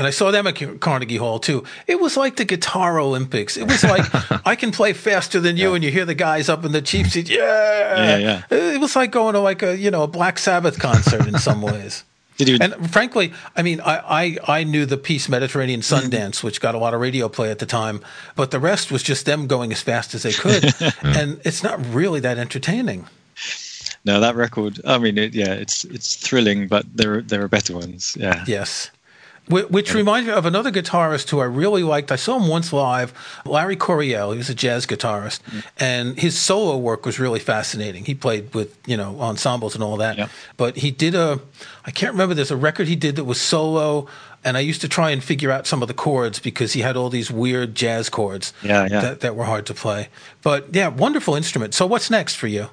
Meola. 0.00 0.06
Al 0.06 0.06
Di 0.06 0.06
Meola. 0.06 0.06
And 0.06 0.06
I 0.06 0.10
saw 0.10 0.30
them 0.30 0.46
at 0.46 0.80
Carnegie 0.80 1.16
Hall 1.16 1.38
too. 1.38 1.64
It 1.86 2.00
was 2.00 2.16
like 2.16 2.36
the 2.36 2.44
Guitar 2.44 2.98
Olympics. 2.98 3.56
It 3.56 3.66
was 3.66 3.84
like, 3.84 4.04
I 4.46 4.56
can 4.56 4.72
play 4.72 4.92
faster 4.92 5.40
than 5.40 5.56
you, 5.56 5.74
and 5.74 5.84
you 5.84 5.90
hear 5.90 6.04
the 6.04 6.14
guys 6.14 6.48
up 6.48 6.64
in 6.64 6.72
the 6.72 6.82
cheap 6.82 7.06
seat. 7.06 7.28
Yeah. 7.28 7.38
Yeah, 7.38 8.16
yeah. 8.16 8.42
It 8.50 8.80
was 8.80 8.96
like 8.96 9.10
going 9.10 9.34
to 9.34 9.40
like 9.40 9.62
a, 9.62 9.76
you 9.76 9.90
know, 9.90 10.02
a 10.02 10.08
Black 10.08 10.38
Sabbath 10.38 10.78
concert 10.78 11.26
in 11.26 11.38
some 11.38 11.62
ways. 11.62 12.04
Did 12.36 12.48
you? 12.48 12.58
And 12.60 12.90
frankly, 12.90 13.34
I 13.54 13.62
mean, 13.62 13.80
I, 13.82 14.38
I, 14.48 14.60
I 14.60 14.64
knew 14.64 14.86
the 14.86 14.96
piece 14.96 15.28
Mediterranean 15.28 15.80
Sundance, 15.80 16.36
mm-hmm. 16.36 16.46
which 16.46 16.60
got 16.60 16.74
a 16.74 16.78
lot 16.78 16.94
of 16.94 17.00
radio 17.00 17.28
play 17.28 17.50
at 17.50 17.58
the 17.58 17.66
time, 17.66 18.00
but 18.34 18.50
the 18.50 18.58
rest 18.58 18.90
was 18.90 19.02
just 19.02 19.26
them 19.26 19.46
going 19.46 19.72
as 19.72 19.82
fast 19.82 20.14
as 20.14 20.22
they 20.22 20.32
could. 20.44 20.62
Mm-hmm. 20.62 21.06
and 21.06 21.40
it's 21.44 21.62
not 21.62 21.84
really 21.92 22.20
that 22.20 22.38
entertaining. 22.38 23.06
no, 24.06 24.20
that 24.20 24.36
record. 24.36 24.80
I 24.86 24.96
mean, 24.96 25.18
it, 25.18 25.34
yeah, 25.34 25.52
it's 25.52 25.84
it's 25.84 26.16
thrilling, 26.16 26.66
but 26.66 26.86
there 26.96 27.16
are, 27.16 27.20
there 27.20 27.42
are 27.42 27.48
better 27.48 27.74
ones. 27.74 28.16
Yeah. 28.18 28.42
Yes. 28.46 28.90
Wh- 29.50 29.70
Which 29.70 29.92
reminds 29.94 30.26
me 30.28 30.32
of 30.32 30.46
another 30.46 30.70
guitarist 30.70 31.28
who 31.30 31.40
I 31.40 31.44
really 31.44 31.82
liked. 31.82 32.10
I 32.12 32.16
saw 32.16 32.38
him 32.38 32.48
once 32.48 32.72
live, 32.72 33.12
Larry 33.44 33.76
Coryell. 33.76 34.32
He 34.32 34.38
was 34.38 34.48
a 34.50 34.54
jazz 34.54 34.86
guitarist, 34.86 35.40
and 35.78 36.18
his 36.18 36.38
solo 36.38 36.76
work 36.78 37.04
was 37.04 37.18
really 37.18 37.40
fascinating. 37.40 38.04
He 38.04 38.14
played 38.14 38.54
with 38.54 38.76
you 38.86 38.96
know 38.96 39.20
ensembles 39.20 39.74
and 39.74 39.82
all 39.84 39.96
that, 39.98 40.16
Yeah. 40.18 40.28
but 40.56 40.76
he 40.76 40.90
did 40.90 41.14
a 41.14 41.40
I 41.84 41.90
can't 41.90 42.12
remember. 42.12 42.34
There's 42.34 42.50
a 42.50 42.56
record 42.56 42.88
he 42.88 42.96
did 42.96 43.16
that 43.16 43.24
was 43.24 43.40
solo, 43.40 44.06
and 44.44 44.56
I 44.56 44.60
used 44.60 44.80
to 44.82 44.88
try 44.88 45.10
and 45.10 45.22
figure 45.24 45.50
out 45.50 45.66
some 45.66 45.82
of 45.82 45.88
the 45.88 45.94
chords 45.94 46.38
because 46.38 46.72
he 46.74 46.80
had 46.80 46.96
all 46.96 47.08
these 47.10 47.30
weird 47.30 47.74
jazz 47.74 48.08
chords 48.08 48.52
Yeah, 48.62 48.86
yeah. 48.90 49.00
That, 49.00 49.20
that 49.20 49.36
were 49.36 49.44
hard 49.44 49.66
to 49.66 49.74
play. 49.74 50.08
But 50.42 50.74
yeah, 50.74 50.88
wonderful 50.88 51.34
instrument. 51.34 51.74
So 51.74 51.86
what's 51.86 52.10
next 52.10 52.36
for 52.36 52.46
you? 52.46 52.68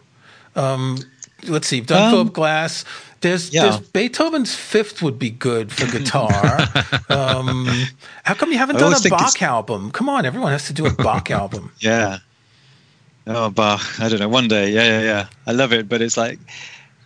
Um, 0.56 0.98
let's 1.44 1.68
see. 1.68 1.82
Done 1.82 2.14
Um, 2.14 2.28
Glass. 2.30 2.86
There's, 3.22 3.52
yeah. 3.52 3.64
there's 3.64 3.80
Beethoven's 3.80 4.54
Fifth 4.54 5.02
would 5.02 5.18
be 5.18 5.32
good 5.32 5.72
for 5.72 5.88
guitar. 5.92 6.30
um, 7.10 7.68
how 8.24 8.36
come 8.36 8.52
you 8.52 8.60
haven't 8.60 8.78
done 8.78 8.94
a 8.94 9.10
Bach 9.10 9.42
album? 9.42 9.90
Come 9.92 10.08
on, 10.08 10.26
everyone 10.26 10.52
has 10.52 10.68
to 10.68 10.74
do 10.74 10.86
a 10.86 10.92
Bach 10.94 11.32
album. 11.42 11.72
Yeah. 11.80 12.20
Oh, 13.26 13.50
Bach. 13.50 14.00
I 14.00 14.08
don't 14.10 14.20
know. 14.20 14.30
One 14.30 14.48
day. 14.48 14.70
Yeah, 14.72 14.86
yeah, 14.86 15.02
yeah. 15.02 15.28
I 15.48 15.52
love 15.52 15.74
it, 15.74 15.90
but 15.90 16.02
it's 16.02 16.16
like 16.16 16.40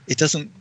it 0.08 0.17
doesn't. 0.17 0.52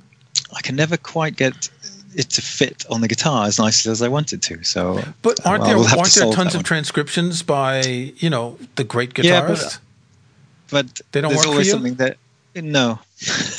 I 0.56 0.60
can 0.62 0.76
never 0.76 0.96
quite 0.96 1.36
get 1.36 1.68
it 2.14 2.30
to 2.30 2.42
fit 2.42 2.84
on 2.90 3.00
the 3.00 3.08
guitar 3.08 3.46
as 3.46 3.58
nicely 3.58 3.90
as 3.92 4.02
I 4.02 4.08
want 4.08 4.32
it 4.32 4.42
to. 4.42 4.62
So, 4.64 5.02
But 5.22 5.44
aren't 5.46 5.60
well, 5.62 5.68
there 5.68 5.78
we'll 5.78 5.98
aren't 5.98 6.14
there 6.14 6.32
tons 6.32 6.54
of 6.54 6.58
one. 6.60 6.64
transcriptions 6.64 7.42
by 7.42 7.82
you 8.16 8.30
know 8.30 8.56
the 8.76 8.84
great 8.84 9.16
Yeah, 9.18 9.40
but- 9.40 9.56
guitarists? 9.58 9.78
but 10.70 11.00
They 11.12 11.20
don't 11.20 11.32
there's 11.32 11.46
work 11.46 11.56
for 11.56 11.62
you? 11.62 11.70
something 11.70 11.94
that 11.96 12.16
no 12.56 12.98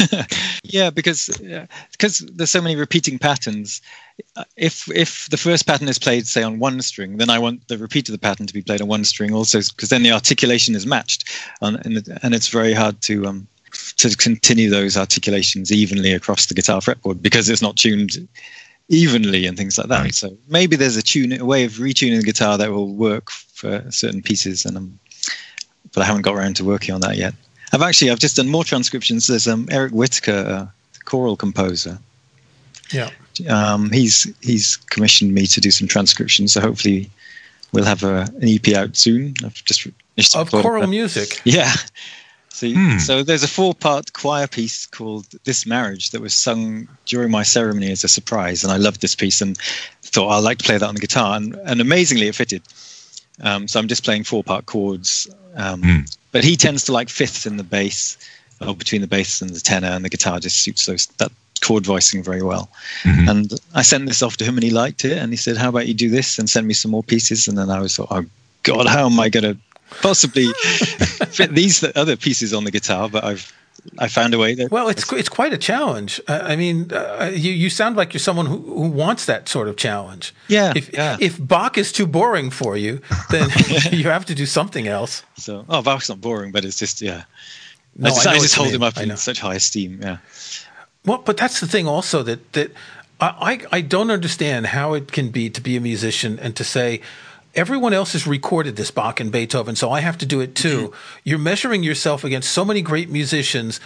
yeah 0.64 0.90
because 0.90 1.30
because 1.92 2.20
there's 2.34 2.50
so 2.52 2.62
many 2.62 2.76
repeating 2.76 3.18
patterns 3.20 3.82
if 4.58 4.90
if 4.92 5.28
the 5.30 5.38
first 5.38 5.66
pattern 5.66 5.88
is 5.88 5.98
played 6.00 6.28
say 6.28 6.44
on 6.44 6.60
one 6.60 6.82
string 6.82 7.18
then 7.18 7.30
i 7.30 7.40
want 7.40 7.66
the 7.68 7.78
repeat 7.78 8.08
of 8.10 8.14
the 8.14 8.20
pattern 8.20 8.46
to 8.48 8.54
be 8.54 8.62
played 8.62 8.82
on 8.82 8.88
one 8.88 9.04
string 9.04 9.34
also 9.34 9.60
because 9.76 9.90
then 9.90 10.04
the 10.04 10.12
articulation 10.12 10.76
is 10.76 10.86
matched 10.86 11.30
on, 11.62 11.76
and, 11.78 11.98
it- 11.98 12.10
and 12.22 12.34
it's 12.34 12.48
very 12.50 12.74
hard 12.74 13.00
to 13.02 13.26
um 13.26 13.48
to 13.98 14.16
continue 14.18 14.70
those 14.70 14.98
articulations 14.98 15.72
evenly 15.72 16.12
across 16.12 16.48
the 16.48 16.54
guitar 16.54 16.82
fretboard 16.82 17.22
because 17.22 17.50
it's 17.50 17.62
not 17.62 17.78
tuned 17.78 18.28
evenly 18.90 19.46
and 19.46 19.58
things 19.58 19.78
like 19.78 19.88
that 19.88 20.02
Right. 20.02 20.14
so 20.16 20.38
maybe 20.50 20.76
there's 20.76 20.98
a 20.98 21.02
tune 21.02 21.32
a 21.40 21.46
way 21.46 21.64
of 21.64 21.74
retuning 21.74 22.18
the 22.18 22.26
guitar 22.26 22.58
that 22.58 22.72
will 22.72 22.94
work 22.94 23.30
for 23.32 23.90
certain 23.90 24.22
pieces 24.22 24.66
and 24.66 24.76
um, 24.76 25.00
but 25.94 26.02
I 26.02 26.06
haven't 26.06 26.22
got 26.24 26.36
around 26.36 26.56
to 26.58 26.64
working 26.66 26.94
on 26.96 27.02
that 27.02 27.18
yet. 27.18 27.34
I've 27.74 27.82
actually 27.82 28.12
I've 28.12 28.20
just 28.20 28.36
done 28.36 28.48
more 28.50 28.64
transcriptions. 28.64 29.28
There's 29.28 29.48
um, 29.48 29.68
Eric 29.72 29.92
Whitacre, 29.94 30.32
uh, 30.32 30.68
choral 31.06 31.36
composer. 31.38 31.98
Yeah. 32.92 33.10
Um, 33.50 33.90
he's 33.92 34.32
he's 34.42 34.76
commissioned 34.76 35.34
me 35.34 35.48
to 35.48 35.62
do 35.62 35.72
some 35.72 35.88
transcriptions, 35.88 36.54
so 36.54 36.62
hopefully 36.62 37.10
we'll 37.72 37.86
have 37.86 38.04
a, 38.04 38.28
an 38.42 38.50
EP 38.50 38.68
out 38.76 38.98
soon. 38.98 39.34
I've 39.46 39.64
just 39.66 39.84
finished 40.16 40.36
Of 40.36 40.52
choral 40.52 40.82
that. 40.82 40.88
music. 40.88 41.40
Yeah. 41.46 41.74
So, 42.54 42.68
Hmm. 42.70 43.00
so 43.00 43.24
there's 43.24 43.42
a 43.44 43.48
four-part 43.48 44.12
choir 44.14 44.46
piece 44.46 44.86
called 44.86 45.26
"This 45.46 45.66
Marriage" 45.66 46.12
that 46.12 46.22
was 46.22 46.34
sung 46.34 46.88
during 47.06 47.32
my 47.32 47.42
ceremony 47.44 47.90
as 47.92 48.04
a 48.04 48.08
surprise, 48.10 48.64
and 48.64 48.72
I 48.74 48.78
loved 48.78 49.00
this 49.02 49.16
piece 49.16 49.42
and 49.42 49.58
thought 50.04 50.30
I'd 50.30 50.44
like 50.44 50.58
to 50.60 50.66
play 50.66 50.78
that 50.78 50.86
on 50.88 50.94
the 50.96 51.02
guitar, 51.02 51.38
and, 51.38 51.56
and 51.66 51.80
amazingly 51.82 52.28
it 52.28 52.36
fitted. 52.36 52.62
Um, 53.42 53.68
so 53.68 53.80
I'm 53.80 53.88
just 53.88 54.04
playing 54.04 54.26
four-part 54.26 54.66
chords, 54.68 55.28
um, 55.56 55.82
Hmm. 55.82 56.00
But 56.32 56.44
he 56.44 56.56
tends 56.56 56.84
to 56.86 56.92
like 56.92 57.10
fifths 57.10 57.46
in 57.46 57.58
the 57.58 57.64
bass, 57.64 58.18
or 58.60 58.76
between 58.76 59.02
the 59.02 59.08
bass 59.08 59.42
and 59.42 59.52
the 59.52 59.60
tenor, 59.60 59.88
and 59.90 60.06
the 60.06 60.10
guitar 60.10 60.40
just 60.40 60.62
suits 60.62 60.86
those 60.86 61.08
that 61.18 61.32
chord 61.62 61.86
voicing 61.86 62.24
very 62.24 62.42
well. 62.42 62.70
Mhm. 63.04 63.30
And 63.30 63.54
I 63.76 63.84
sent 63.84 64.08
this 64.08 64.22
off 64.22 64.38
to 64.38 64.46
him, 64.46 64.58
and 64.58 64.64
he 64.64 64.72
liked 64.72 65.06
it, 65.06 65.18
and 65.18 65.32
he 65.32 65.38
said, 65.38 65.58
"How 65.58 65.70
about 65.70 65.88
you 65.88 65.94
do 65.94 66.10
this 66.10 66.40
and 66.40 66.50
send 66.50 66.68
me 66.68 66.74
some 66.74 66.92
more 66.92 67.04
pieces?" 67.04 67.48
And 67.48 67.58
then 67.58 67.70
I 67.70 67.80
was 67.80 67.96
thought, 67.96 68.08
"Oh 68.12 68.26
God, 68.64 68.88
how 68.88 69.06
am 69.06 69.20
I 69.20 69.30
going 69.30 69.44
to 69.44 69.58
possibly 70.02 70.54
fit 71.32 71.54
these 71.54 71.84
other 71.96 72.16
pieces 72.16 72.54
on 72.54 72.64
the 72.64 72.72
guitar?" 72.72 73.10
But 73.10 73.24
I've 73.24 73.52
I 73.98 74.08
found 74.08 74.34
a 74.34 74.38
way 74.38 74.54
that 74.56 74.72
Well, 74.72 74.90
it's 74.90 75.12
it's 75.14 75.30
quite 75.30 75.54
a 75.54 75.58
challenge. 75.58 76.22
Uh, 76.28 76.40
I 76.44 76.56
mean, 76.56 76.92
uh, 76.92 77.32
you 77.34 77.52
you 77.52 77.70
sound 77.70 77.96
like 77.96 78.14
you're 78.14 78.20
someone 78.20 78.46
who, 78.46 78.58
who 78.58 78.90
wants 78.90 79.26
that 79.26 79.50
sort 79.50 79.68
of 79.68 79.76
challenge. 79.76 80.34
Yeah, 80.48 80.74
If 80.76 80.94
yeah. 80.94 81.18
if 81.20 81.38
Bach 81.40 81.78
is 81.78 81.92
too 81.92 82.08
boring 82.08 82.52
for 82.52 82.78
you, 82.78 83.02
then 83.30 83.50
you 83.92 84.10
have 84.10 84.26
to 84.26 84.36
do 84.36 84.46
something 84.46 84.88
else. 84.88 85.24
so 85.38 85.66
oh 85.68 85.82
Bach's 85.82 86.10
not 86.10 86.22
boring, 86.22 86.52
but 86.52 86.66
it's 86.66 86.80
just 86.80 87.02
yeah. 87.02 87.24
No, 87.96 88.08
I 88.08 88.10
just, 88.10 88.28
I 88.28 88.32
I 88.34 88.40
just 88.40 88.56
hold 88.56 88.70
him 88.70 88.84
up 88.84 88.98
in 88.98 89.16
such 89.18 89.40
high 89.40 89.56
esteem. 89.56 90.00
Yeah. 90.02 90.18
Well, 91.06 91.22
but 91.26 91.38
that's 91.38 91.60
the 91.60 91.68
thing 91.68 91.88
also 91.88 92.24
that 92.24 92.54
that 92.54 92.72
I 93.20 93.60
I 93.72 93.78
I 93.78 93.82
don't 93.82 94.12
understand 94.12 94.68
how 94.68 94.94
it 94.94 95.12
can 95.12 95.30
be 95.30 95.50
to 95.50 95.62
be 95.62 95.76
a 95.76 95.82
musician 95.82 96.40
and 96.40 96.56
to 96.56 96.64
say 96.64 97.02
everyone 97.56 97.94
else 97.94 98.14
has 98.14 98.26
recorded 98.28 98.76
this 98.76 98.92
Bach 98.92 99.20
and 99.20 99.32
Beethoven, 99.32 99.76
so 99.76 99.92
I 99.92 100.02
have 100.02 100.18
to 100.20 100.26
do 100.26 100.40
it 100.40 100.56
too. 100.56 100.88
Mm-hmm. 100.90 101.20
You're 101.24 101.40
measuring 101.40 101.84
yourself 101.84 102.24
against 102.24 102.52
so 102.52 102.64
many 102.66 102.82
great 102.82 103.10
musicians. 103.10 103.80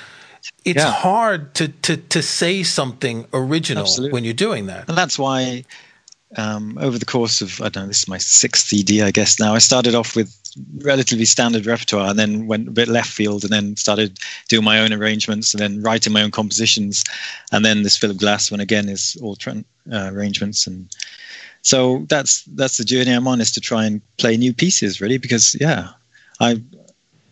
It's 0.64 0.78
Yeah. 0.84 0.92
hard 0.92 1.54
to, 1.56 1.70
to 1.70 1.98
to 1.98 2.22
say 2.22 2.64
something 2.64 3.26
original 3.34 3.84
Absolutely. 3.84 4.14
when 4.14 4.24
you're 4.24 4.34
doing 4.34 4.68
that. 4.68 4.88
and 4.88 4.98
that's 4.98 5.18
why 5.18 5.64
um, 6.38 6.78
over 6.80 6.98
the 7.00 7.06
course 7.06 7.42
of 7.42 7.60
I 7.62 7.70
don't 7.70 7.84
know 7.84 7.88
this 7.88 8.00
is 8.04 8.08
my 8.08 8.18
sixth 8.20 8.68
CD 8.68 9.02
I 9.02 9.12
guess 9.12 9.40
now 9.40 9.56
I 9.56 9.60
started 9.60 9.96
off 9.96 10.16
with 10.16 10.36
relatively 10.84 11.26
standard 11.26 11.66
repertoire 11.66 12.10
and 12.10 12.20
then 12.20 12.48
went 12.48 12.68
a 12.68 12.72
bit 12.72 12.88
left 12.88 13.10
field 13.10 13.44
and 13.44 13.52
then 13.52 13.76
started 13.76 14.20
doing 14.48 14.64
my 14.64 14.80
own 14.80 14.94
arrangements 14.94 15.54
and 15.54 15.62
then 15.62 15.82
writing 15.82 16.14
my 16.14 16.22
own 16.22 16.32
compositions 16.32 17.04
and 17.52 17.66
then 17.66 17.84
this 17.84 17.98
Philip 17.98 18.18
Glass 18.18 18.52
one 18.52 18.60
again 18.60 18.88
is 18.88 19.18
all 19.22 19.38
uh, 19.48 20.10
arrangements 20.14 20.68
and 20.68 20.90
so 21.66 22.06
that's 22.08 22.44
that's 22.56 22.78
the 22.78 22.86
journey 22.86 23.12
I'm 23.12 23.28
on 23.28 23.42
is 23.42 23.52
to 23.54 23.62
try 23.62 23.86
and 23.86 24.02
play 24.18 24.38
new 24.38 24.54
pieces 24.54 25.02
really 25.02 25.18
because 25.18 25.58
yeah 25.60 25.90
I 26.40 26.62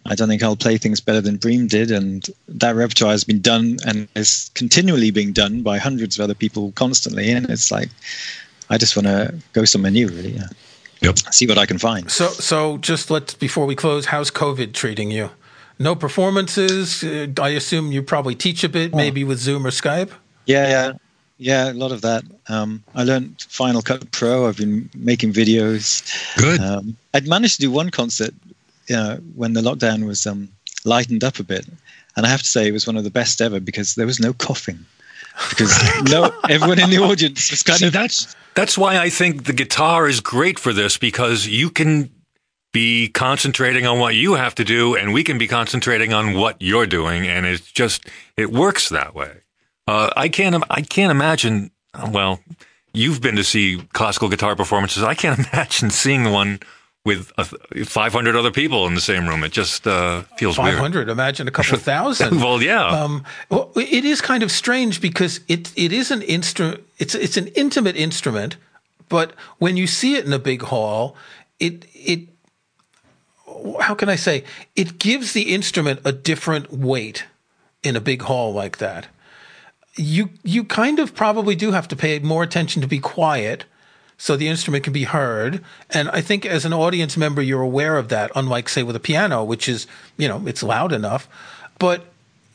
I 0.06 0.16
don't 0.16 0.28
think 0.28 0.44
I'll 0.44 0.56
play 0.56 0.78
things 0.78 1.00
better 1.00 1.22
than 1.22 1.38
Bream 1.38 1.68
did, 1.68 1.90
and 1.90 2.28
that 2.50 2.76
repertoire 2.76 3.12
has 3.12 3.24
been 3.24 3.40
done 3.40 3.78
and 3.88 4.08
is 4.16 4.52
continually 4.54 5.12
being 5.12 5.32
done 5.32 5.62
by 5.62 5.78
hundreds 5.78 6.20
of 6.20 6.24
other 6.24 6.34
people 6.34 6.74
constantly. 6.74 7.32
And 7.32 7.50
it's 7.50 7.72
like, 7.72 7.90
I 8.70 8.78
just 8.78 8.98
want 8.98 9.08
to 9.08 9.34
go 9.54 9.64
somewhere 9.64 9.92
new, 9.92 10.10
really. 10.10 10.32
Yeah. 10.32 10.48
Yep. 11.02 11.20
See 11.32 11.48
what 11.48 11.58
I 11.58 11.66
can 11.66 11.78
find. 11.78 12.12
So, 12.12 12.28
so 12.28 12.78
just 12.78 13.12
let's 13.12 13.34
before 13.34 13.66
we 13.66 13.76
close, 13.76 14.08
how's 14.08 14.32
COVID 14.32 14.74
treating 14.74 15.10
you? 15.10 15.30
No 15.80 15.96
performances. 15.96 17.04
Uh, 17.04 17.28
I 17.42 17.50
assume 17.50 17.92
you 17.92 18.04
probably 18.04 18.36
teach 18.36 18.64
a 18.64 18.70
bit, 18.70 18.94
maybe 18.94 19.24
with 19.24 19.40
Zoom 19.40 19.66
or 19.66 19.72
Skype. 19.72 20.12
Yeah, 20.46 20.68
yeah, 20.68 20.94
yeah. 21.38 21.72
A 21.72 21.74
lot 21.74 21.92
of 21.92 22.02
that. 22.02 22.24
Um, 22.48 22.84
I 22.96 23.04
learned 23.04 23.46
Final 23.50 23.82
Cut 23.82 24.12
Pro. 24.12 24.48
I've 24.48 24.58
been 24.58 24.90
making 24.96 25.34
videos. 25.34 26.04
Good. 26.38 26.60
Um, 26.60 26.96
I'd 27.14 27.28
managed 27.28 27.56
to 27.56 27.62
do 27.62 27.72
one 27.72 27.90
concert 27.90 28.34
you 28.88 28.96
know, 28.96 29.16
when 29.36 29.54
the 29.54 29.62
lockdown 29.62 30.06
was 30.06 30.26
um, 30.26 30.50
lightened 30.86 31.24
up 31.24 31.40
a 31.40 31.44
bit, 31.44 31.66
and 32.16 32.26
I 32.26 32.30
have 32.30 32.42
to 32.42 32.48
say 32.48 32.68
it 32.68 32.72
was 32.72 32.88
one 32.88 32.98
of 32.98 33.04
the 33.04 33.10
best 33.10 33.42
ever 33.42 33.60
because 33.60 33.96
there 33.96 34.06
was 34.06 34.20
no 34.20 34.34
coughing. 34.34 34.86
Because 35.50 35.74
no, 36.12 36.32
everyone 36.48 36.80
in 36.80 36.92
the 36.92 37.00
audience 37.00 37.50
was 37.50 37.64
kind 37.64 37.80
See, 37.80 37.88
of 37.88 37.94
that's 37.94 38.36
that's 38.54 38.78
why 38.78 39.00
I 39.00 39.10
think 39.10 39.46
the 39.46 39.54
guitar 39.54 40.08
is 40.08 40.20
great 40.20 40.60
for 40.60 40.74
this 40.74 40.98
because 40.98 41.48
you 41.48 41.70
can 41.72 42.12
be 42.72 43.08
concentrating 43.08 43.86
on 43.86 44.00
what 44.00 44.16
you 44.16 44.34
have 44.34 44.56
to 44.56 44.64
do, 44.64 44.96
and 44.96 45.14
we 45.14 45.24
can 45.24 45.38
be 45.38 45.48
concentrating 45.48 46.14
on 46.14 46.34
what 46.36 46.58
you're 46.60 46.86
doing, 46.86 47.26
and 47.28 47.46
it's 47.46 47.72
just 47.72 48.08
it 48.38 48.52
works 48.52 48.90
that 48.90 49.16
way. 49.16 49.42
Uh, 49.88 50.10
I 50.16 50.30
can't 50.30 50.64
I 50.70 50.82
can't 50.82 51.12
imagine. 51.12 51.72
Well, 52.10 52.40
you've 52.94 53.22
been 53.22 53.36
to 53.36 53.44
see 53.44 53.88
classical 53.94 54.30
guitar 54.30 54.56
performances. 54.56 55.04
I 55.04 55.14
can't 55.14 55.40
imagine 55.54 55.90
seeing 55.90 56.32
one 56.32 56.60
with 57.06 57.34
uh, 57.38 57.44
500 57.86 58.36
other 58.36 58.52
people 58.52 58.88
in 58.88 58.96
the 58.96 59.02
same 59.02 59.28
room. 59.28 59.44
It 59.44 59.52
just 59.52 59.86
uh, 59.86 60.22
feels 60.38 60.56
500. 60.56 60.96
weird. 60.96 61.10
Imagine 61.10 61.48
a 61.48 61.52
couple 61.52 61.78
thousand. 61.92 62.40
well, 62.40 62.62
yeah. 62.62 62.86
Um, 62.86 63.26
well, 63.50 63.72
it 63.76 64.06
is 64.06 64.22
kind 64.22 64.42
of 64.42 64.52
strange 64.52 65.02
because 65.02 65.42
it 65.48 65.72
it 65.76 65.92
is 65.92 66.12
an 66.12 66.22
instrument. 66.22 66.84
It's 66.98 67.16
it's 67.16 67.38
an 67.38 67.48
intimate 67.48 67.96
instrument, 67.98 68.58
but 69.10 69.34
when 69.58 69.76
you 69.76 69.88
see 69.88 70.16
it 70.16 70.26
in 70.26 70.34
a 70.34 70.40
big 70.40 70.62
hall, 70.62 71.16
it 71.60 71.86
it 71.94 72.30
how 73.82 73.96
can 73.96 74.10
I 74.10 74.16
say 74.16 74.44
it 74.76 74.98
gives 74.98 75.34
the 75.34 75.54
instrument 75.54 76.00
a 76.06 76.12
different 76.12 76.72
weight 76.72 77.26
in 77.84 77.96
a 77.96 78.02
big 78.02 78.22
hall 78.24 78.54
like 78.54 78.78
that. 78.78 79.08
You 79.96 80.30
you 80.44 80.64
kind 80.64 81.00
of 81.00 81.14
probably 81.14 81.56
do 81.56 81.72
have 81.72 81.88
to 81.90 81.96
pay 81.96 82.18
more 82.20 82.44
attention 82.44 82.82
to 82.82 82.88
be 82.88 83.00
quiet 83.00 83.66
so 84.18 84.36
the 84.36 84.48
instrument 84.48 84.84
can 84.84 84.94
be 84.94 85.04
heard. 85.04 85.64
And 85.90 86.10
I 86.10 86.22
think 86.22 86.46
as 86.46 86.66
an 86.66 86.74
audience 86.74 87.18
member, 87.18 87.42
you're 87.42 87.62
aware 87.62 87.98
of 87.98 88.10
that, 88.10 88.32
unlike, 88.36 88.70
say, 88.70 88.84
with 88.84 88.96
a 88.96 89.00
piano, 89.00 89.44
which 89.44 89.68
is, 89.68 89.86
you 90.18 90.28
know, 90.28 90.48
it's 90.48 90.64
loud 90.64 90.94
enough. 90.94 91.28
But 91.78 92.06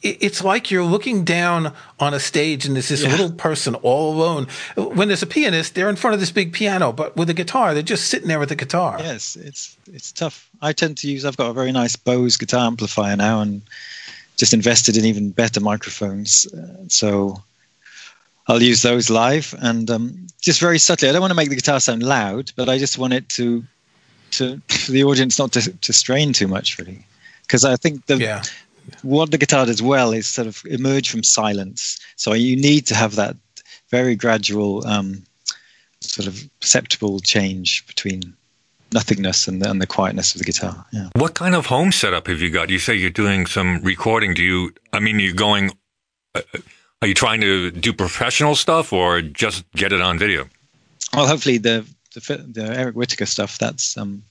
it's 0.00 0.44
like 0.44 0.70
you're 0.70 0.84
looking 0.84 1.24
down 1.24 1.74
on 1.98 2.14
a 2.14 2.20
stage 2.20 2.64
and 2.64 2.76
there's 2.76 2.88
this 2.88 3.02
yeah. 3.02 3.10
little 3.10 3.32
person 3.32 3.74
all 3.76 4.14
alone. 4.14 4.46
When 4.76 5.08
there's 5.08 5.24
a 5.24 5.26
pianist, 5.26 5.74
they're 5.74 5.88
in 5.90 5.96
front 5.96 6.14
of 6.14 6.20
this 6.20 6.30
big 6.30 6.52
piano, 6.52 6.92
but 6.92 7.16
with 7.16 7.28
a 7.30 7.34
guitar, 7.34 7.74
they're 7.74 7.82
just 7.82 8.06
sitting 8.06 8.28
there 8.28 8.38
with 8.38 8.50
the 8.50 8.56
guitar. 8.56 8.96
Yes, 9.00 9.34
it's 9.34 9.76
it's 9.92 10.12
tough. 10.12 10.48
I 10.62 10.72
tend 10.72 10.98
to 10.98 11.10
use. 11.10 11.24
I've 11.24 11.36
got 11.36 11.50
a 11.50 11.52
very 11.52 11.72
nice 11.72 11.96
Bose 11.96 12.36
guitar 12.36 12.66
amplifier 12.66 13.16
now, 13.16 13.40
and 13.40 13.62
just 14.38 14.54
invested 14.54 14.96
in 14.96 15.04
even 15.04 15.30
better 15.30 15.60
microphones. 15.60 16.46
Uh, 16.46 16.88
so 16.88 17.42
I'll 18.46 18.62
use 18.62 18.80
those 18.80 19.10
live 19.10 19.54
and 19.58 19.90
um, 19.90 20.26
just 20.40 20.60
very 20.60 20.78
subtly. 20.78 21.08
I 21.08 21.12
don't 21.12 21.20
want 21.20 21.32
to 21.32 21.36
make 21.36 21.50
the 21.50 21.56
guitar 21.56 21.80
sound 21.80 22.02
loud, 22.02 22.52
but 22.56 22.68
I 22.68 22.78
just 22.78 22.96
want 22.96 23.12
it 23.12 23.28
to 23.30 23.64
to 24.30 24.60
for 24.68 24.92
the 24.92 25.04
audience 25.04 25.38
not 25.38 25.52
to, 25.52 25.72
to 25.72 25.92
strain 25.92 26.32
too 26.32 26.48
much, 26.48 26.78
really, 26.78 27.04
because 27.42 27.64
I 27.64 27.76
think 27.76 28.06
the 28.06 28.16
yeah. 28.16 28.42
what 29.02 29.30
the 29.30 29.38
guitar 29.38 29.66
does 29.66 29.82
well 29.82 30.12
is 30.12 30.26
sort 30.26 30.46
of 30.46 30.62
emerge 30.66 31.10
from 31.10 31.22
silence. 31.22 31.98
So 32.16 32.32
you 32.32 32.56
need 32.56 32.86
to 32.86 32.94
have 32.94 33.16
that 33.16 33.36
very 33.90 34.14
gradual, 34.14 34.86
um, 34.86 35.24
sort 36.00 36.28
of 36.28 36.48
perceptible 36.60 37.20
change 37.20 37.86
between 37.86 38.34
nothingness 38.92 39.48
and 39.48 39.62
the, 39.62 39.70
and 39.70 39.80
the 39.80 39.86
quietness 39.86 40.34
of 40.34 40.38
the 40.38 40.44
guitar. 40.44 40.84
Yeah. 40.92 41.08
What 41.14 41.34
kind 41.34 41.54
of 41.54 41.66
home 41.66 41.92
setup 41.92 42.26
have 42.26 42.40
you 42.40 42.50
got? 42.50 42.70
You 42.70 42.78
say 42.78 42.94
you're 42.94 43.10
doing 43.10 43.46
some 43.46 43.80
recording. 43.82 44.34
Do 44.34 44.42
you? 44.42 44.72
I 44.92 45.00
mean, 45.00 45.18
you're 45.18 45.34
going. 45.34 45.72
Uh, 46.34 46.42
are 47.00 47.08
you 47.08 47.14
trying 47.14 47.40
to 47.42 47.70
do 47.70 47.92
professional 47.92 48.56
stuff 48.56 48.92
or 48.92 49.22
just 49.22 49.70
get 49.72 49.92
it 49.92 50.00
on 50.00 50.18
video? 50.18 50.48
Well, 51.14 51.26
hopefully 51.26 51.58
the 51.58 51.86
the, 52.14 52.46
the 52.50 52.64
Eric 52.64 52.96
Whitacre 52.96 53.26
stuff 53.26 53.58
that's 53.58 53.96
um, 53.96 54.22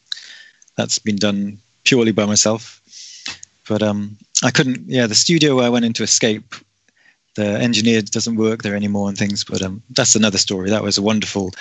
that's 0.75 0.99
been 0.99 1.15
done 1.15 1.59
purely 1.83 2.11
by 2.11 2.25
myself. 2.25 2.81
But 3.67 3.81
um, 3.81 4.17
I 4.43 4.51
couldn't. 4.51 4.87
Yeah, 4.87 5.07
the 5.07 5.15
studio 5.15 5.55
where 5.55 5.65
I 5.65 5.69
went 5.69 5.85
into 5.85 6.03
Escape, 6.03 6.55
the 7.37 7.47
engineer 7.59 8.01
doesn't 8.01 8.35
work 8.35 8.63
there 8.63 8.75
anymore 8.75 9.07
and 9.07 9.17
things. 9.17 9.45
But 9.45 9.61
um, 9.61 9.81
that's 9.91 10.15
another 10.15 10.37
story. 10.37 10.69
That 10.69 10.83
was 10.83 10.97
a 10.97 11.01
wonderful 11.01 11.53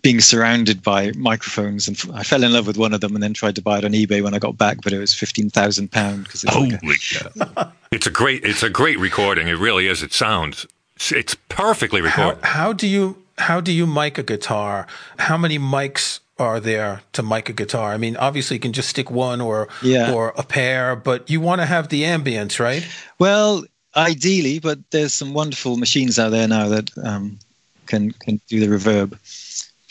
being 0.00 0.20
surrounded 0.20 0.82
by 0.82 1.12
microphones, 1.12 1.86
and 1.86 1.96
I 2.14 2.24
fell 2.24 2.42
in 2.42 2.52
love 2.52 2.66
with 2.66 2.78
one 2.78 2.94
of 2.94 3.00
them, 3.00 3.14
and 3.14 3.22
then 3.22 3.34
tried 3.34 3.56
to 3.56 3.62
buy 3.62 3.78
it 3.78 3.84
on 3.84 3.92
eBay 3.92 4.22
when 4.22 4.34
I 4.34 4.38
got 4.38 4.56
back, 4.56 4.78
but 4.82 4.92
it 4.92 4.98
was 4.98 5.14
fifteen 5.14 5.50
thousand 5.50 5.92
pound 5.92 6.24
because 6.24 6.44
it's 6.44 6.52
holy 6.52 6.78
like 6.82 7.56
a, 7.56 7.72
It's 7.92 8.06
a 8.06 8.10
great, 8.10 8.44
it's 8.44 8.62
a 8.62 8.70
great 8.70 8.98
recording. 8.98 9.48
It 9.48 9.58
really 9.58 9.86
is. 9.86 10.02
It 10.02 10.12
sounds, 10.12 10.66
it's 11.10 11.34
perfectly 11.48 12.00
recorded. 12.00 12.42
How, 12.42 12.64
how 12.64 12.72
do 12.72 12.86
you 12.86 13.22
how 13.38 13.60
do 13.60 13.72
you 13.72 13.86
mic 13.86 14.18
a 14.18 14.22
guitar? 14.22 14.86
How 15.18 15.36
many 15.36 15.58
mics 15.58 16.20
are 16.38 16.60
there 16.60 17.02
to 17.12 17.22
mic 17.22 17.48
a 17.48 17.52
guitar? 17.52 17.92
I 17.92 17.98
mean, 17.98 18.16
obviously 18.16 18.56
you 18.56 18.60
can 18.60 18.72
just 18.72 18.88
stick 18.88 19.10
one 19.10 19.40
or 19.40 19.68
yeah. 19.82 20.12
or 20.12 20.32
a 20.36 20.42
pair, 20.42 20.96
but 20.96 21.28
you 21.28 21.40
want 21.40 21.60
to 21.60 21.66
have 21.66 21.88
the 21.88 22.02
ambience, 22.02 22.58
right? 22.58 22.86
Well, 23.18 23.64
ideally, 23.96 24.58
but 24.58 24.78
there's 24.90 25.14
some 25.14 25.34
wonderful 25.34 25.76
machines 25.76 26.18
out 26.18 26.30
there 26.30 26.48
now 26.48 26.68
that 26.68 26.90
um, 27.04 27.38
can 27.86 28.12
can 28.12 28.40
do 28.48 28.60
the 28.60 28.66
reverb. 28.66 29.18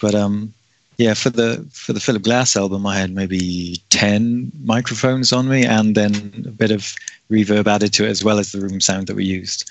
But 0.01 0.15
um, 0.15 0.53
yeah, 0.97 1.13
for 1.13 1.29
the 1.29 1.65
for 1.71 1.93
the 1.93 1.99
Philip 1.99 2.23
Glass 2.23 2.55
album, 2.55 2.85
I 2.85 2.97
had 2.97 3.11
maybe 3.11 3.77
ten 3.89 4.51
microphones 4.63 5.31
on 5.33 5.47
me, 5.47 5.65
and 5.65 5.95
then 5.95 6.45
a 6.47 6.51
bit 6.51 6.71
of 6.71 6.93
reverb 7.29 7.67
added 7.67 7.93
to 7.93 8.05
it, 8.05 8.09
as 8.09 8.23
well 8.23 8.39
as 8.39 8.51
the 8.51 8.61
room 8.61 8.81
sound 8.81 9.07
that 9.07 9.15
we 9.15 9.25
used. 9.25 9.69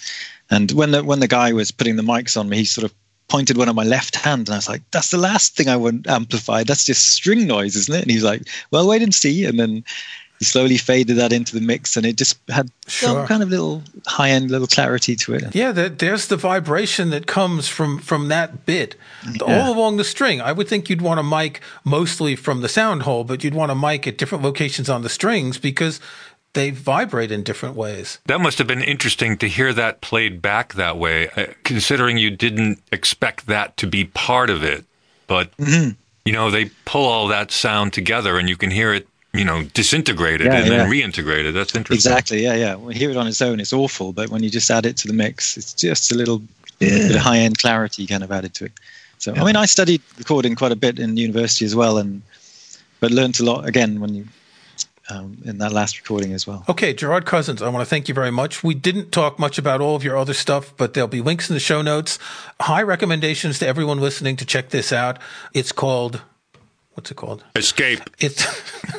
And 0.51 0.73
when 0.73 0.91
the 0.91 1.05
when 1.05 1.21
the 1.21 1.29
guy 1.29 1.53
was 1.53 1.71
putting 1.71 1.97
the 1.97 2.03
mics 2.03 2.39
on 2.39 2.49
me, 2.49 2.59
he 2.59 2.65
sort 2.65 2.85
of 2.85 2.95
pointed 3.29 3.57
one 3.57 3.69
on 3.69 3.77
my 3.77 3.85
left 3.85 4.17
hand, 4.17 4.49
and 4.49 4.55
I 4.55 4.59
was 4.59 4.69
like, 4.69 4.83
"That's 4.91 5.11
the 5.11 5.19
last 5.19 5.57
thing 5.57 5.69
I 5.69 5.77
want 5.77 6.09
amplified. 6.09 6.67
That's 6.67 6.85
just 6.85 7.11
string 7.15 7.47
noise, 7.47 7.77
isn't 7.77 7.95
it?" 7.95 8.03
And 8.03 8.11
he's 8.11 8.25
like, 8.25 8.43
"Well, 8.71 8.89
wait 8.89 9.03
and 9.03 9.15
see." 9.15 9.45
And 9.45 9.59
then 9.59 9.85
he 10.30 10.30
slowly 10.43 10.77
faded 10.79 11.17
that 11.17 11.33
into 11.33 11.55
the 11.55 11.61
mix, 11.61 11.97
and 11.97 12.07
it 12.07 12.17
just 12.17 12.39
had 12.49 12.71
sure. 12.87 13.09
some 13.09 13.27
kind 13.27 13.43
of 13.43 13.51
little 13.51 13.83
high 14.07 14.31
end, 14.31 14.51
little 14.51 14.67
clarity 14.67 15.15
to 15.17 15.35
it. 15.35 15.55
Yeah, 15.55 15.73
the, 15.73 15.89
there's 15.89 16.29
the 16.29 16.37
vibration 16.37 17.11
that 17.11 17.27
comes 17.27 17.69
from 17.69 17.99
from 17.99 18.29
that 18.29 18.65
bit 18.67 18.97
yeah. 19.31 19.43
all 19.43 19.73
along 19.73 19.97
the 19.97 20.05
string. 20.05 20.41
I 20.41 20.53
would 20.53 20.69
think 20.69 20.89
you'd 20.89 21.03
want 21.03 21.21
a 21.21 21.23
mic 21.23 21.61
mostly 21.85 22.37
from 22.37 22.63
the 22.63 22.69
sound 22.69 23.03
hole, 23.03 23.25
but 23.25 23.45
you'd 23.45 23.55
want 23.55 23.71
a 23.71 23.75
mic 23.75 24.07
at 24.07 24.17
different 24.17 24.43
locations 24.43 24.89
on 24.89 25.03
the 25.03 25.09
strings 25.09 25.59
because 25.59 26.01
they 26.53 26.71
vibrate 26.71 27.31
in 27.31 27.43
different 27.43 27.77
ways. 27.77 28.19
That 28.27 28.41
must 28.41 28.59
have 28.59 28.67
been 28.67 28.83
interesting 28.83 29.37
to 29.39 29.49
hear 29.49 29.73
that 29.73 30.01
played 30.01 30.43
back 30.43 30.75
that 30.75 30.97
way, 30.97 31.29
uh, 31.31 31.47
considering 31.65 32.19
you 32.19 32.31
didn't 32.31 32.83
expect 32.91 33.47
that 33.47 33.77
to 33.77 33.87
be 33.87 34.05
part 34.05 34.51
of 34.51 34.65
it. 34.65 34.85
But, 35.27 35.57
mm-hmm. 35.59 35.91
you 36.25 36.33
know, 36.33 36.51
they 36.51 36.71
pull 36.85 37.07
all 37.07 37.29
that 37.29 37.53
sound 37.53 37.93
together 37.93 38.37
and 38.37 38.49
you 38.49 38.57
can 38.57 38.73
hear 38.73 38.93
it 38.93 39.07
you 39.33 39.45
know, 39.45 39.63
disintegrated 39.75 40.47
yeah, 40.47 40.59
and 40.59 40.67
yeah. 40.67 40.77
then 40.79 40.91
reintegrated. 40.91 41.55
That's 41.55 41.75
interesting. 41.75 42.11
Exactly. 42.13 42.43
Yeah, 42.43 42.55
yeah. 42.55 42.75
When 42.75 42.93
you 42.93 42.99
hear 42.99 43.11
it 43.11 43.17
on 43.17 43.27
its 43.27 43.41
own, 43.41 43.61
it's 43.61 43.73
awful, 43.73 44.13
but 44.13 44.29
when 44.29 44.43
you 44.43 44.51
just 44.51 44.71
add 44.71 44.87
it 44.87 44.97
to 44.99 45.09
the 45.09 45.15
mix, 45.15 45.57
it's 45.57 45.73
just 45.73 46.11
a 46.11 46.15
little 46.17 46.43
yeah. 46.81 46.89
bit 47.09 47.17
of 47.17 47.23
high 47.23 47.39
end 47.39 47.59
clarity 47.59 48.07
kind 48.07 48.25
of 48.25 48.33
added 48.33 48.55
to 48.55 48.67
it. 48.67 48.73
So, 49.19 49.35
I 49.35 49.45
mean, 49.45 49.57
I 49.57 49.67
studied 49.67 50.01
recording 50.19 50.55
quite 50.55 50.73
a 50.73 50.77
bit 50.77 50.99
in 50.99 51.17
university 51.17 51.65
as 51.65 51.77
well, 51.77 51.99
and 51.99 52.23
but 53.01 53.11
learned 53.11 53.39
a 53.39 53.45
lot 53.45 53.67
again 53.67 54.01
when 54.01 54.15
you 54.15 54.27
um, 55.11 55.39
in 55.45 55.59
that 55.59 55.73
last 55.73 55.99
recording 55.99 56.33
as 56.33 56.47
well. 56.47 56.65
Okay, 56.69 56.95
Gerard 56.95 57.27
Cousins, 57.27 57.61
I 57.63 57.69
want 57.69 57.83
to 57.83 57.89
thank 57.89 58.09
you 58.09 58.15
very 58.15 58.31
much. 58.31 58.63
We 58.63 58.75
didn't 58.75 59.13
talk 59.13 59.39
much 59.39 59.59
about 59.59 59.81
all 59.81 59.97
of 59.97 60.05
your 60.05 60.17
other 60.17 60.35
stuff, 60.35 60.73
but 60.77 60.95
there'll 60.95 61.09
be 61.09 61.21
links 61.21 61.51
in 61.51 61.55
the 61.55 61.61
show 61.61 61.83
notes. 61.83 62.19
High 62.61 62.83
recommendations 62.83 63.59
to 63.59 63.67
everyone 63.67 64.01
listening 64.01 64.37
to 64.37 64.45
check 64.45 64.71
this 64.71 64.93
out. 64.93 65.19
It's 65.53 65.73
called 65.73 66.23
what's 67.01 67.11
it 67.11 67.17
called? 67.17 67.43
Escape. 67.57 68.01
It's 68.19 68.45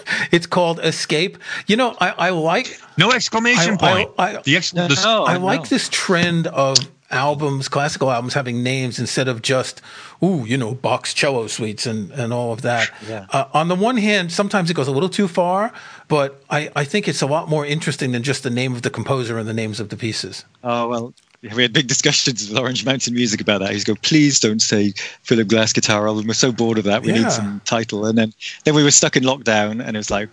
it's 0.32 0.47
called 0.47 0.80
Escape. 0.80 1.38
You 1.68 1.76
know, 1.76 1.95
I, 2.02 2.10
I 2.10 2.30
like 2.32 2.80
no 2.97 3.12
exclamation 3.12 3.76
I, 3.76 3.78
point. 3.78 4.12
I, 4.18 4.38
I, 4.38 4.41
the 4.41 4.56
ex- 4.56 4.74
no, 4.74 4.88
I 5.24 5.38
like 5.38 5.70
this 5.70 5.88
trend 5.88 6.47
of 6.47 6.78
albums, 7.12 7.68
classical 7.68 8.10
albums, 8.10 8.34
having 8.34 8.64
names 8.64 8.97
instead 8.97 9.28
of 9.28 9.43
just 9.43 9.82
ooh, 10.24 10.45
you 10.47 10.58
know, 10.58 10.74
Bach's 10.74 11.14
cello 11.14 11.45
suites 11.45 11.86
and 11.86 12.12
and 12.14 12.34
all 12.34 12.52
of 12.52 12.64
that. 12.64 12.89
Yeah. 13.08 13.28
Uh, 13.30 13.45
on 13.54 13.68
the 13.68 13.76
one 13.76 13.97
hand, 13.97 14.32
sometimes 14.32 14.72
it 14.72 14.74
goes 14.74 14.88
a 14.88 14.91
little 14.91 15.10
too 15.10 15.28
far, 15.28 15.72
but 16.08 16.43
I 16.49 16.72
I 16.76 16.84
think 16.84 17.08
it's 17.08 17.22
a 17.22 17.28
lot 17.28 17.49
more 17.49 17.68
interesting 17.68 18.14
than 18.14 18.24
just 18.24 18.41
the 18.41 18.49
name 18.49 18.74
of 18.74 18.82
the 18.82 18.89
composer 18.89 19.38
and 19.38 19.47
the 19.47 19.54
names 19.54 19.80
of 19.80 19.89
the 19.89 19.97
pieces. 19.97 20.43
Oh 20.64 20.88
well, 20.88 21.14
we 21.42 21.64
had 21.64 21.74
big 21.74 21.88
discussions 21.88 22.50
with 22.50 22.58
Orange 22.58 22.86
Mountain 22.86 23.14
Music 23.14 23.42
about 23.42 23.62
that. 23.62 23.72
He's 23.72 23.84
go, 23.84 23.96
please 23.96 24.39
don't 24.39 24.62
say 24.62 24.94
Philip 25.24 25.48
Glass 25.48 25.74
guitar 25.74 26.08
album. 26.08 26.28
We're 26.28 26.34
so 26.34 26.52
bored 26.52 26.78
of 26.78 26.84
that. 26.86 27.02
We 27.02 27.12
yeah. 27.12 27.24
need 27.24 27.32
some 27.32 27.62
title. 27.66 28.06
And 28.06 28.18
then, 28.18 28.34
then 28.64 28.76
we 28.76 28.84
were 28.84 28.92
stuck 28.92 29.16
in 29.16 29.24
lockdown, 29.24 29.84
and 29.84 29.96
it 29.96 30.00
was 30.00 30.12
like, 30.12 30.30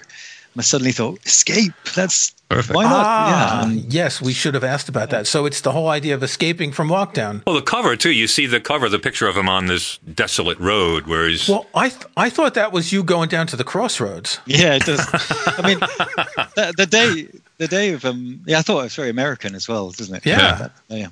I 0.56 0.62
suddenly 0.62 0.92
thought, 0.92 1.24
escape. 1.24 1.72
That's 1.94 2.34
Perfect. 2.48 2.74
why 2.74 2.82
not? 2.82 3.06
Ah, 3.06 3.68
yeah. 3.70 3.82
yes, 3.88 4.20
we 4.20 4.32
should 4.32 4.54
have 4.54 4.64
asked 4.64 4.88
about 4.88 5.11
that. 5.11 5.26
So 5.26 5.46
it's 5.46 5.61
the 5.61 5.70
whole 5.70 5.88
idea 5.88 6.14
of 6.14 6.22
escaping 6.22 6.72
from 6.72 6.88
lockdown. 6.88 7.46
Well, 7.46 7.54
the 7.54 7.62
cover 7.62 7.94
too. 7.94 8.11
You 8.11 8.26
see 8.26 8.46
the 8.46 8.61
cover, 8.61 8.88
the 8.88 8.98
picture 8.98 9.28
of 9.28 9.36
him 9.36 9.48
on 9.48 9.66
this 9.66 9.98
desolate 9.98 10.59
road 10.59 11.06
where 11.06 11.28
he's. 11.28 11.48
Well, 11.48 11.66
I 11.74 11.90
th- 11.90 12.06
I 12.16 12.28
thought 12.28 12.54
that 12.54 12.72
was 12.72 12.92
you 12.92 13.04
going 13.04 13.28
down 13.28 13.46
to 13.48 13.56
the 13.56 13.64
crossroads. 13.64 14.40
Yeah, 14.46 14.74
it 14.74 14.82
does. 14.84 15.00
I 15.12 15.62
mean, 15.64 15.78
the, 16.56 16.74
the 16.76 16.86
day 16.86 17.28
the 17.59 17.68
day 17.68 17.92
of 17.92 18.04
um 18.04 18.40
yeah 18.46 18.59
i 18.59 18.62
thought 18.62 18.80
it 18.80 18.84
was 18.84 18.94
very 18.96 19.11
american 19.11 19.54
as 19.54 19.68
well 19.68 19.90
doesn't 19.90 20.14
it? 20.14 20.26
Yeah. 20.26 20.68
Yeah, 20.88 20.96
yeah. 20.96 21.09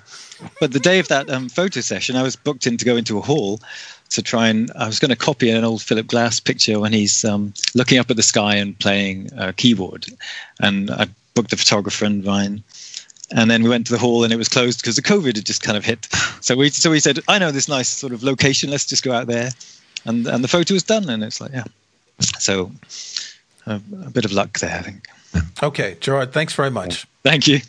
but 0.61 0.72
the 0.72 0.80
day 0.80 0.99
of 0.99 1.09
that 1.09 1.28
um, 1.28 1.49
photo 1.49 1.80
session 1.80 2.16
i 2.16 2.22
was 2.22 2.36
booked 2.36 2.66
in 2.66 2.76
to 2.76 2.84
go 2.84 2.97
into 2.97 3.18
a 3.18 3.20
hall 3.20 3.61
to 4.11 4.22
try 4.22 4.49
and 4.49 4.70
i 4.76 4.86
was 4.86 4.99
going 4.99 5.11
to 5.11 5.16
copy 5.16 5.51
an 5.51 5.64
old 5.64 5.82
philip 5.82 6.07
glass 6.07 6.40
picture 6.40 6.80
when 6.80 6.92
he's 6.92 7.24
um, 7.24 7.53
looking 7.74 7.99
up 7.99 8.11
at 8.11 8.16
the 8.16 8.22
sky 8.22 8.55
and 8.55 8.78
playing 8.78 9.28
a 9.36 9.53
keyboard. 9.53 10.07
And 10.61 10.90
i 10.90 11.09
booked 11.34 11.53
a 11.53 11.57
photographer 11.57 12.05
and 12.05 12.24
mine 12.24 12.62
and 13.32 13.51
then 13.51 13.64
we 13.64 13.68
went 13.68 13.86
to 13.86 13.92
the 13.92 13.99
hall 13.99 14.22
and 14.22 14.32
it 14.32 14.36
was 14.36 14.49
closed 14.49 14.80
because 14.80 14.97
the 14.97 15.03
covid 15.03 15.36
had 15.36 15.44
just 15.44 15.62
kind 15.62 15.76
of 15.76 15.84
hit. 15.84 16.09
So 16.40 16.57
we 16.57 16.70
so 16.70 16.90
we 16.90 17.01
said 17.01 17.18
i 17.28 17.38
know 17.38 17.51
this 17.51 17.68
nice 17.68 17.88
sort 17.88 18.12
of 18.12 18.22
location 18.22 18.70
let's 18.70 18.86
just 18.86 19.03
go 19.03 19.12
out 19.12 19.26
there. 19.26 19.51
And 20.05 20.26
and 20.26 20.44
the 20.44 20.49
photo 20.49 20.74
was 20.74 20.84
done 20.84 21.09
and 21.11 21.24
it's 21.24 21.40
like 21.40 21.53
yeah. 21.53 21.64
So 22.38 22.70
a, 23.66 23.74
a 24.05 24.11
bit 24.11 24.24
of 24.24 24.32
luck 24.32 24.61
there 24.61 24.78
i 24.78 24.82
think 24.82 25.09
Okay, 25.62 25.97
Gerard, 26.01 26.32
thanks 26.32 26.55
very 26.55 26.70
much. 26.70 27.07
Thank 27.22 27.47
you. 27.47 27.61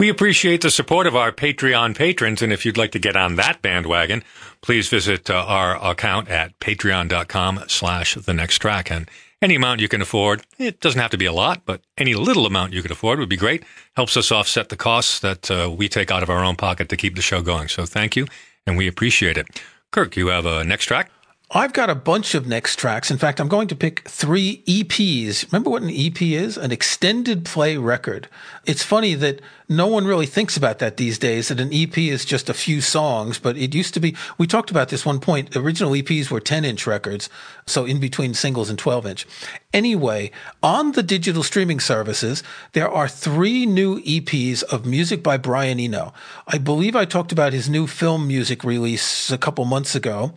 We 0.00 0.10
appreciate 0.10 0.60
the 0.60 0.70
support 0.70 1.08
of 1.08 1.16
our 1.16 1.32
Patreon 1.32 1.96
patrons, 1.96 2.40
and 2.40 2.52
if 2.52 2.64
you'd 2.64 2.76
like 2.76 2.92
to 2.92 3.00
get 3.00 3.16
on 3.16 3.34
that 3.34 3.62
bandwagon, 3.62 4.22
please 4.60 4.88
visit 4.88 5.28
uh, 5.28 5.34
our 5.34 5.90
account 5.90 6.28
at 6.28 6.56
patreon.com 6.60 7.64
slash 7.66 8.14
the 8.14 8.32
next 8.32 8.58
track. 8.58 8.92
And 8.92 9.10
any 9.42 9.56
amount 9.56 9.80
you 9.80 9.88
can 9.88 10.00
afford, 10.00 10.44
it 10.56 10.78
doesn't 10.78 11.00
have 11.00 11.10
to 11.10 11.18
be 11.18 11.26
a 11.26 11.32
lot, 11.32 11.62
but 11.64 11.80
any 11.96 12.14
little 12.14 12.46
amount 12.46 12.74
you 12.74 12.82
can 12.82 12.92
afford 12.92 13.18
would 13.18 13.28
be 13.28 13.36
great. 13.36 13.64
Helps 13.96 14.16
us 14.16 14.30
offset 14.30 14.68
the 14.68 14.76
costs 14.76 15.18
that 15.18 15.50
uh, 15.50 15.68
we 15.68 15.88
take 15.88 16.12
out 16.12 16.22
of 16.22 16.30
our 16.30 16.44
own 16.44 16.54
pocket 16.54 16.88
to 16.90 16.96
keep 16.96 17.16
the 17.16 17.22
show 17.22 17.42
going. 17.42 17.66
So 17.66 17.84
thank 17.84 18.14
you, 18.14 18.28
and 18.68 18.76
we 18.76 18.86
appreciate 18.86 19.36
it. 19.36 19.48
Kirk, 19.90 20.16
you 20.16 20.28
have 20.28 20.46
a 20.46 20.62
next 20.62 20.84
track? 20.84 21.10
I've 21.50 21.72
got 21.72 21.88
a 21.88 21.94
bunch 21.94 22.34
of 22.34 22.46
next 22.46 22.78
tracks. 22.78 23.10
In 23.10 23.16
fact, 23.16 23.40
I'm 23.40 23.48
going 23.48 23.68
to 23.68 23.74
pick 23.74 24.06
three 24.06 24.62
EPs. 24.66 25.50
Remember 25.50 25.70
what 25.70 25.80
an 25.80 25.90
EP 25.90 26.20
is? 26.20 26.58
An 26.58 26.72
extended 26.72 27.46
play 27.46 27.78
record. 27.78 28.28
It's 28.66 28.82
funny 28.82 29.14
that 29.14 29.40
no 29.66 29.86
one 29.86 30.04
really 30.04 30.26
thinks 30.26 30.58
about 30.58 30.78
that 30.80 30.98
these 30.98 31.18
days, 31.18 31.48
that 31.48 31.58
an 31.58 31.72
EP 31.72 31.96
is 31.96 32.26
just 32.26 32.50
a 32.50 32.54
few 32.54 32.82
songs, 32.82 33.38
but 33.38 33.56
it 33.56 33.74
used 33.74 33.94
to 33.94 34.00
be, 34.00 34.14
we 34.36 34.46
talked 34.46 34.70
about 34.70 34.90
this 34.90 35.06
one 35.06 35.20
point. 35.20 35.56
Original 35.56 35.92
EPs 35.92 36.30
were 36.30 36.38
10 36.38 36.66
inch 36.66 36.86
records. 36.86 37.30
So 37.64 37.86
in 37.86 37.98
between 37.98 38.34
singles 38.34 38.68
and 38.68 38.78
12 38.78 39.06
inch. 39.06 39.26
Anyway, 39.72 40.30
on 40.62 40.92
the 40.92 41.02
digital 41.02 41.42
streaming 41.42 41.80
services, 41.80 42.42
there 42.74 42.90
are 42.90 43.08
three 43.08 43.64
new 43.64 44.02
EPs 44.02 44.64
of 44.64 44.84
music 44.84 45.22
by 45.22 45.38
Brian 45.38 45.80
Eno. 45.80 46.12
I 46.46 46.58
believe 46.58 46.94
I 46.94 47.06
talked 47.06 47.32
about 47.32 47.54
his 47.54 47.70
new 47.70 47.86
film 47.86 48.28
music 48.28 48.64
release 48.64 49.30
a 49.30 49.38
couple 49.38 49.64
months 49.64 49.94
ago. 49.94 50.34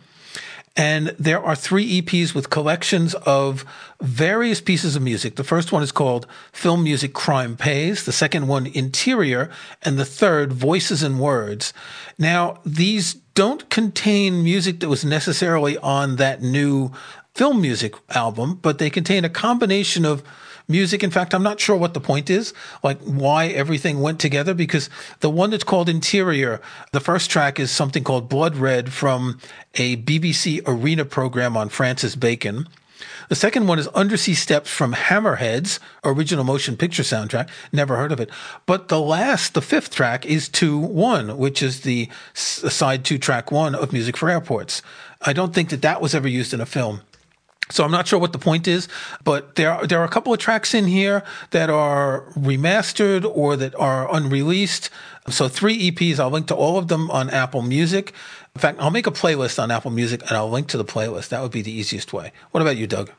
And 0.74 1.08
there 1.18 1.42
are 1.42 1.54
three 1.54 2.00
EPs 2.00 2.34
with 2.34 2.48
collections 2.48 3.14
of 3.14 3.64
various 4.00 4.60
pieces 4.60 4.96
of 4.96 5.02
music. 5.02 5.36
The 5.36 5.44
first 5.44 5.70
one 5.70 5.82
is 5.82 5.92
called 5.92 6.26
Film 6.50 6.82
Music 6.82 7.12
Crime 7.12 7.56
Pays. 7.56 8.04
The 8.04 8.12
second 8.12 8.48
one, 8.48 8.66
Interior. 8.66 9.50
And 9.82 9.98
the 9.98 10.06
third, 10.06 10.52
Voices 10.52 11.02
and 11.02 11.20
Words. 11.20 11.74
Now, 12.18 12.60
these 12.64 13.14
don't 13.34 13.68
contain 13.68 14.42
music 14.42 14.80
that 14.80 14.88
was 14.88 15.04
necessarily 15.04 15.76
on 15.78 16.16
that 16.16 16.42
new 16.42 16.90
film 17.34 17.60
music 17.60 17.94
album, 18.14 18.58
but 18.60 18.78
they 18.78 18.90
contain 18.90 19.24
a 19.24 19.30
combination 19.30 20.04
of 20.04 20.22
music. 20.72 21.04
In 21.04 21.10
fact, 21.12 21.34
I'm 21.34 21.44
not 21.44 21.60
sure 21.60 21.76
what 21.76 21.94
the 21.94 22.00
point 22.00 22.28
is, 22.28 22.52
like 22.82 22.98
why 23.02 23.46
everything 23.46 24.00
went 24.00 24.18
together, 24.18 24.54
because 24.54 24.90
the 25.20 25.30
one 25.30 25.50
that's 25.50 25.62
called 25.62 25.88
Interior, 25.88 26.60
the 26.90 27.00
first 27.00 27.30
track 27.30 27.60
is 27.60 27.70
something 27.70 28.02
called 28.02 28.28
Blood 28.28 28.56
Red 28.56 28.92
from 28.92 29.38
a 29.74 29.96
BBC 29.98 30.60
arena 30.66 31.04
program 31.04 31.56
on 31.56 31.68
Francis 31.68 32.16
Bacon. 32.16 32.66
The 33.28 33.34
second 33.36 33.66
one 33.66 33.78
is 33.78 33.88
Undersea 33.88 34.34
Steps 34.34 34.70
from 34.70 34.94
Hammerheads, 34.94 35.78
original 36.04 36.44
motion 36.44 36.76
picture 36.76 37.02
soundtrack. 37.02 37.48
Never 37.72 37.96
heard 37.96 38.12
of 38.12 38.20
it. 38.20 38.30
But 38.66 38.88
the 38.88 39.00
last, 39.00 39.54
the 39.54 39.62
fifth 39.62 39.90
track 39.90 40.26
is 40.26 40.48
2 40.48 40.78
1, 40.78 41.38
which 41.38 41.62
is 41.62 41.80
the 41.80 42.08
side 42.34 43.04
two 43.04 43.18
track 43.18 43.50
one 43.50 43.74
of 43.74 43.92
Music 43.92 44.16
for 44.16 44.28
Airports. 44.28 44.82
I 45.20 45.32
don't 45.32 45.54
think 45.54 45.70
that 45.70 45.82
that 45.82 46.00
was 46.00 46.14
ever 46.14 46.28
used 46.28 46.52
in 46.52 46.60
a 46.60 46.66
film. 46.66 47.02
So 47.72 47.84
I'm 47.84 47.90
not 47.90 48.06
sure 48.06 48.18
what 48.18 48.32
the 48.32 48.38
point 48.38 48.68
is, 48.68 48.88
but 49.24 49.54
there 49.54 49.72
are, 49.72 49.86
there 49.86 50.00
are 50.00 50.04
a 50.04 50.08
couple 50.08 50.32
of 50.32 50.38
tracks 50.38 50.74
in 50.74 50.86
here 50.86 51.22
that 51.50 51.70
are 51.70 52.26
remastered 52.32 53.24
or 53.24 53.56
that 53.56 53.74
are 53.76 54.14
unreleased. 54.14 54.90
So 55.28 55.48
three 55.48 55.90
EPs. 55.90 56.18
I'll 56.18 56.30
link 56.30 56.48
to 56.48 56.54
all 56.54 56.78
of 56.78 56.88
them 56.88 57.10
on 57.10 57.30
Apple 57.30 57.62
Music. 57.62 58.12
In 58.54 58.60
fact, 58.60 58.78
I'll 58.80 58.90
make 58.90 59.06
a 59.06 59.12
playlist 59.12 59.62
on 59.62 59.70
Apple 59.70 59.90
Music 59.90 60.22
and 60.22 60.32
I'll 60.32 60.50
link 60.50 60.68
to 60.68 60.76
the 60.76 60.84
playlist. 60.84 61.28
That 61.30 61.42
would 61.42 61.52
be 61.52 61.62
the 61.62 61.72
easiest 61.72 62.12
way. 62.12 62.32
What 62.50 62.60
about 62.60 62.76
you, 62.76 62.86
Doug? 62.86 63.10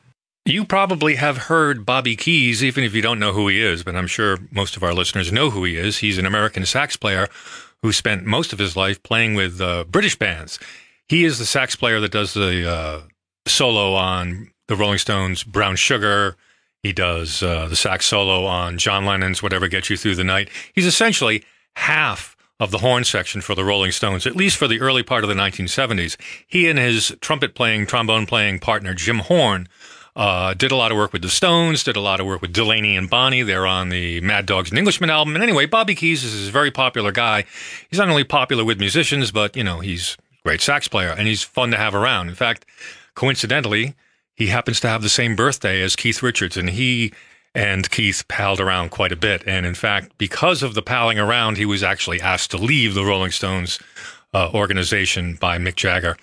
You 0.46 0.66
probably 0.66 1.14
have 1.14 1.38
heard 1.38 1.86
Bobby 1.86 2.16
Keys, 2.16 2.62
even 2.62 2.84
if 2.84 2.94
you 2.94 3.00
don't 3.00 3.18
know 3.18 3.32
who 3.32 3.48
he 3.48 3.62
is, 3.62 3.82
but 3.82 3.96
I'm 3.96 4.06
sure 4.06 4.38
most 4.50 4.76
of 4.76 4.82
our 4.82 4.92
listeners 4.92 5.32
know 5.32 5.48
who 5.48 5.64
he 5.64 5.76
is. 5.76 5.98
He's 5.98 6.18
an 6.18 6.26
American 6.26 6.66
sax 6.66 6.98
player 6.98 7.28
who 7.82 7.92
spent 7.92 8.26
most 8.26 8.52
of 8.52 8.58
his 8.58 8.76
life 8.76 9.02
playing 9.02 9.34
with 9.34 9.60
uh, 9.60 9.84
British 9.84 10.16
bands. 10.16 10.58
He 11.08 11.24
is 11.24 11.38
the 11.38 11.46
sax 11.46 11.76
player 11.76 11.98
that 12.00 12.12
does 12.12 12.34
the 12.34 12.70
uh, 12.70 13.00
solo 13.46 13.94
on 13.94 14.50
the 14.68 14.76
Rolling 14.76 14.98
Stones' 14.98 15.44
Brown 15.44 15.76
Sugar. 15.76 16.36
He 16.82 16.92
does 16.92 17.42
uh, 17.42 17.66
the 17.68 17.76
sax 17.76 18.06
solo 18.06 18.44
on 18.44 18.78
John 18.78 19.04
Lennon's 19.04 19.42
Whatever 19.42 19.68
Gets 19.68 19.90
You 19.90 19.96
Through 19.96 20.16
the 20.16 20.24
Night. 20.24 20.50
He's 20.74 20.86
essentially 20.86 21.44
half 21.76 22.36
of 22.60 22.70
the 22.70 22.78
horn 22.78 23.04
section 23.04 23.40
for 23.40 23.54
the 23.54 23.64
Rolling 23.64 23.90
Stones, 23.90 24.26
at 24.26 24.36
least 24.36 24.56
for 24.56 24.68
the 24.68 24.80
early 24.80 25.02
part 25.02 25.24
of 25.24 25.28
the 25.28 25.34
1970s. 25.34 26.16
He 26.46 26.68
and 26.68 26.78
his 26.78 27.14
trumpet 27.20 27.54
playing, 27.54 27.86
trombone 27.86 28.26
playing 28.26 28.60
partner, 28.60 28.94
Jim 28.94 29.18
Horn, 29.20 29.68
uh, 30.16 30.54
did 30.54 30.70
a 30.70 30.76
lot 30.76 30.92
of 30.92 30.96
work 30.96 31.12
with 31.12 31.22
the 31.22 31.28
Stones, 31.28 31.82
did 31.82 31.96
a 31.96 32.00
lot 32.00 32.20
of 32.20 32.26
work 32.26 32.40
with 32.40 32.52
Delaney 32.52 32.96
and 32.96 33.10
Bonnie. 33.10 33.42
They're 33.42 33.66
on 33.66 33.88
the 33.88 34.20
Mad 34.20 34.46
Dogs 34.46 34.70
and 34.70 34.78
Englishmen 34.78 35.10
album. 35.10 35.34
And 35.34 35.42
anyway, 35.42 35.66
Bobby 35.66 35.94
Keys 35.94 36.22
is 36.22 36.48
a 36.48 36.52
very 36.52 36.70
popular 36.70 37.10
guy. 37.10 37.44
He's 37.90 37.98
not 37.98 38.08
only 38.08 38.24
popular 38.24 38.64
with 38.64 38.78
musicians, 38.78 39.32
but, 39.32 39.56
you 39.56 39.64
know, 39.64 39.80
he's 39.80 40.16
a 40.32 40.48
great 40.48 40.60
sax 40.60 40.86
player 40.86 41.10
and 41.10 41.26
he's 41.26 41.42
fun 41.42 41.72
to 41.72 41.76
have 41.76 41.94
around. 41.94 42.28
In 42.28 42.36
fact, 42.36 42.64
coincidentally, 43.14 43.94
he 44.34 44.48
happens 44.48 44.80
to 44.80 44.88
have 44.88 45.02
the 45.02 45.08
same 45.08 45.36
birthday 45.36 45.80
as 45.82 45.96
Keith 45.96 46.22
Richards, 46.22 46.56
and 46.56 46.70
he 46.70 47.12
and 47.54 47.88
Keith 47.90 48.26
palled 48.26 48.60
around 48.60 48.90
quite 48.90 49.12
a 49.12 49.16
bit. 49.16 49.44
And 49.46 49.64
in 49.64 49.74
fact, 49.74 50.18
because 50.18 50.62
of 50.62 50.74
the 50.74 50.82
palling 50.82 51.18
around, 51.18 51.56
he 51.56 51.64
was 51.64 51.82
actually 51.82 52.20
asked 52.20 52.50
to 52.50 52.56
leave 52.56 52.94
the 52.94 53.04
Rolling 53.04 53.30
Stones 53.30 53.78
uh, 54.32 54.50
organization 54.52 55.36
by 55.36 55.58
Mick 55.58 55.76
Jagger. 55.76 56.16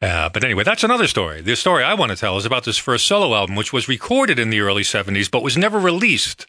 Uh, 0.00 0.28
but 0.28 0.44
anyway, 0.44 0.62
that's 0.62 0.84
another 0.84 1.08
story. 1.08 1.40
The 1.40 1.56
story 1.56 1.82
I 1.82 1.94
want 1.94 2.10
to 2.10 2.16
tell 2.16 2.36
is 2.36 2.44
about 2.44 2.64
this 2.64 2.78
first 2.78 3.06
solo 3.06 3.34
album, 3.34 3.56
which 3.56 3.72
was 3.72 3.88
recorded 3.88 4.38
in 4.38 4.50
the 4.50 4.60
early 4.60 4.82
70s, 4.82 5.30
but 5.30 5.42
was 5.42 5.56
never 5.56 5.78
released 5.78 6.46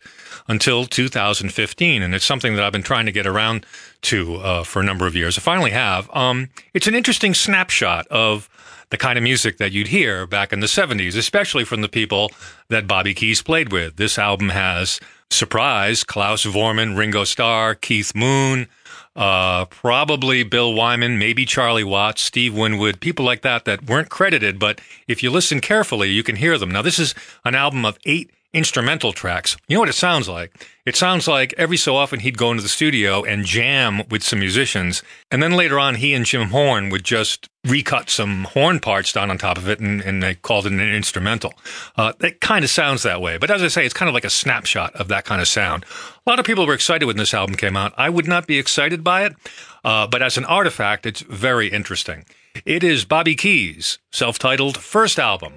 until 0.49 0.85
2015. 0.85 2.03
And 2.03 2.13
it's 2.13 2.25
something 2.25 2.55
that 2.55 2.63
I've 2.63 2.73
been 2.73 2.83
trying 2.83 3.05
to 3.05 3.11
get 3.11 3.25
around 3.25 3.65
to 4.03 4.35
uh, 4.35 4.63
for 4.63 4.81
a 4.81 4.85
number 4.85 5.07
of 5.07 5.15
years. 5.15 5.37
I 5.37 5.41
finally 5.41 5.71
have. 5.71 6.13
Um, 6.15 6.49
it's 6.73 6.87
an 6.87 6.95
interesting 6.95 7.33
snapshot 7.33 8.05
of 8.07 8.49
the 8.89 8.97
kind 8.97 9.17
of 9.17 9.23
music 9.23 9.57
that 9.57 9.71
you'd 9.71 9.87
hear 9.87 10.25
back 10.25 10.53
in 10.53 10.59
the 10.59 10.67
70s, 10.67 11.17
especially 11.17 11.63
from 11.63 11.81
the 11.81 11.89
people 11.89 12.31
that 12.69 12.87
Bobby 12.87 13.13
Keys 13.13 13.41
played 13.41 13.71
with. 13.71 13.97
This 13.97 14.17
album 14.17 14.49
has 14.49 14.99
Surprise, 15.29 16.03
Klaus 16.03 16.45
Voormann, 16.45 16.97
Ringo 16.97 17.23
Starr, 17.23 17.75
Keith 17.75 18.15
Moon, 18.15 18.67
uh, 19.15 19.65
probably 19.65 20.43
Bill 20.43 20.73
Wyman, 20.73 21.17
maybe 21.17 21.45
Charlie 21.45 21.83
Watts, 21.83 22.21
Steve 22.21 22.55
Winwood, 22.55 22.99
people 23.01 23.25
like 23.25 23.41
that 23.41 23.65
that 23.65 23.87
weren't 23.87 24.09
credited, 24.09 24.59
but 24.59 24.79
if 25.07 25.23
you 25.23 25.31
listen 25.31 25.59
carefully, 25.59 26.09
you 26.09 26.23
can 26.23 26.35
hear 26.35 26.57
them. 26.57 26.69
Now, 26.69 26.83
this 26.83 26.99
is 26.99 27.15
an 27.43 27.55
album 27.55 27.83
of 27.83 27.97
eight 28.05 28.29
instrumental 28.53 29.13
tracks. 29.13 29.57
You 29.67 29.75
know 29.75 29.81
what 29.81 29.89
it 29.89 29.93
sounds 29.93 30.29
like? 30.29 30.67
It 30.85 30.95
sounds 30.95 31.27
like 31.27 31.53
every 31.57 31.77
so 31.77 31.95
often 31.95 32.21
he'd 32.21 32.37
go 32.37 32.49
into 32.51 32.63
the 32.63 32.69
studio 32.69 33.23
and 33.23 33.45
jam 33.45 34.03
with 34.09 34.23
some 34.23 34.39
musicians. 34.39 35.03
And 35.29 35.43
then 35.43 35.51
later 35.51 35.77
on, 35.77 35.95
he 35.95 36.13
and 36.13 36.25
Jim 36.25 36.49
Horn 36.49 36.89
would 36.89 37.03
just 37.03 37.49
recut 37.65 38.09
some 38.09 38.45
horn 38.45 38.79
parts 38.79 39.11
down 39.11 39.29
on 39.29 39.37
top 39.37 39.57
of 39.57 39.67
it 39.67 39.79
and, 39.79 40.01
and 40.01 40.23
they 40.23 40.35
called 40.35 40.65
it 40.65 40.71
an 40.71 40.79
instrumental. 40.79 41.53
Uh, 41.97 42.13
it 42.21 42.39
kind 42.39 42.63
of 42.63 42.71
sounds 42.71 43.03
that 43.03 43.21
way. 43.21 43.37
But 43.37 43.51
as 43.51 43.61
I 43.61 43.67
say, 43.67 43.85
it's 43.85 43.93
kind 43.93 44.07
of 44.07 44.13
like 44.13 44.25
a 44.25 44.29
snapshot 44.29 44.95
of 44.95 45.09
that 45.09 45.25
kind 45.25 45.41
of 45.41 45.47
sound. 45.47 45.85
A 46.25 46.29
lot 46.29 46.39
of 46.39 46.45
people 46.45 46.65
were 46.65 46.73
excited 46.73 47.05
when 47.05 47.17
this 47.17 47.33
album 47.33 47.57
came 47.57 47.75
out. 47.75 47.93
I 47.97 48.09
would 48.09 48.27
not 48.27 48.47
be 48.47 48.57
excited 48.57 49.03
by 49.03 49.25
it. 49.25 49.35
Uh, 49.83 50.07
but 50.07 50.21
as 50.21 50.37
an 50.37 50.45
artifact, 50.45 51.05
it's 51.05 51.21
very 51.21 51.67
interesting. 51.67 52.25
It 52.65 52.83
is 52.83 53.05
Bobby 53.05 53.35
Keys' 53.35 53.99
self 54.11 54.39
titled 54.39 54.77
first 54.77 55.19
album, 55.19 55.53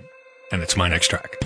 and 0.52 0.62
it's 0.62 0.76
my 0.76 0.88
next 0.88 1.08
track. 1.08 1.36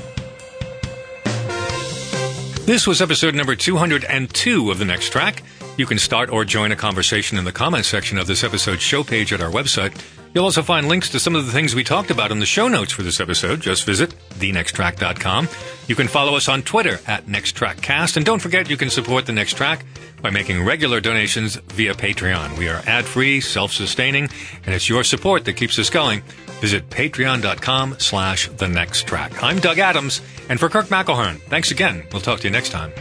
This 2.67 2.87
was 2.87 3.03
episode 3.03 3.35
number 3.35 3.55
202 3.55 4.71
of 4.71 4.79
The 4.79 4.87
Next 4.87 5.11
Track. 5.11 5.43
You 5.77 5.85
can 5.85 5.99
start 5.99 6.31
or 6.31 6.47
join 6.47 6.73
a 6.73 6.77
conversation 6.77 7.37
in 7.37 7.45
the 7.45 7.53
comments 7.53 7.89
section 7.89 8.17
of 8.17 8.27
this 8.27 8.43
episode's 8.43 8.81
show 8.81 9.05
page 9.05 9.35
at 9.35 9.43
our 9.43 9.51
website. 9.51 9.95
You'll 10.33 10.47
also 10.47 10.63
find 10.63 10.89
links 10.89 11.11
to 11.11 11.21
some 11.21 11.35
of 11.35 11.45
the 11.45 11.53
things 11.53 11.75
we 11.75 11.85
talked 11.85 12.11
about 12.11 12.33
in 12.33 12.39
the 12.39 12.47
show 12.47 12.67
notes 12.67 12.91
for 12.91 13.03
this 13.03 13.21
episode. 13.21 13.61
Just 13.61 13.85
visit 13.85 14.15
thenexttrack.com. 14.31 15.47
You 15.89 15.95
can 15.95 16.09
follow 16.09 16.37
us 16.37 16.49
on 16.49 16.63
Twitter 16.63 17.01
at 17.07 17.27
NextTrackCast. 17.27 18.17
And 18.17 18.25
don't 18.25 18.41
forget, 18.41 18.71
you 18.71 18.79
can 18.79 18.89
support 18.89 19.27
The 19.27 19.33
Next 19.33 19.59
Track 19.59 19.85
by 20.23 20.31
making 20.31 20.65
regular 20.65 21.03
donations 21.03 21.57
via 21.57 21.93
Patreon. 21.93 22.57
We 22.57 22.69
are 22.71 22.83
ad-free, 22.87 23.43
self-sustaining, 23.43 24.31
and 24.65 24.75
it's 24.75 24.89
your 24.89 25.05
support 25.05 25.45
that 25.45 25.53
keeps 25.53 25.79
us 25.79 25.91
going. 25.91 26.23
Visit 26.61 26.89
patreon.com 26.91 27.97
slash 27.99 28.49
the 28.49 28.69
next 28.69 29.07
track. 29.07 29.43
I'm 29.43 29.59
Doug 29.59 29.79
Adams, 29.79 30.21
and 30.49 30.59
for 30.59 30.69
Kirk 30.69 30.87
McElhearn, 30.87 31.41
thanks 31.43 31.71
again. 31.71 32.05
We'll 32.13 32.23
talk 32.23 32.41
to 32.41 32.45
you 32.49 32.53
next 32.53 32.71
time. 32.71 32.93